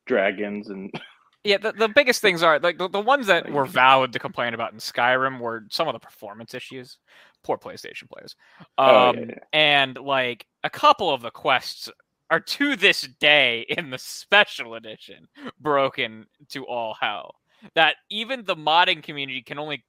[0.06, 0.91] dragons and
[1.44, 4.53] Yeah, the, the biggest things are like the, the ones that were valid to complain
[4.53, 6.99] about in Skyrim were some of the performance issues.
[7.44, 8.36] Poor PlayStation players.
[8.78, 9.36] Um, oh, yeah, um, yeah.
[9.52, 11.90] And like a couple of the quests
[12.30, 15.28] are to this day in the special edition
[15.60, 17.36] broken to all hell.
[17.73, 19.84] That even the modding community can only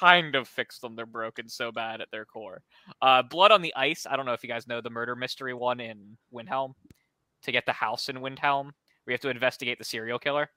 [0.00, 0.96] kind of fix them.
[0.96, 2.62] They're broken so bad at their core.
[3.00, 4.06] Uh, Blood on the Ice.
[4.08, 6.74] I don't know if you guys know the murder mystery one in Windhelm.
[7.42, 8.70] To get the house in Windhelm,
[9.04, 10.48] we have to investigate the serial killer.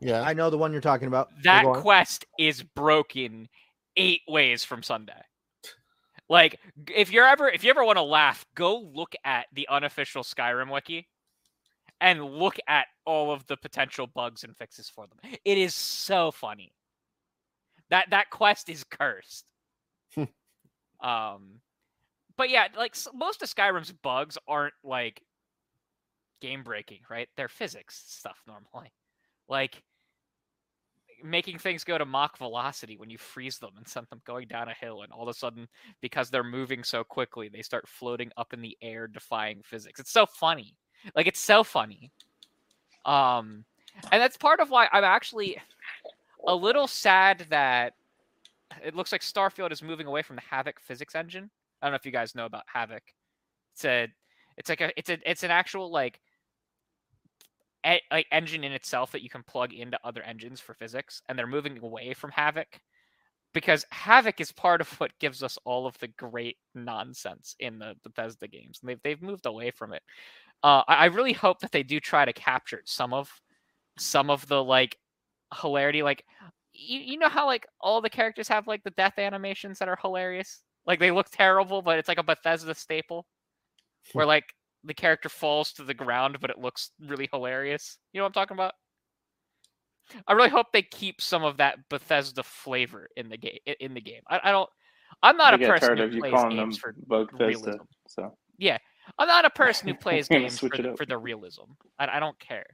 [0.00, 0.22] Yeah.
[0.22, 1.28] I know the one you're talking about.
[1.44, 3.48] That quest is broken
[3.96, 5.22] eight ways from Sunday.
[6.28, 6.58] Like
[6.92, 10.72] if you're ever if you ever want to laugh, go look at the unofficial Skyrim
[10.72, 11.06] wiki
[12.00, 15.18] and look at all of the potential bugs and fixes for them.
[15.44, 16.72] It is so funny.
[17.90, 19.44] That that quest is cursed.
[21.00, 21.60] um
[22.36, 25.22] but yeah, like most of Skyrim's bugs aren't like
[26.40, 27.28] game breaking, right?
[27.36, 28.92] They're physics stuff normally.
[29.48, 29.82] Like
[31.22, 34.68] making things go to Mach velocity when you freeze them and send them going down
[34.68, 35.68] a hill, and all of a sudden,
[36.00, 40.00] because they're moving so quickly, they start floating up in the air, defying physics.
[40.00, 40.76] It's so funny.
[41.14, 42.10] Like it's so funny.
[43.04, 43.64] Um,
[44.10, 45.58] and that's part of why I'm actually
[46.46, 47.94] a little sad that
[48.84, 51.50] it looks like Starfield is moving away from the Havok physics engine.
[51.80, 53.00] I don't know if you guys know about Havok.
[53.74, 54.08] It's a,
[54.56, 56.20] it's like a, it's a, it's an actual like
[57.84, 61.38] a, like engine in itself that you can plug into other engines for physics, and
[61.38, 62.80] they're moving away from Havok
[63.52, 67.94] because Havok is part of what gives us all of the great nonsense in the
[68.02, 70.02] Bethesda games, and they've they've moved away from it.
[70.62, 73.30] Uh, I, I really hope that they do try to capture some of
[73.98, 74.98] some of the like
[75.60, 76.24] hilarity, like
[76.72, 79.98] you, you know how like all the characters have like the death animations that are
[80.00, 83.26] hilarious, like they look terrible, but it's like a Bethesda staple,
[84.12, 84.54] where like
[84.84, 87.98] the character falls to the ground, but it looks really hilarious.
[88.12, 88.74] You know what I'm talking about?
[90.26, 93.58] I really hope they keep some of that Bethesda flavor in the game.
[93.80, 94.68] In the game, I, I don't.
[95.22, 97.82] I'm not I a person who plays games for Bethesda, realism.
[98.08, 98.78] So yeah,
[99.18, 101.62] I'm not a person who plays games for, for, the realism.
[101.98, 102.66] I, I don't care.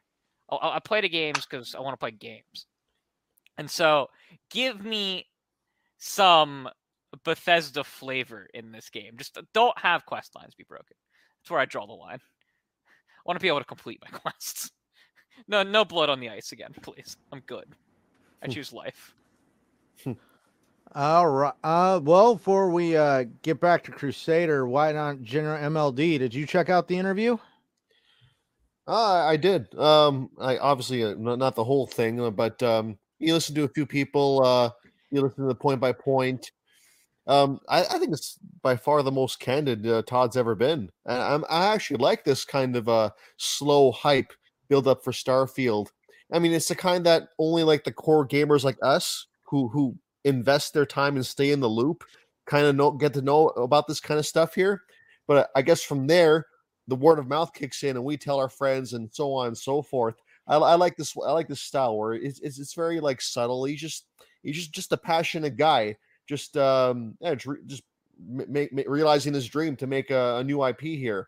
[0.50, 2.66] I I play the games because I want to play games,
[3.58, 4.08] and so
[4.50, 5.26] give me
[5.98, 6.68] some
[7.24, 9.14] Bethesda flavor in this game.
[9.16, 10.96] Just don't have quest lines be broken.
[11.42, 12.18] That's where I draw the line.
[12.18, 14.70] I want to be able to complete my quests.
[15.48, 17.16] No, no blood on the ice again, please.
[17.32, 17.66] I'm good.
[18.42, 18.52] I hmm.
[18.52, 19.14] choose life.
[20.92, 21.52] All right.
[21.62, 26.18] Uh, well, before we uh, get back to Crusader, why not General MLD?
[26.18, 27.38] Did you check out the interview?
[28.86, 29.72] Uh, I did.
[29.78, 33.68] Um, I obviously uh, not, the whole thing, uh, but um, you listen to a
[33.68, 34.42] few people.
[34.44, 34.70] Uh,
[35.10, 36.50] you listen to the point by point.
[37.26, 41.22] Um, I, I, think it's by far the most candid uh, Todd's ever been, and
[41.22, 44.32] I'm, I actually like this kind of uh, slow hype
[44.68, 45.88] build up for Starfield.
[46.32, 49.96] I mean, it's the kind that only like the core gamers like us who who
[50.24, 52.04] invest their time and stay in the loop
[52.46, 54.82] kind of know get to know about this kind of stuff here.
[55.28, 56.46] But I guess from there,
[56.90, 59.58] the word of mouth kicks in, and we tell our friends, and so on and
[59.58, 60.16] so forth.
[60.46, 61.14] I, I like this.
[61.16, 63.64] I like this style where it's, it's, it's very like subtle.
[63.64, 64.06] He's just
[64.42, 65.96] he's just just a passionate guy
[66.30, 67.82] just um yeah, just
[68.24, 71.26] make, make realizing his dream to make a, a new IP here.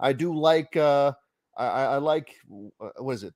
[0.00, 1.12] I do like uh,
[1.56, 2.34] I, I like
[2.80, 3.34] uh, what is it?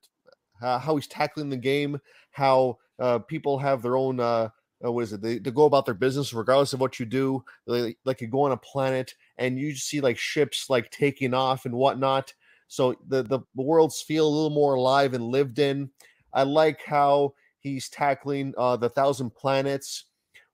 [0.61, 1.97] Uh, how he's tackling the game,
[2.31, 4.49] how uh, people have their own uh,
[4.85, 5.21] uh, what is it?
[5.21, 7.43] They, they go about their business regardless of what you do.
[7.65, 11.65] They, like you go on a planet and you see like ships like taking off
[11.65, 12.33] and whatnot.
[12.67, 15.89] So the the worlds feel a little more alive and lived in.
[16.33, 20.05] I like how he's tackling uh, the thousand planets,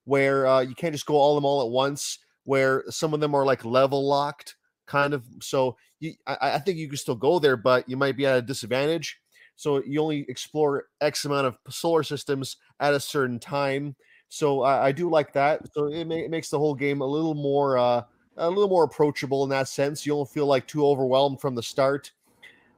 [0.05, 2.19] where uh, you can't just go all them all at once.
[2.45, 4.55] Where some of them are like level locked,
[4.85, 5.23] kind of.
[5.41, 8.37] So you, I, I think you can still go there, but you might be at
[8.37, 9.17] a disadvantage.
[9.55, 13.95] So you only explore X amount of solar systems at a certain time.
[14.29, 15.61] So I, I do like that.
[15.73, 18.01] So it, may, it, makes the whole game a little more uh,
[18.37, 20.05] a little more approachable in that sense.
[20.05, 22.11] You don't feel like too overwhelmed from the start.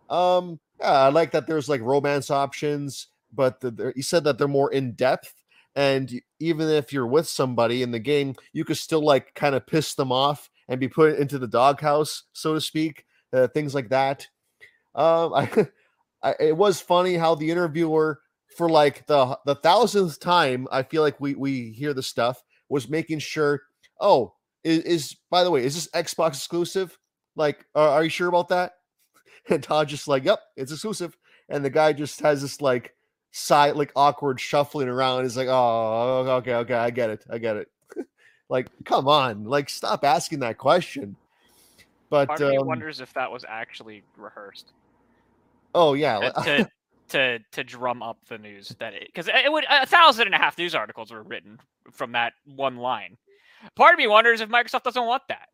[0.09, 4.47] Um, yeah, I like that there's like romance options, but the, he said that they're
[4.47, 5.33] more in depth.
[5.75, 9.67] And even if you're with somebody in the game, you could still like kind of
[9.67, 13.05] piss them off and be put into the doghouse, so to speak.
[13.33, 14.27] Uh, things like that.
[14.93, 15.67] Um, I,
[16.23, 18.21] I, it was funny how the interviewer
[18.55, 22.89] for like the the thousandth time, I feel like we we hear the stuff was
[22.89, 23.61] making sure.
[23.99, 24.33] Oh,
[24.65, 26.97] is, is by the way, is this Xbox exclusive?
[27.35, 28.73] Like, uh, are you sure about that?
[29.47, 31.15] And Todd just like, yep, it's exclusive.
[31.49, 32.95] And the guy just has this like
[33.31, 35.21] side, like awkward shuffling around.
[35.21, 37.69] He's like, oh, okay, okay, I get it, I get it.
[38.49, 41.15] like, come on, like, stop asking that question.
[42.09, 44.73] But Part um, wonders if that was actually rehearsed.
[45.75, 46.69] Oh yeah, to,
[47.09, 50.37] to to drum up the news that it because it would a thousand and a
[50.37, 51.59] half news articles were written
[51.91, 53.17] from that one line.
[53.75, 55.49] Part of me wonders if Microsoft doesn't want that.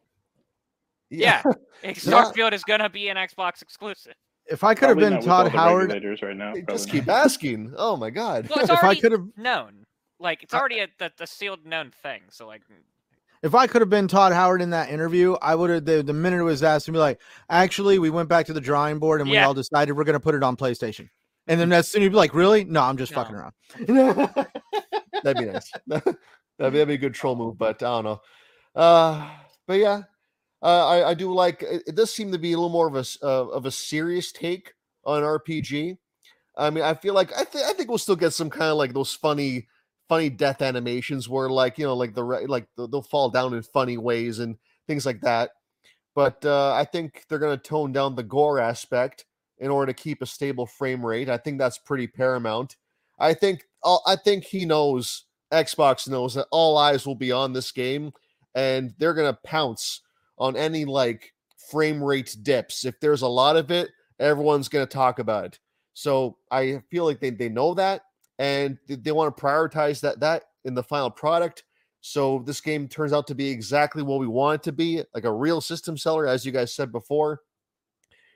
[1.09, 1.41] Yeah,
[1.83, 1.91] yeah.
[1.91, 4.13] Starfield is gonna be an Xbox exclusive.
[4.47, 7.73] If I could have been Todd Howard, right now, just keep asking.
[7.77, 8.49] Oh my god!
[8.49, 9.85] Well, if I could have known,
[10.19, 12.21] like it's already a, the, the sealed known thing.
[12.29, 12.75] So like, mm.
[13.43, 16.13] if I could have been Todd Howard in that interview, I would have the, the
[16.13, 17.19] minute it was asked to be like,
[17.49, 19.41] actually, we went back to the drawing board and yeah.
[19.41, 21.09] we all decided we're going to put it on PlayStation.
[21.47, 21.73] And then mm-hmm.
[21.73, 22.63] as soon you'd be like, really?
[22.63, 23.15] No, I'm just no.
[23.15, 23.53] fucking around.
[25.23, 25.71] that'd be nice.
[26.61, 28.21] that'd, be, that'd be a good troll move, but I don't know.
[28.75, 29.29] Uh,
[29.67, 30.03] but yeah,
[30.61, 31.95] uh, I, I do like it.
[31.95, 34.73] Does seem to be a little more of a uh, of a serious take
[35.03, 35.97] on RPG.
[36.55, 38.77] I mean, I feel like I, th- I think we'll still get some kind of
[38.77, 39.67] like those funny,
[40.07, 43.97] funny death animations where like you know like the like they'll fall down in funny
[43.97, 44.57] ways and
[44.87, 45.51] things like that.
[46.13, 49.25] But uh, I think they're to tone down the gore aspect
[49.59, 51.29] in order to keep a stable frame rate.
[51.29, 52.75] I think that's pretty paramount.
[53.17, 57.71] I think I think he knows Xbox knows that all eyes will be on this
[57.71, 58.11] game
[58.55, 60.01] and they're going to pounce
[60.37, 61.33] on any like
[61.69, 62.85] frame rate dips.
[62.85, 65.59] If there's a lot of it, everyone's going to talk about it.
[65.93, 68.03] So I feel like they, they know that
[68.39, 71.63] and they, want to prioritize that that in the final product.
[72.01, 75.25] So this game turns out to be exactly what we want it to be, like
[75.25, 77.41] a real system seller, as you guys said before.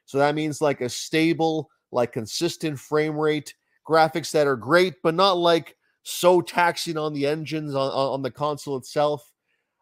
[0.06, 3.56] So that means like a stable, like consistent frame rate,
[3.88, 5.76] graphics that are great, but not like
[6.06, 9.32] so taxing on the engines on, on the console itself.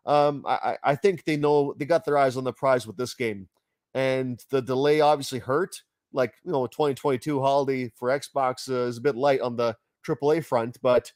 [0.06, 3.14] Um, I, I think they know they got their eyes on the prize with this
[3.14, 3.50] game,
[3.94, 5.82] and the delay obviously hurt.
[6.14, 9.76] Like you know, 2022 holiday for Xbox uh, is a bit light on the
[10.08, 11.12] AAA front, but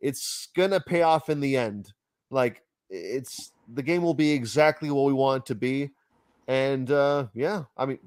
[0.00, 1.92] it's gonna pay off in the end.
[2.30, 5.90] Like it's the game will be exactly what we want it to be,
[6.48, 7.98] and uh, yeah, I mean,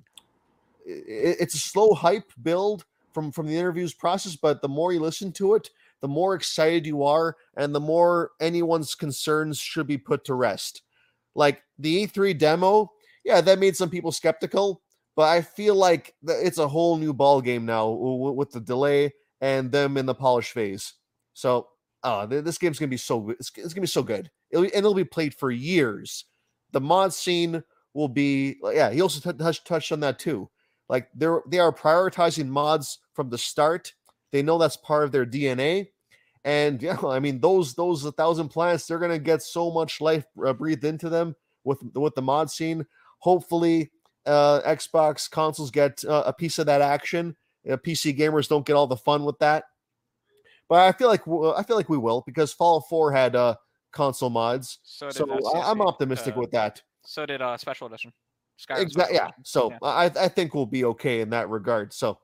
[0.85, 4.99] it, it's a slow hype build from from the interviews process, but the more you
[4.99, 5.69] listen to it,
[6.03, 10.81] the more excited you are, and the more anyone's concerns should be put to rest.
[11.33, 12.91] Like the E3 demo,
[13.23, 14.81] yeah, that made some people skeptical,
[15.15, 19.71] but I feel like it's a whole new ball game now with the delay and
[19.71, 20.95] them in the polish phase.
[21.35, 21.69] So,
[22.03, 24.29] uh, this game's gonna be so it's, gonna be so good.
[24.51, 26.25] It'll, and it'll be played for years.
[26.73, 27.63] The mod scene
[27.93, 28.91] will be, yeah.
[28.91, 30.49] He also t- touched touched on that too.
[30.89, 33.93] Like they're they are prioritizing mods from the start.
[34.33, 35.87] They know that's part of their DNA.
[36.45, 40.25] And yeah, I mean those those a thousand plants, they're gonna get so much life
[40.45, 42.85] uh, breathed into them with with the mod scene.
[43.19, 43.91] Hopefully,
[44.25, 47.35] uh, Xbox consoles get uh, a piece of that action.
[47.69, 49.65] Uh, PC gamers don't get all the fun with that,
[50.67, 51.21] but I feel like
[51.55, 53.55] I feel like we will because Fallout 4 had uh,
[53.93, 54.79] console mods.
[54.83, 56.81] So, so I, am optimistic uh, with that.
[57.05, 58.11] So did uh, Special Edition.
[58.69, 59.15] Exactly.
[59.15, 59.29] Yeah.
[59.43, 59.77] So yeah.
[59.81, 61.93] I I think we'll be okay in that regard.
[61.93, 62.19] So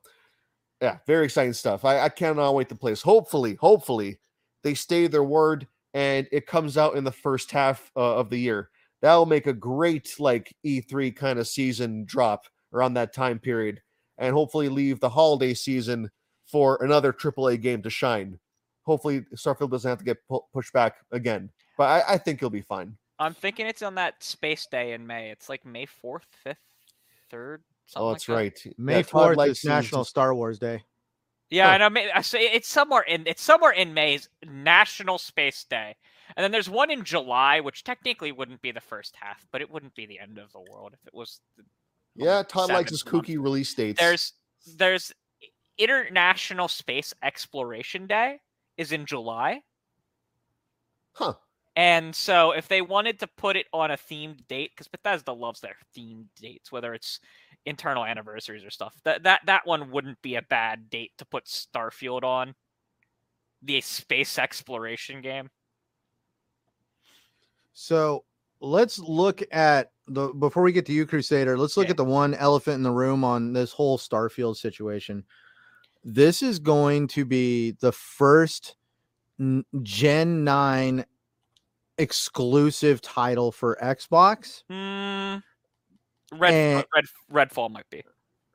[0.82, 1.86] yeah, very exciting stuff.
[1.86, 3.02] I, I cannot wait to play this.
[3.02, 4.20] Hopefully, hopefully
[4.64, 8.38] they stay their word and it comes out in the first half uh, of the
[8.38, 8.70] year.
[9.02, 13.82] That will make a great like E3 kind of season drop around that time period,
[14.18, 16.10] and hopefully leave the holiday season
[16.46, 18.38] for another AAA game to shine.
[18.84, 22.50] Hopefully, Starfield doesn't have to get pu- pushed back again, but I, I think he'll
[22.50, 22.98] be fine.
[23.20, 25.30] I'm thinking it's on that space day in May.
[25.30, 26.56] It's like May 4th, 5th,
[27.32, 27.60] 3rd.
[27.90, 28.34] Something Oh, like that's that.
[28.34, 28.74] right.
[28.78, 30.84] May fourth likes is to- National Star Wars Day.
[31.50, 31.74] Yeah, Huh.
[31.74, 35.96] and I mean, I say it's somewhere in it's somewhere in May's National Space Day,
[36.38, 39.72] and then there's one in July, which technically wouldn't be the first half, but it
[39.72, 41.42] wouldn't be the end of the world if it was.
[41.58, 41.66] the-
[42.16, 43.26] Yeah, Todd likes his month.
[43.26, 44.00] kooky release dates.
[44.00, 44.34] There's
[44.76, 45.12] there's
[45.80, 48.40] International Space Exploration Day
[48.78, 49.64] is in July,
[51.14, 51.34] huh.
[51.80, 55.62] And so if they wanted to put it on a themed date, because Bethesda loves
[55.62, 57.22] their themed dates, whether it's
[57.66, 61.46] internal anniversaries or stuff, that that that one wouldn't be a bad date to put
[61.46, 62.54] Starfield on.
[63.62, 65.50] The space exploration game.
[67.72, 68.26] So
[68.60, 71.58] let's look at the before we get to you, Crusader.
[71.58, 71.92] Let's look Yeah.
[71.92, 75.24] at the one elephant in the room on this whole Starfield situation.
[76.04, 78.76] This is going to be the first
[79.82, 81.06] Gen nine
[82.00, 84.64] exclusive title for Xbox.
[84.70, 85.38] Hmm.
[86.38, 86.86] Red, And-
[87.32, 88.04] Red Redfall might be.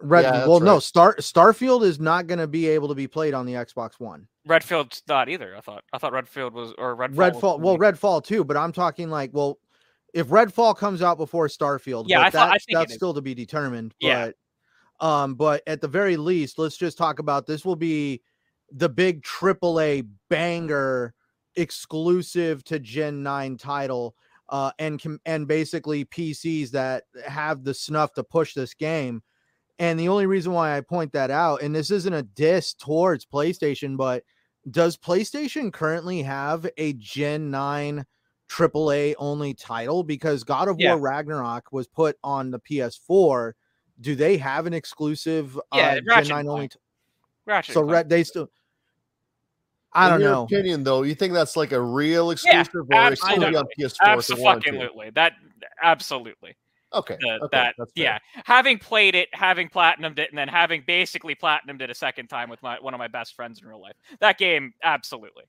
[0.00, 0.78] Red, Yeah, that's well, no.
[0.80, 4.26] Star Starfield is not going to be able to be played on the Xbox One.
[4.46, 5.56] Redfield's not either.
[5.56, 5.82] I thought.
[5.92, 7.10] I thought Redfield was or Redfall.
[7.16, 9.58] was Redfall, well, only- Redfall too, but I'm talking like, well,
[10.12, 12.90] if Redfall comes out before Starfield, Yeah, but I thought- I that's, think it that's
[12.92, 12.96] is.
[12.96, 13.94] still to be determined.
[13.98, 14.30] Yeah.
[15.00, 17.64] But, um, but at the very least, let's just talk about this.
[17.64, 18.20] Will be
[18.72, 21.14] the big AAA banger
[21.56, 24.14] exclusive to Gen Nine title,
[24.48, 29.22] uh, and com- and basically PCs that have the snuff to push this game.
[29.78, 33.26] And the only reason why I point that out, and this isn't a diss towards
[33.26, 34.22] PlayStation, but
[34.70, 38.05] does PlayStation currently have a Gen 9
[38.48, 40.05] AAA only title?
[40.05, 40.94] Because God of Yeah.
[40.94, 43.52] War Ragnarok was put on the PS4.
[44.01, 46.68] Do they have an exclusive Yeah, uh, Gen 9 only?
[46.68, 46.78] T-
[47.47, 48.09] Ratchet so Clank.
[48.09, 48.48] they still.
[49.94, 50.42] I In don't your know.
[50.44, 53.84] opinion, though, you think that's like a real exclusive, or it's still be on absolutely.
[53.84, 54.68] PS4 if they want to?
[54.70, 55.10] Absolutely.
[55.10, 55.32] That
[55.82, 56.56] absolutely.
[56.92, 58.18] Okay, The- okay, that that's yeah.
[58.44, 62.48] Having played it, having platinumed it, and then having basically platinumed it a second time
[62.48, 63.94] with my one of my best friends in real life.
[64.20, 65.44] That game, absolutely.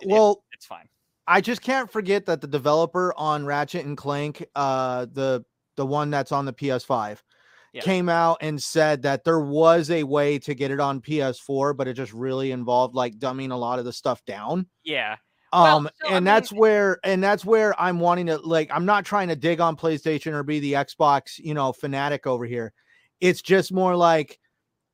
[0.00, 0.88] It- it- Well, it's fine.
[1.26, 5.44] I just can't forget that the developer on Ratchet and Clank, uh, the
[5.76, 7.22] the one that's on the PS5,
[7.72, 7.82] Yeah.
[7.82, 11.86] came out and said that there was a way to get it on PS4, but
[11.86, 14.66] it just really involved like dumbing a lot of the stuff down.
[14.84, 15.16] Yeah.
[15.52, 18.70] Well, Um, so, I and that's where and that's where I'm wanting to like.
[18.72, 22.44] I'm not trying to dig on PlayStation or be the Xbox, you know, fanatic over
[22.44, 22.72] here.
[23.20, 24.38] It's just more like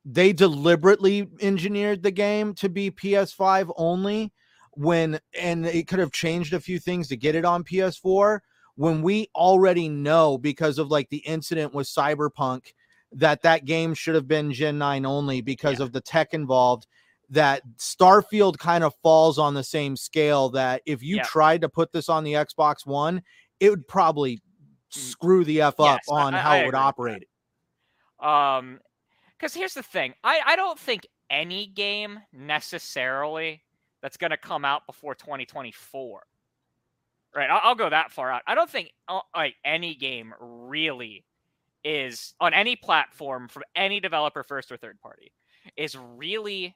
[0.05, 4.31] they deliberately engineered the game to be PS5 only
[4.71, 8.39] when and it could have changed a few things to get it on PS4
[8.77, 12.73] when we already know because of like the incident with Cyberpunk
[13.11, 15.85] that that game should have been Gen 9 only because Yeah.
[15.85, 16.87] of the tech involved
[17.29, 21.23] that Starfield kind of falls on the same scale that if you Yeah.
[21.23, 23.21] tried to put this on the Xbox One
[23.59, 24.39] it would probably
[24.89, 25.93] screw the f up Mm.
[25.97, 27.27] Yes, on I- how I it would operate.
[28.19, 28.79] Um,
[29.37, 33.63] because here's the thing, I I don't think any game necessarily
[34.01, 36.23] that's going to come out before 2024.
[37.37, 38.41] Right, I'll, I'll go that far out.
[38.47, 41.23] I don't think uh, like any game really
[41.83, 45.31] is on any platform from any developer, first or third party,
[45.77, 46.75] is really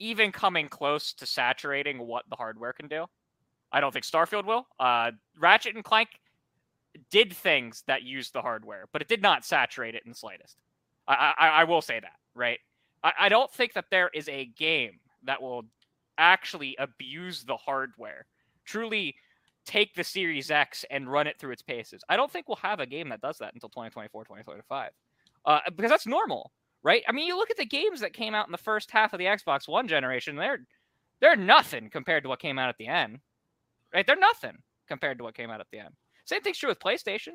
[0.00, 3.06] even coming close to saturating what the hardware can do.
[3.70, 4.66] I don't think Starfield will.
[4.80, 6.08] Uh, Ratchet and Clank
[7.12, 10.56] did things that used the hardware, but it did not saturate it in the slightest.
[11.06, 12.58] I, I, I will say that, right?
[13.04, 15.62] I, I don't think that there is a game that will
[16.18, 18.26] actually abuse the hardware,
[18.64, 19.14] truly
[19.66, 22.02] take the Series X and run it through its paces.
[22.08, 24.90] I don't think we'll have a game that does that until 2024, 2025,
[25.44, 26.52] uh, because that's normal,
[26.82, 27.02] right?
[27.08, 29.18] I mean, you look at the games that came out in the first half of
[29.18, 30.60] the Xbox One generation; they're
[31.20, 33.18] they're nothing compared to what came out at the end,
[33.92, 34.06] right?
[34.06, 35.94] They're nothing compared to what came out at the end.
[36.24, 37.34] Same thing's true with PlayStation.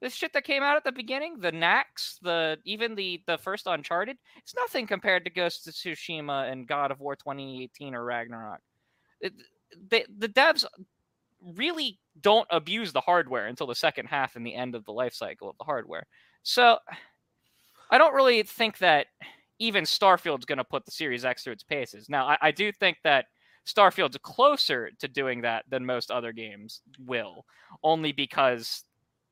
[0.00, 3.66] This shit that came out at the beginning, the Knacks, the even the the first
[3.66, 8.60] Uncharted, it's nothing compared to Ghost of Tsushima and God of War 2018 or Ragnarok.
[9.20, 9.32] It,
[9.90, 10.64] the the devs
[11.56, 15.14] really don't abuse the hardware until the second half and the end of the life
[15.14, 16.06] cycle of the hardware.
[16.42, 16.78] So
[17.90, 19.06] I don't really think that
[19.58, 22.08] even Starfield's going to put the Series X through its paces.
[22.08, 23.26] Now, I, I do think that
[23.64, 27.44] Starfield's closer to doing that than most other games will,
[27.82, 28.84] only because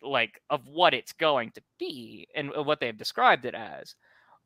[0.02, 3.94] like of what it's going to be and what they've described it as.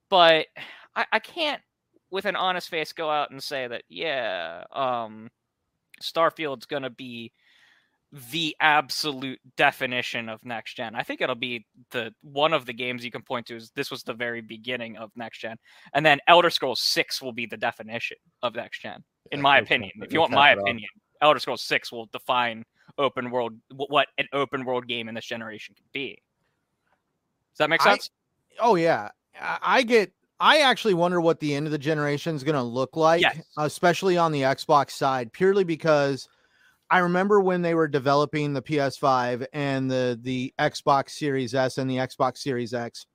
[0.09, 0.47] But
[0.95, 1.61] I, I can't
[2.11, 5.29] with an honest face go out and say that, yeah, um
[6.03, 7.33] Starfield's gonna be
[8.33, 10.95] the absolute definition of next gen.
[10.97, 13.91] I think it'll be the one of the games you can point to is this
[13.91, 15.57] was the very beginning of next gen.
[15.95, 19.59] And then Elder Scrolls 6 will be the definition of next gen, in Yeah, my
[19.59, 19.93] opinion.
[20.03, 20.89] If you want my opinion,
[21.23, 22.65] Elder Scrolls 6 will define
[22.99, 26.21] open world what an open world game in this generation can be.
[27.53, 28.11] Does that make I- sense?
[28.59, 29.11] Oh yeah,
[29.41, 30.13] I I get.
[30.41, 33.39] I actually wonder what the end of the generation is going to look like, Yes.
[33.59, 36.29] especially on the Xbox side, purely because
[36.91, 41.89] I remember when they were developing the PS5 and the the Xbox Series S and
[41.91, 43.07] the Xbox Series X,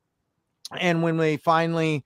[0.80, 2.04] and when they finally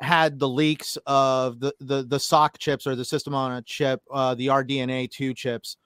[0.00, 4.02] had the leaks of the the the SOC chips or the system on a chip,
[4.12, 5.78] uh, the RDNA two chips,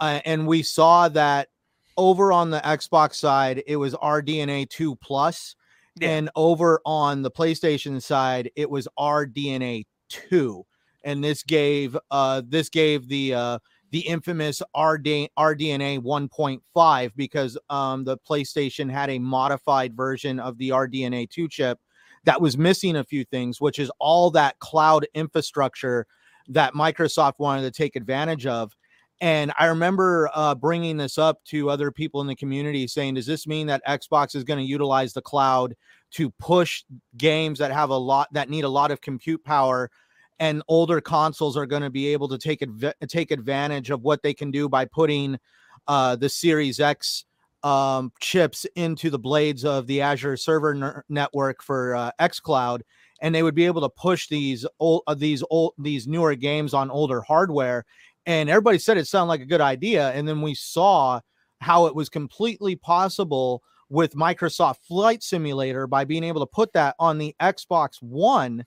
[0.00, 1.48] uh, and we saw that
[1.96, 5.54] over on the Xbox side it was RDNA two plus
[6.00, 6.08] Yeah.
[6.08, 10.64] and over on the PlayStation side, it was RDNA two,
[11.04, 13.58] and this gave uh this gave the uh
[13.92, 20.70] the infamous RD, RDNA 1.5 because um the PlayStation had a modified version of the
[20.70, 21.78] RDNA 2 chip
[22.24, 26.06] that was missing a few things, which is all that cloud infrastructure
[26.48, 28.74] that Microsoft wanted to take advantage of.
[29.20, 33.26] And I remember uh, bringing this up to other people in the community saying, does
[33.26, 35.76] this mean that Xbox is going to utilize the cloud
[36.12, 36.82] to push
[37.16, 39.90] games that have a lot that need a lot of compute power?
[40.38, 44.22] And older consoles are going to be able to take adv- take advantage of what
[44.22, 45.38] they can do by putting
[45.86, 47.24] uh, the Series X
[47.62, 52.80] um, chips into the blades of the Azure server ner- network for uh, XCloud,
[53.20, 56.74] and they would be able to push these old uh, these old these newer games
[56.74, 57.84] on older hardware
[58.26, 61.20] and everybody said it sounded like a good idea and then we saw
[61.60, 66.96] how it was completely possible with Microsoft Flight Simulator by being able to put that
[66.98, 68.64] on the Xbox One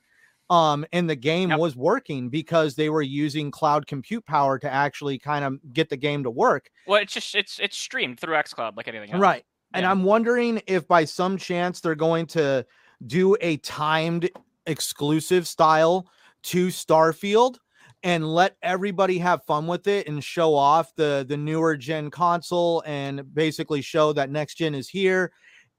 [0.49, 1.59] um and the game Yep.
[1.59, 5.97] was working because they were using cloud compute power to actually kind of get the
[5.97, 9.21] game to work Well, it's just it's it's streamed through XCloud like anything else.
[9.21, 9.43] right
[9.73, 12.65] and i'm wondering if by some chance they're going to
[13.07, 14.29] do a timed
[14.67, 16.07] exclusive style
[16.43, 17.55] to starfield
[18.03, 22.83] and let everybody have fun with it and show off the the newer gen console
[22.85, 25.31] and basically show that next gen is here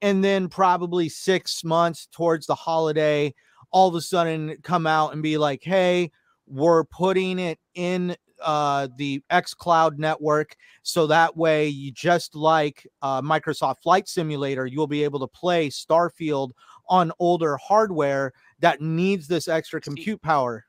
[0.03, 3.33] and then probably six months towards the holiday
[3.71, 6.11] all of a sudden come out and be like hey
[6.47, 13.21] we're putting it in uh the xCloud network so that way you just like uh,
[13.23, 16.51] microsoft flight simulator you'll be able to play starfield
[16.89, 20.65] on older hardware that needs this extra compute power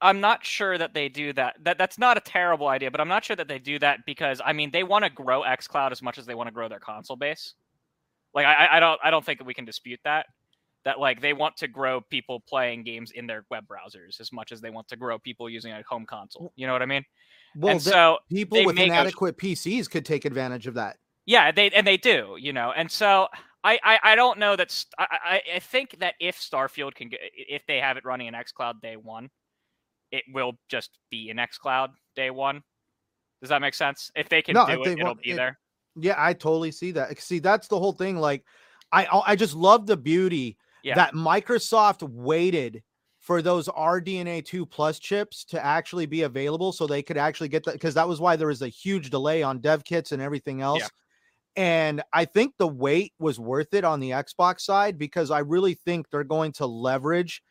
[0.00, 1.56] I'm not sure that they do that.
[1.64, 4.40] That that's not a terrible idea, but I'm not sure that they do that because
[4.44, 6.78] I mean they want to grow XCloud as much as they want to grow their
[6.78, 7.54] console base.
[8.34, 10.26] Like I, I- I don't I don't think that we can dispute that.
[10.84, 14.52] That like they want to grow people playing games in their web browsers as much
[14.52, 16.52] as they want to grow people using a home console.
[16.56, 17.04] You know what I mean?
[17.56, 20.96] well and so people with make a- inadequate pcs could take advantage of that
[21.26, 23.28] Yeah, they and they do, you know, and so
[23.62, 27.62] I I, I don't know that I, I think that if Starfield can get if
[27.66, 29.30] they have it running in XCloud day one,
[30.10, 32.62] it will just be in XCloud day one.
[33.40, 34.10] Does that make sense?
[34.14, 35.58] If they can No, do it, it'll be it- there.
[35.96, 37.16] Yeah, I totally see that.
[37.20, 38.16] See, that's the whole thing.
[38.18, 38.44] Like,
[38.90, 40.94] I I just love the beauty Yeah.
[40.94, 42.82] that Microsoft waited
[43.18, 47.64] for those RDNA two plus chips to actually be available, so they could actually get
[47.64, 47.72] that.
[47.72, 50.82] Because that was why there was a huge delay on dev kits and everything else.
[51.56, 55.74] And I think the wait was worth it on the Xbox side because I really
[55.74, 57.42] think they're going to leverage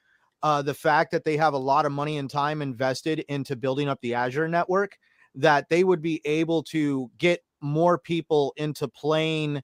[0.44, 3.88] uh, the fact that they have a lot of money and time invested into building
[3.88, 4.98] up the Azure network,
[5.36, 9.62] that they would be able to get more people into playing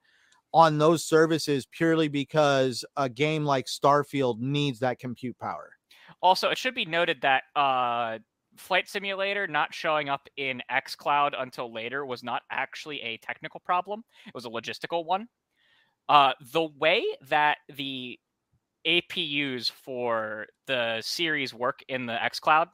[0.54, 5.72] on those services purely because a game like Starfield needs that compute power.
[6.22, 8.18] Also, it should be noted that uh,
[8.58, 14.04] Flight Simulator not showing up in XCloud until later was not actually a technical problem.
[14.28, 15.28] It was a logistical one.
[16.08, 18.20] Uh, the way that the
[18.86, 22.68] APUs for the series work in the XCloud,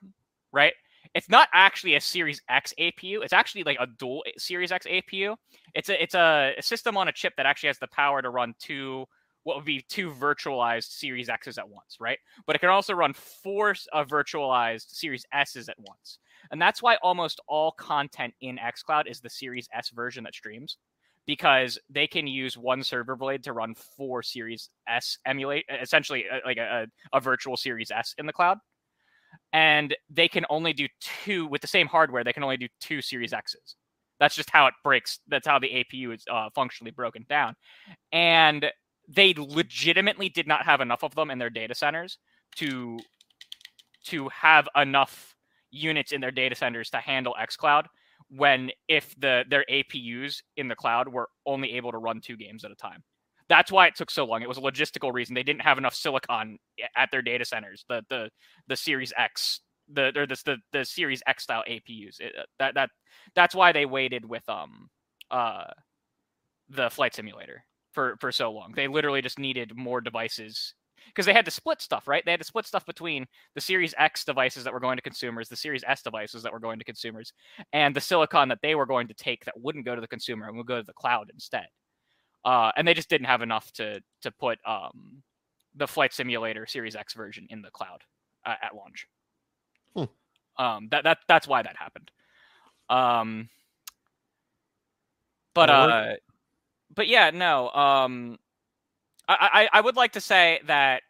[0.53, 0.73] right?
[1.15, 3.23] It's not actually a Series X APU.
[3.23, 5.35] It's actually like a dual Series X APU.
[5.73, 8.29] It's a it's a, a system on a chip that actually has the power to
[8.29, 9.05] run two
[9.43, 12.17] what would be two virtualized Series X's at once, right?
[12.45, 16.17] But it can also run four uh, virtualized Series S's at once.
[16.51, 20.77] And that's why almost all content in xCloud is the Series S version that streams
[21.27, 26.39] because they can use one server blade to run four Series S emulate, essentially uh,
[26.43, 28.57] like a, a virtual Series S in the cloud.
[29.53, 32.23] And they can only do two with the same hardware.
[32.23, 33.75] They can only do two Series X's.
[34.19, 35.19] That's just how it breaks.
[35.27, 37.55] That's how the APU is uh, functionally broken down.
[38.11, 38.71] And
[39.07, 42.17] they legitimately did not have enough of them in their data centers
[42.55, 42.97] to
[44.05, 45.35] to have enough
[45.71, 47.85] units in their data centers to handle xCloud
[48.29, 52.63] when if the their APUs in the cloud were only able to run two games
[52.63, 53.03] at a time.
[53.47, 54.41] That's why it took so long.
[54.41, 55.35] It was a logistical reason.
[55.35, 56.57] They didn't have enough silicon
[56.95, 57.85] at their data centers.
[57.87, 58.29] The the
[58.67, 59.61] the Series X,
[59.91, 62.19] the or this the, the Series X style APUs.
[62.19, 62.89] It, uh, that that
[63.35, 64.89] that's why they waited with um
[65.31, 65.65] uh,
[66.69, 67.63] the flight simulator
[67.93, 68.73] for for so long.
[68.75, 70.73] They literally just needed more devices
[71.07, 72.23] because they had to split stuff, right?
[72.25, 75.49] They had to split stuff between the Series X devices that were going to consumers,
[75.49, 77.31] the Series S devices that were going to consumers,
[77.73, 80.47] and the silicon that they were going to take that wouldn't go to the consumer
[80.47, 81.67] and would go to the cloud instead.
[82.45, 85.23] Uh, and they just didn't have enough to to put um,
[85.75, 88.03] the flight simulator Series X version in the cloud
[88.45, 89.07] uh, at launch.
[89.95, 90.63] Hmm.
[90.63, 92.11] Um, that that that's why that happened.
[92.89, 93.49] Um,
[95.53, 96.13] but uh,
[96.93, 97.69] but yeah, no.
[97.71, 98.37] Um,
[99.27, 101.01] I, I I would like to say that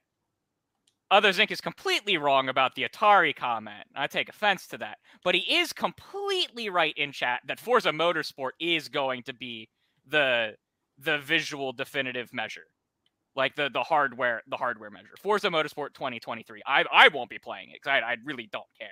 [1.11, 1.51] Others Inc.
[1.51, 3.85] is completely wrong about the Atari comment.
[3.95, 4.97] I take offense to that.
[5.23, 9.69] But he is completely right in chat that Forza Motorsport is going to be
[10.07, 10.55] the
[10.97, 12.65] the visual definitive measure.
[13.35, 15.15] Like the the hardware the hardware measure.
[15.21, 16.61] Forza Motorsport 2023.
[16.65, 18.87] I I won't be playing it because I, I really don't care.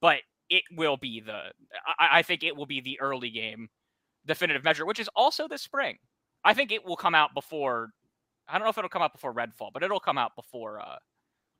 [0.00, 0.18] But
[0.50, 1.52] it will be the
[1.98, 3.68] I, I think it will be the early game
[4.26, 5.96] definitive measure, which is also this spring.
[6.44, 7.90] I think it will come out before
[8.48, 10.96] I don't know if it'll come out before Redfall, but it'll come out before uh,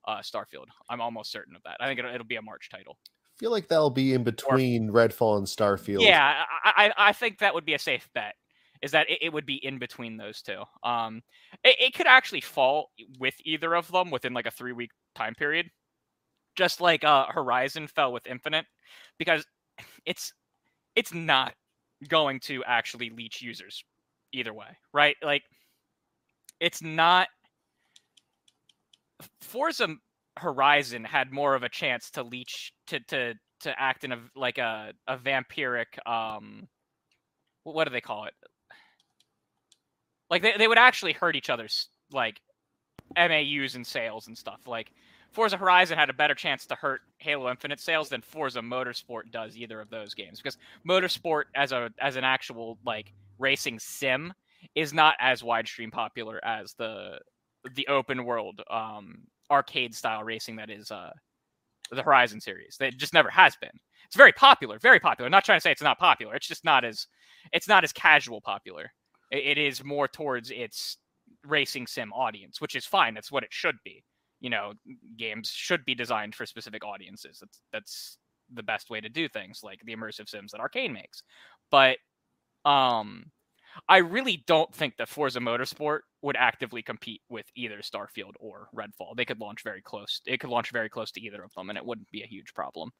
[0.07, 0.67] uh, Starfield.
[0.89, 1.77] I'm almost certain of that.
[1.81, 2.99] I think it'll, it'll be a March title.
[3.39, 6.01] feel like that'll be in between Redfall and Starfield.
[6.01, 8.35] Yeah, I, I, I think that would be a safe bet.
[8.83, 10.63] Is that it, it would be in between those two?
[10.83, 11.23] Um,
[11.65, 15.35] it, it could actually fall with either of them within like a three week time
[15.35, 15.71] period,
[16.57, 18.67] just like uh, Horizon fell with Infinite,
[19.19, 19.45] because
[20.07, 20.33] it's
[20.97, 21.55] it's not
[22.09, 23.83] going to actually leech users
[24.33, 25.17] either way, right?
[25.23, 25.43] Like
[26.61, 27.29] it's not
[29.41, 29.89] Forza
[30.37, 34.59] Horizon had more of a chance to leech to to to act in a like
[34.59, 36.69] a a vampiric um
[37.65, 38.35] what do they call it?
[40.31, 42.41] Like they, they would actually hurt each other's like
[43.17, 44.61] MAUs and sales and stuff.
[44.67, 44.93] Like
[45.33, 49.57] Forza Horizon had a better chance to hurt Halo Infinite sales than Forza Motorsport does
[49.57, 54.33] either of those games because Motorsport as a as an actual like racing sim
[54.75, 57.19] is not as widestream popular as the
[57.75, 59.19] the open world um
[59.51, 61.11] arcade style racing that is uh
[61.91, 62.77] the Horizon series.
[62.79, 63.71] That just never has been.
[64.07, 65.27] It's very popular, very popular.
[65.27, 66.35] I'm not trying to say it's not popular.
[66.35, 67.07] It's just not as
[67.53, 68.93] it's not as casual popular.
[69.31, 70.99] It, is more towards its
[71.45, 73.15] racing sim audience, which is fine.
[73.15, 74.03] That's what it should be.
[74.41, 74.73] You know,
[75.17, 77.39] games should be designed for specific audiences.
[77.41, 78.19] That's that's
[78.55, 81.23] the best way to do things, like the immersive sims that Arkane makes.
[81.71, 81.99] But
[82.65, 83.31] um
[83.89, 89.15] I really don't think that Forza Motorsport would actively compete with either Starfield or Redfall.
[89.17, 90.21] They could launch very close.
[90.27, 92.55] It could launch very close to either of them, and it wouldn't be a huge
[92.55, 92.91] problem.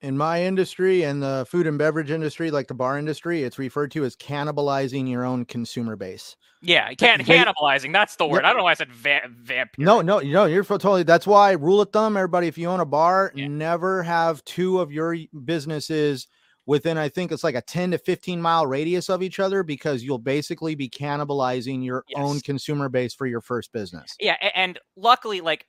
[0.00, 3.90] In my industry and the food and beverage industry, like the bar industry, it's referred
[3.92, 6.36] to as cannibalizing your own consumer base.
[6.62, 7.92] Yeah, can- cannibalizing.
[7.92, 8.44] That's the word.
[8.44, 9.68] I don't know why I said va- vampire.
[9.78, 11.02] No, no, you know, you're totally.
[11.02, 12.46] That's why rule of thumb, everybody.
[12.46, 13.48] If you own a bar, Yeah.
[13.48, 16.26] never have two of your businesses
[16.66, 16.98] within.
[16.98, 20.18] I think it's like a ten to fifteen mile radius of each other because you'll
[20.18, 24.16] basically be cannibalizing your own consumer base for your first business.
[24.18, 25.64] Yeah, and luckily, like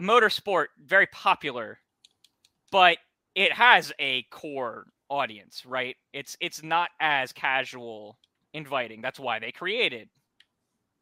[0.00, 1.80] motorsport, very popular,
[2.70, 2.98] but
[3.34, 5.96] it has a core audience, right?
[6.12, 8.18] It's it's not as casual,
[8.54, 9.00] inviting.
[9.02, 10.08] That's why they created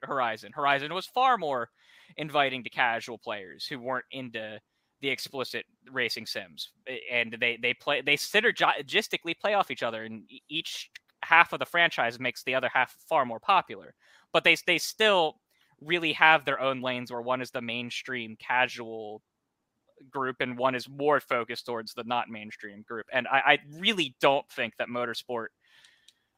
[0.03, 0.53] Horizon.
[0.55, 1.70] Horizon was far more
[2.16, 4.61] inviting to casual players who weren't into
[5.01, 6.70] the explicit racing sims,
[7.11, 10.91] and they they play they synergistically play off each other, and each
[11.23, 13.95] half of the franchise makes the other half far more popular.
[14.32, 15.41] But they they still
[15.81, 19.23] really have their own lanes where one is the mainstream casual
[20.10, 23.06] group and one is more focused towards the not mainstream group.
[23.12, 25.46] And I, I really don't think that motorsport.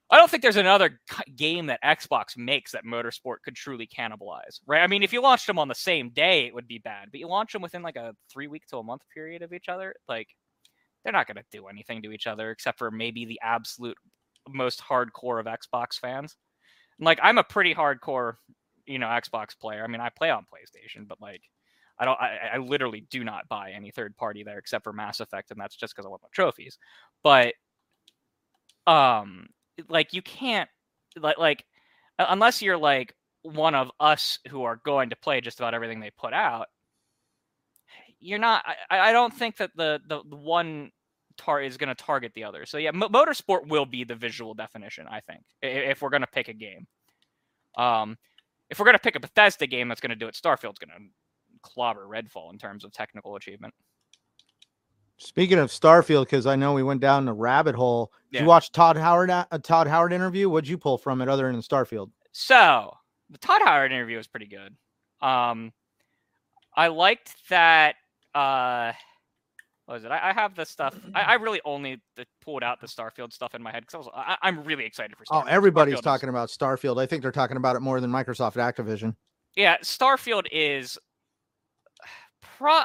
[0.09, 1.01] I don't think there's another
[1.35, 4.83] game that Xbox makes that motorsport could truly cannibalize, right?
[4.83, 7.09] I mean, if you launched them on the same day, it would be bad.
[7.11, 9.69] But you launch them within like a three week to a month period of each
[9.69, 10.29] other, like
[11.03, 13.97] they're not going to do anything to each other except for maybe the absolute
[14.49, 16.37] most hardcore of Xbox fans.
[17.01, 18.35] Like I'm a pretty hardcore,
[18.87, 19.83] you know, Xbox player.
[19.83, 21.43] I mean, I play on PlayStation, but like
[21.99, 25.21] I don't I, I literally do not buy any third party there except for Mass
[25.21, 26.79] Effect, and that's just because I want my trophies.
[27.23, 27.55] But
[28.87, 29.49] um
[29.89, 30.69] like you can't
[31.21, 31.65] like like
[32.19, 36.11] unless you're like one of us who are going to play just about everything they
[36.11, 36.67] put out,
[38.21, 40.91] you're not I, I don't think that the the, the one
[41.37, 42.65] tar is going to target the other.
[42.65, 46.23] So yeah, mo- motorsport will be the visual definition, I think, i- if we're going
[46.23, 46.87] to pick a game.
[47.77, 48.17] Um,
[48.71, 50.91] if we're going to pick a Bethesda game that's going to do it, Starfield's going
[50.99, 51.05] to
[51.63, 53.75] clobber Redfall in terms of technical achievement.
[55.19, 58.13] Speaking of Starfield, because I know we went down the rabbit hole.
[58.31, 58.43] Did Yeah.
[58.43, 60.51] you watch Todd Howard a a Todd Howard interview?
[60.51, 62.11] What'd you pull from it other than Starfield?
[62.33, 62.93] So
[63.31, 64.77] the Todd Howard interview was pretty good.
[65.27, 65.73] Um,
[66.77, 67.97] I liked that.
[68.35, 68.93] Uh,
[69.87, 70.11] what is it?
[70.11, 70.95] I, I have the stuff.
[71.15, 74.37] I, I really only the, pulled out the Starfield stuff in my head because I,
[74.43, 75.25] am really excited for.
[75.25, 75.45] Starfield.
[75.45, 77.01] Oh, everybody's Starfield is- talking about Starfield.
[77.01, 79.17] I think they're talking about it more than Microsoft Activision.
[79.55, 80.99] Yeah, Starfield is
[82.59, 82.81] pro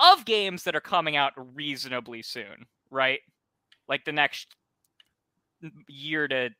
[0.00, 3.20] of games that are coming out reasonably soon, right?
[3.88, 4.54] Like the next
[5.88, 6.50] year to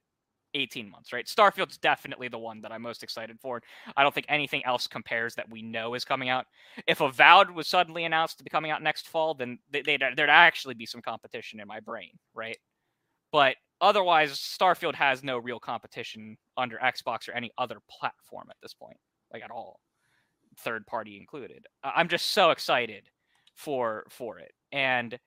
[0.54, 1.26] 18 months, right?
[1.26, 3.60] Starfield's definitely the one that I'm most excited for.
[3.96, 6.46] I don't think anything else compares that we know is coming out.
[6.86, 10.74] If Avowed was suddenly announced to be coming out next fall, then they'd, there'd actually
[10.74, 12.56] be some competition in my brain, right?
[13.32, 18.74] But otherwise, Starfield has no real competition under Xbox or any other platform at this
[18.74, 18.96] point,
[19.32, 19.80] like at all,
[20.58, 21.66] third party included.
[21.82, 23.08] I'm just so excited
[23.54, 25.18] for for it, and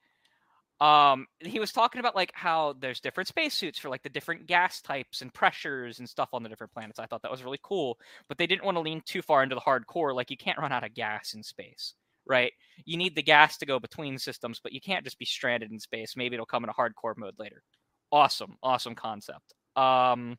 [0.80, 4.80] um he was talking about like how there's different spacesuits for like the different gas
[4.82, 7.00] types and pressures and stuff on the different planets.
[7.00, 7.98] I thought that was really cool
[8.28, 10.72] but they didn't want to lean too far into the hardcore like you can't run
[10.72, 11.96] out of gas in space
[12.28, 12.52] right?
[12.86, 15.80] You need the gas to go between systems but you can't just be stranded in
[15.80, 16.14] space.
[16.16, 17.64] Maybe it'll come in a hardcore mode later.
[18.12, 19.54] Awesome awesome concept.
[19.76, 20.38] Um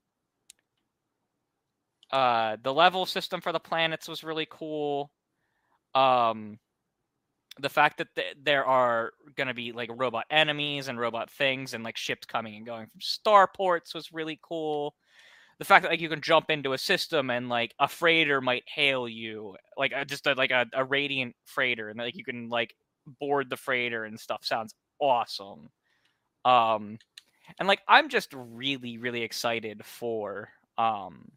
[2.11, 5.11] uh the level system for the planets was really cool.
[5.95, 6.59] Um
[7.61, 11.75] the fact that th- there are going to be like robot enemies and robot things
[11.75, 14.95] and like ships coming and going from starports was really cool.
[15.59, 18.65] The fact that like you can jump into a system and like a freighter might
[18.73, 22.49] hail you like uh, just a, like a, a radiant freighter and like you can
[22.49, 22.75] like
[23.21, 25.69] board the freighter and stuff sounds awesome.
[26.45, 26.99] Um
[27.59, 31.31] and like i'm just really really excited for um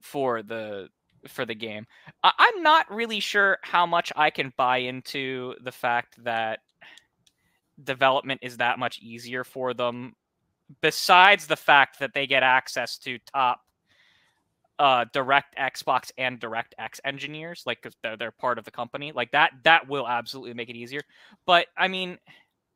[0.00, 0.88] for the
[1.28, 1.86] for the game.
[2.24, 6.60] I- i'm not really sure how much i can buy into the fact that
[7.84, 10.14] development is that much easier for them
[10.82, 13.60] besides the fact that they get access to top
[14.78, 19.30] uh direct xbox and DirectX engineers like 'cause they're, they're part of the company like
[19.32, 21.02] that that will absolutely make it easier.
[21.46, 22.18] But i mean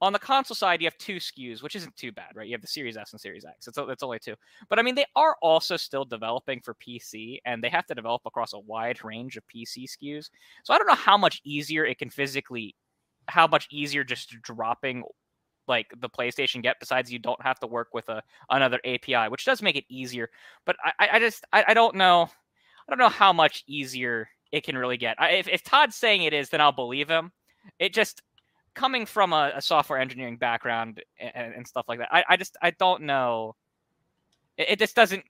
[0.01, 2.61] on the console side you have two skus which isn't too bad right you have
[2.61, 4.35] the series s and series x it's, it's only two
[4.69, 8.23] but i mean they are also still developing for pc and they have to develop
[8.27, 10.31] across a wide range of pc skus
[10.63, 12.75] so i don't know how much easier it can physically
[13.29, 15.03] how much easier just dropping
[15.67, 16.77] like the PlayStation get.
[16.81, 20.29] Besides, you don't have to work with a another API, which does make it easier.
[20.67, 22.29] But I, I- just I, I don't know
[22.87, 25.21] I don't know how much easier it can really get.
[25.21, 27.33] I, if if Todd's saying it is, then I'll believe him.
[27.79, 28.23] It just
[28.75, 32.09] coming from a, a software engineering background and, and stuff like that.
[32.13, 33.55] I, I just I don't know.
[34.57, 35.25] It, it just doesn't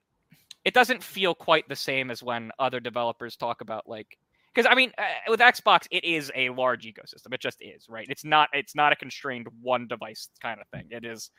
[0.63, 4.17] it doesn't feel quite the same as when other developers talk about like
[4.53, 7.33] because I mean, uh, with Xbox, it is a large ecosystem.
[7.33, 8.07] It just is, right?
[8.09, 8.49] It's not.
[8.53, 10.87] It's not a constrained one device kind of thing.
[10.91, 11.29] It is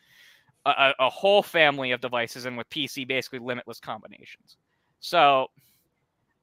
[0.66, 4.58] a, a, whole family of devices, and with PC, basically limitless combinations.
[5.00, 5.46] So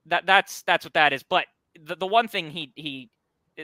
[0.08, 1.22] that that's that's what that is.
[1.22, 1.46] But
[1.80, 3.10] the the one thing he he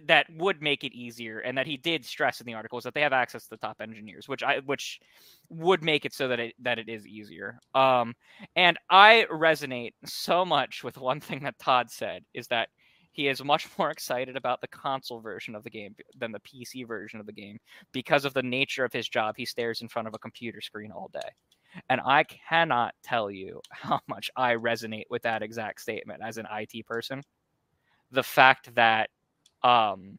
[0.07, 2.93] that would make it easier, and that he did stress in the article, is that
[2.93, 4.99] they have access to the top engineers, which I which
[5.49, 7.59] would make it so that it that it is easier.
[7.73, 8.13] Um,
[8.55, 12.69] and I resonate so much with one thing that Todd said is that
[13.11, 16.87] he is much more excited about the console version of the game than the PC
[16.87, 17.57] version of the game
[17.91, 19.35] because of the nature of his job.
[19.37, 21.29] He stares in front of a computer screen all day.
[21.89, 26.47] And I cannot tell you how much I resonate with that exact statement as an
[26.51, 27.21] IT person.
[28.11, 29.09] The fact that
[29.63, 30.17] um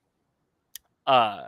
[1.06, 1.42] uh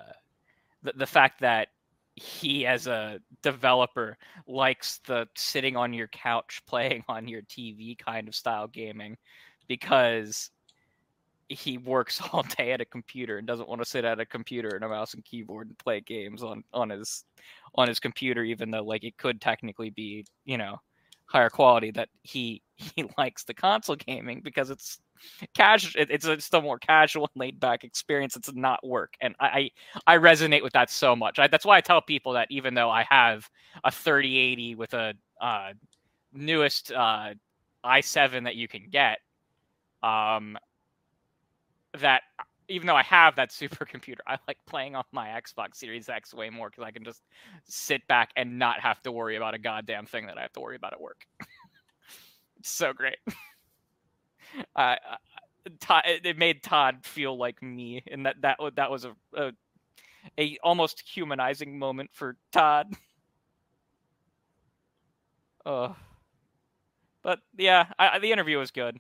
[0.83, 1.69] the, the fact that
[2.15, 8.29] he as a developer likes the sitting on your couch playing on your TV kind
[8.29, 9.17] of style gaming
[9.69, 10.51] because
[11.49, 14.71] he works all day at a computer and doesn't want to sit at a computer
[14.75, 17.25] and a mouse and keyboard and play games on on his
[17.75, 20.77] on his computer even though like it could technically be you know
[21.33, 24.99] higher quality that he he likes the console gaming because it's
[25.55, 28.37] casual it, it's the more casual laid back experience.
[28.37, 29.15] It's not work.
[29.21, 29.71] And i
[30.07, 31.39] i, I resonate with that so much.
[31.39, 33.49] I, that's why i tell people that even though i have
[33.85, 35.73] a 3080 with a uh
[36.33, 37.31] newest uh
[37.85, 39.19] i7 that you can get
[40.03, 40.59] um
[42.69, 46.51] even though I have that supercomputer, I like playing on my Xbox Series X way
[46.51, 47.23] more because I can just
[47.65, 50.61] sit back and not have to worry about a goddamn thing that I have to
[50.61, 51.27] worry about at work.
[52.59, 53.17] it's so great.
[54.77, 54.99] I
[55.81, 59.53] Todd, it made Todd feel like me, and that that that was a, a
[60.39, 62.95] a almost humanizing moment for Todd.
[65.65, 65.93] Uh,
[67.23, 68.99] but yeah, I- the interview was good.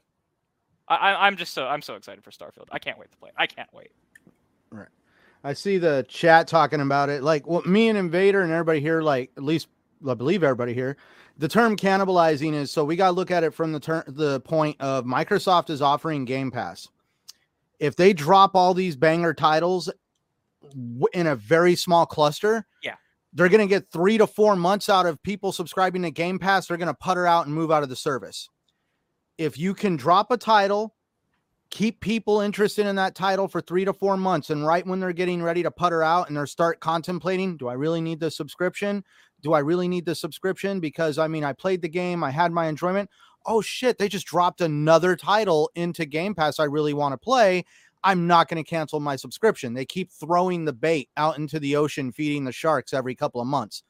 [0.89, 2.67] I, I'm just so I'm so excited for Starfield.
[2.71, 3.35] I can't wait to play it.
[3.37, 3.91] I can't wait.
[4.71, 4.89] Right.
[5.45, 7.23] I see the chat talking about it.
[7.23, 9.69] Like what me and Invader and everybody here, like at least
[10.07, 10.97] I believe everybody here,
[11.39, 14.41] the term cannibalizing is so we got to look at it from the ter- the
[14.41, 16.89] point of Microsoft is offering Game Pass.
[17.79, 19.91] If they drop all these banger titles
[21.13, 22.67] in a very small cluster.
[22.83, 22.95] Yeah.
[23.33, 26.67] They're going to get three to four months out of people subscribing to Game Pass.
[26.67, 28.49] They're going to putter out and move out of the service.
[29.43, 30.95] If you can drop a title,
[31.71, 35.13] keep people interested in that title for three to four months, and right when they're
[35.13, 39.03] getting ready to putter out and they're start contemplating, do I really need the subscription?
[39.41, 40.79] Do I really need the subscription?
[40.79, 43.11] Because I mean, I played the game, I had my enjoyment.
[43.45, 47.65] Oh shit, they just dropped another title into Game Pass I really want to play.
[48.05, 49.75] I'm not going to cancel my subscription.
[49.75, 53.47] They keep throwing the bait out into the ocean, feeding the sharks every couple of
[53.49, 53.83] months.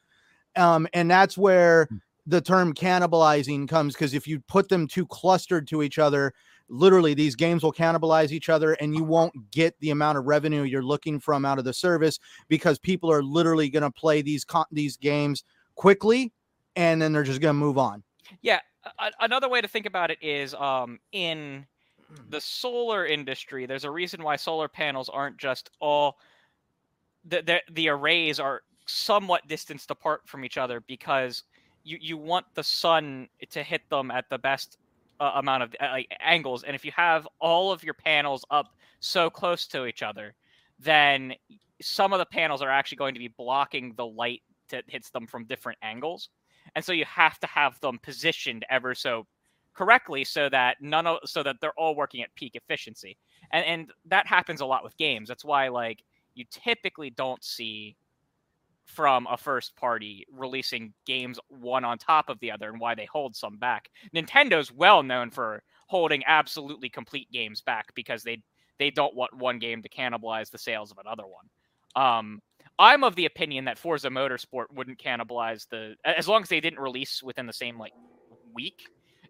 [0.55, 1.87] Um, and that's where
[2.25, 6.33] the term cannibalizing comes because if you put them too clustered to each other,
[6.69, 10.63] literally these games will cannibalize each other and you won't get the amount of revenue
[10.63, 14.45] you're looking from out of the service because people are literally going to play these
[14.45, 15.43] con- these games
[15.75, 16.31] quickly
[16.75, 18.03] and then they're just going to move on.
[18.41, 18.59] Yeah,
[18.99, 21.65] a- another way to think about it is um in
[22.29, 26.17] the solar industry there's a reason why solar panels aren't just all
[27.25, 31.43] the the, the arrays are somewhat distanced apart from each other because
[31.83, 34.77] you you want the sun to hit them at the best
[35.19, 39.29] uh, amount of uh, angles and if you have all of your panels up so
[39.29, 40.33] close to each other
[40.79, 41.33] then
[41.81, 45.27] some of the panels are actually going to be blocking the light that hits them
[45.27, 46.29] from different angles
[46.75, 49.25] and so you have to have them positioned ever so
[49.73, 53.17] correctly so that none of so that they're all working at peak efficiency
[53.51, 55.27] and and that happens a lot with games.
[55.27, 56.03] That's why like
[56.35, 57.95] you typically don't see
[58.93, 63.07] from a first party releasing games one on top of the other and why they
[63.11, 63.89] hold some back.
[64.15, 68.41] Nintendo's well known for holding absolutely complete games back because they
[68.79, 72.03] they don't want one game to cannibalize the sales of another one.
[72.03, 72.41] Um
[72.79, 76.79] I'm of the opinion that Forza Motorsport wouldn't cannibalize the as long as they didn't
[76.79, 77.93] release within the same like
[78.53, 78.83] week,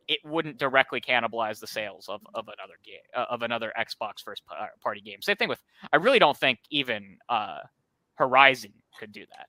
[0.07, 4.43] it wouldn't directly cannibalize the sales of, of another game uh, of another Xbox first
[4.81, 5.21] party game.
[5.21, 5.61] Same thing with
[5.91, 7.59] I really don't think even uh,
[8.15, 9.47] Horizon could do that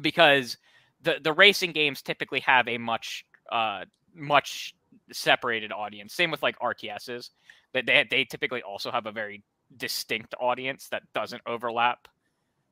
[0.00, 0.56] because
[1.02, 4.74] the the racing games typically have a much uh, much
[5.12, 6.14] separated audience.
[6.14, 7.30] Same with like RTSs
[7.74, 9.42] that they they typically also have a very
[9.76, 12.08] distinct audience that doesn't overlap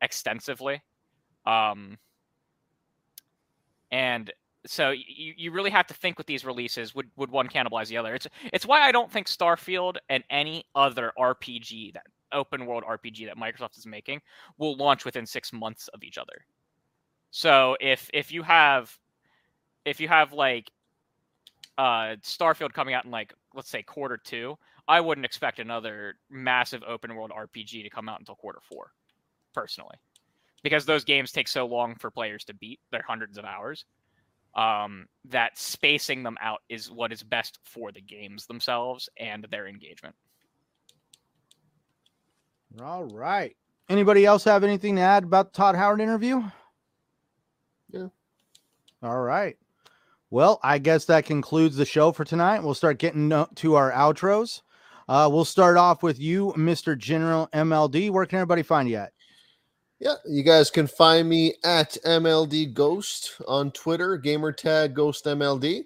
[0.01, 0.83] extensively.
[1.47, 1.99] Um,
[3.91, 4.33] and
[4.67, 7.97] so you, you really have to think with these releases would, would one cannibalize the
[7.97, 12.83] other it's it's why i don't think starfield and any other rpg that open world
[12.85, 14.21] rpg that microsoft is making
[14.59, 16.45] will launch within six months of each other
[17.37, 18.97] so if if you have
[19.85, 20.71] if you have like
[21.79, 24.57] uh starfield coming out in like let's say quarter two
[24.87, 28.93] i wouldn't expect another massive open world rpg to come out until quarter four
[29.55, 29.97] personally,
[30.63, 32.81] because those games take so long for players to beat.
[32.91, 33.87] They're hundreds of hours.
[34.55, 39.67] Um, that spacing them out is what is best for the games themselves and their
[39.67, 40.15] engagement.
[42.81, 43.57] All right.
[43.89, 46.43] Anybody else have anything to add about the Todd Howard interview?
[49.05, 49.57] All right.
[50.31, 52.63] Well, I guess that concludes the show for tonight.
[52.63, 54.63] We'll start getting to our outros.
[55.09, 56.97] Uh, we'll start off with you, Mr.
[56.97, 58.11] General MLD.
[58.11, 59.13] Where can everybody find you at?
[60.01, 65.83] Yeah, you guys can find me at MLD Ghost on Twitter, gamertag Ghost MLD.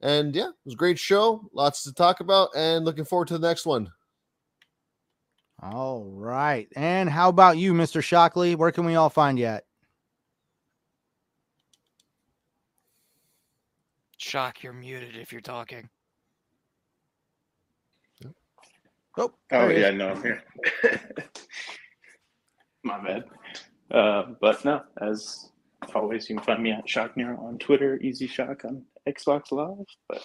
[0.00, 1.48] And yeah, it was a great show.
[1.54, 3.88] Lots to talk about, and looking forward to the next one.
[5.62, 6.68] All right.
[6.74, 8.02] And how about you, Mr.
[8.02, 8.56] Shockley?
[8.56, 9.64] Where can we all find you at?
[14.22, 15.88] Shock, you're muted if you're talking.
[19.18, 20.44] Oh, oh yeah, no, I'm here.
[22.84, 23.24] My bad.
[23.90, 25.50] Uh, but no, as
[25.92, 29.86] always, you can find me at Shock Shocknero on Twitter, Easy Shock on Xbox Live.
[30.08, 30.24] But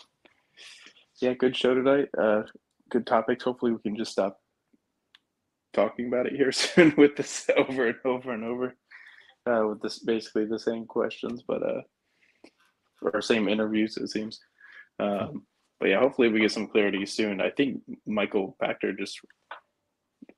[1.19, 2.09] yeah, good show tonight.
[2.15, 2.43] Uh,
[2.91, 3.43] good topics.
[3.43, 4.39] Hopefully, we can just stop
[5.73, 8.75] talking about it here soon with this over and over and over
[9.47, 11.81] uh, with this basically the same questions, but uh,
[13.01, 14.39] or same interviews it seems.
[14.99, 15.43] Um,
[15.79, 17.39] but yeah, hopefully we get some clarity soon.
[17.39, 19.19] I think Michael Pachter just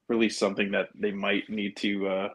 [0.10, 2.30] released something that they might need to uh,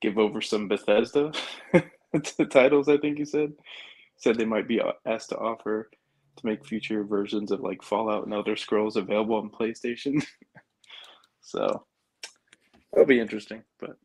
[0.00, 1.32] give over some Bethesda
[2.50, 2.88] titles.
[2.88, 3.52] I think he said
[4.16, 5.88] said they might be uh, asked to offer
[6.36, 10.24] to make future versions of like Fallout and Elder Scrolls available on PlayStation.
[11.40, 11.84] so
[12.92, 13.62] that'll be interesting.
[13.80, 13.96] But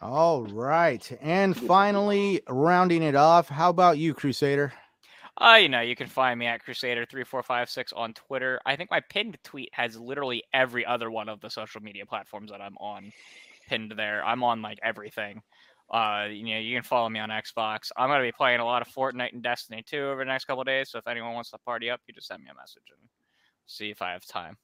[0.00, 4.72] all right, and finally rounding it off, how about you, Crusader?
[5.40, 8.60] Uh, you know, you can find me at Crusader3456 on Twitter.
[8.66, 12.50] I think my pinned tweet has literally every other one of the social media platforms
[12.50, 13.12] that I'm on
[13.68, 14.24] pinned there.
[14.24, 15.40] I'm on like everything.
[15.90, 17.90] Uh, you know, you can follow me on Xbox.
[17.96, 20.62] I'm gonna be playing a lot of Fortnite and Destiny 2 over the next couple
[20.64, 20.90] days.
[20.90, 23.08] So if anyone wants to party up, you just send me a message and
[23.66, 24.56] see if I have time.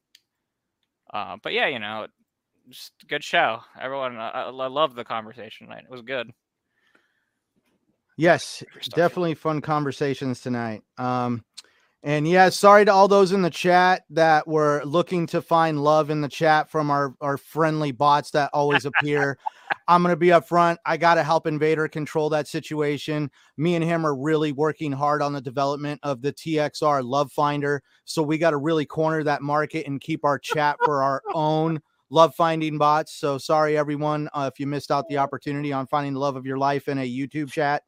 [1.12, 2.06] Uh, but yeah, you know,
[2.68, 3.60] just good show.
[3.80, 5.84] Everyone, I, I love the conversation tonight.
[5.84, 6.30] It was good.
[8.16, 10.82] Yes, definitely fun conversations tonight.
[10.96, 11.44] Um,
[12.02, 16.08] and yeah, sorry to all those in the chat that were looking to find love
[16.08, 19.38] in the chat from our, our friendly bots that always appear.
[19.88, 20.78] I'm going to be up front.
[20.86, 23.30] I got to help Invader control that situation.
[23.56, 27.82] Me and him are really working hard on the development of the TXR Love Finder.
[28.04, 31.82] So we got to really corner that market and keep our chat for our own
[32.10, 33.14] love finding bots.
[33.14, 36.46] So sorry, everyone, uh, if you missed out the opportunity on finding the love of
[36.46, 37.82] your life in a YouTube chat.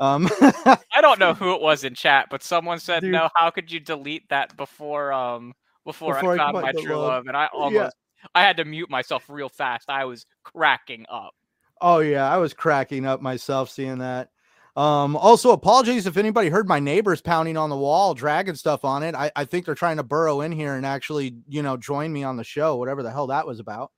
[0.00, 3.12] Um, I don't know who it was in chat, but someone said, Dude.
[3.12, 5.54] "No, how could you delete that before um
[5.84, 7.96] before, Before I I found find my true love." love?" And I almost
[8.34, 9.88] I had to mute myself real fast.
[9.88, 11.32] I was cracking up.
[11.80, 14.30] Oh yeah, I was cracking up myself seeing that.
[14.78, 19.02] Um, also apologies if anybody heard my neighbors pounding on the wall, dragging stuff on
[19.02, 19.12] it.
[19.12, 22.22] I, I think they're trying to burrow in here and actually, you know, join me
[22.22, 23.90] on the show, whatever the hell that was about.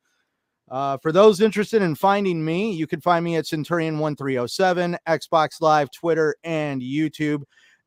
[0.70, 5.90] Uh, for those interested in finding me, you can find me at Centurion1307, Xbox Live,
[5.90, 7.42] Twitter, and YouTube.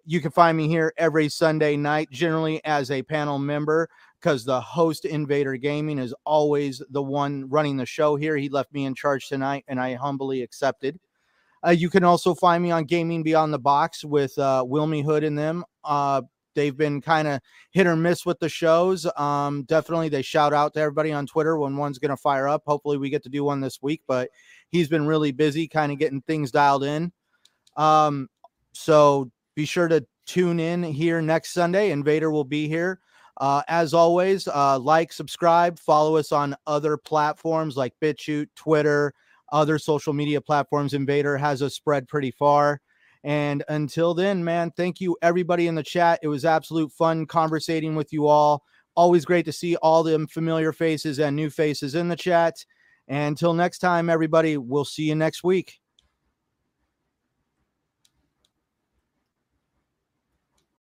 [0.06, 3.90] You can find me here every Sunday night, generally as a panel member,
[4.22, 8.38] because the host, Invader Gaming, is always the one running the show here.
[8.38, 10.99] He left me in charge tonight, and I humbly accepted.
[11.65, 15.23] Uh, you can also find me on Gaming Beyond the Box with uh, Wilmy Hood
[15.23, 15.64] and them.
[15.84, 16.22] Uh,
[16.56, 17.40] they've been kind of
[17.72, 19.07] hit or miss with the shows.
[19.18, 22.64] Um, definitely, they shout out to everybody on Twitter when one's going to fire up.
[22.65, 24.30] Hopefully, we get to do one this week, but
[24.69, 27.11] he's been really busy, kind of getting things dialed in.
[27.77, 28.30] Um,
[28.73, 31.91] so be sure to tune in here next Sunday.
[31.91, 32.99] Invader will be here.
[33.38, 39.14] Uh, as always, uh, like, subscribe, follow us on other platforms like BitChute, Twitter,
[39.54, 40.94] other social media platforms.
[40.94, 42.82] Invader has us spread pretty far.
[43.24, 46.20] And until then, man, thank you everybody in the chat.
[46.22, 48.64] It was absolute fun conversating with you all.
[48.96, 52.66] Always great to see all the familiar faces and new faces in the chat.
[53.08, 55.80] And until next time, everybody, we'll see you next week.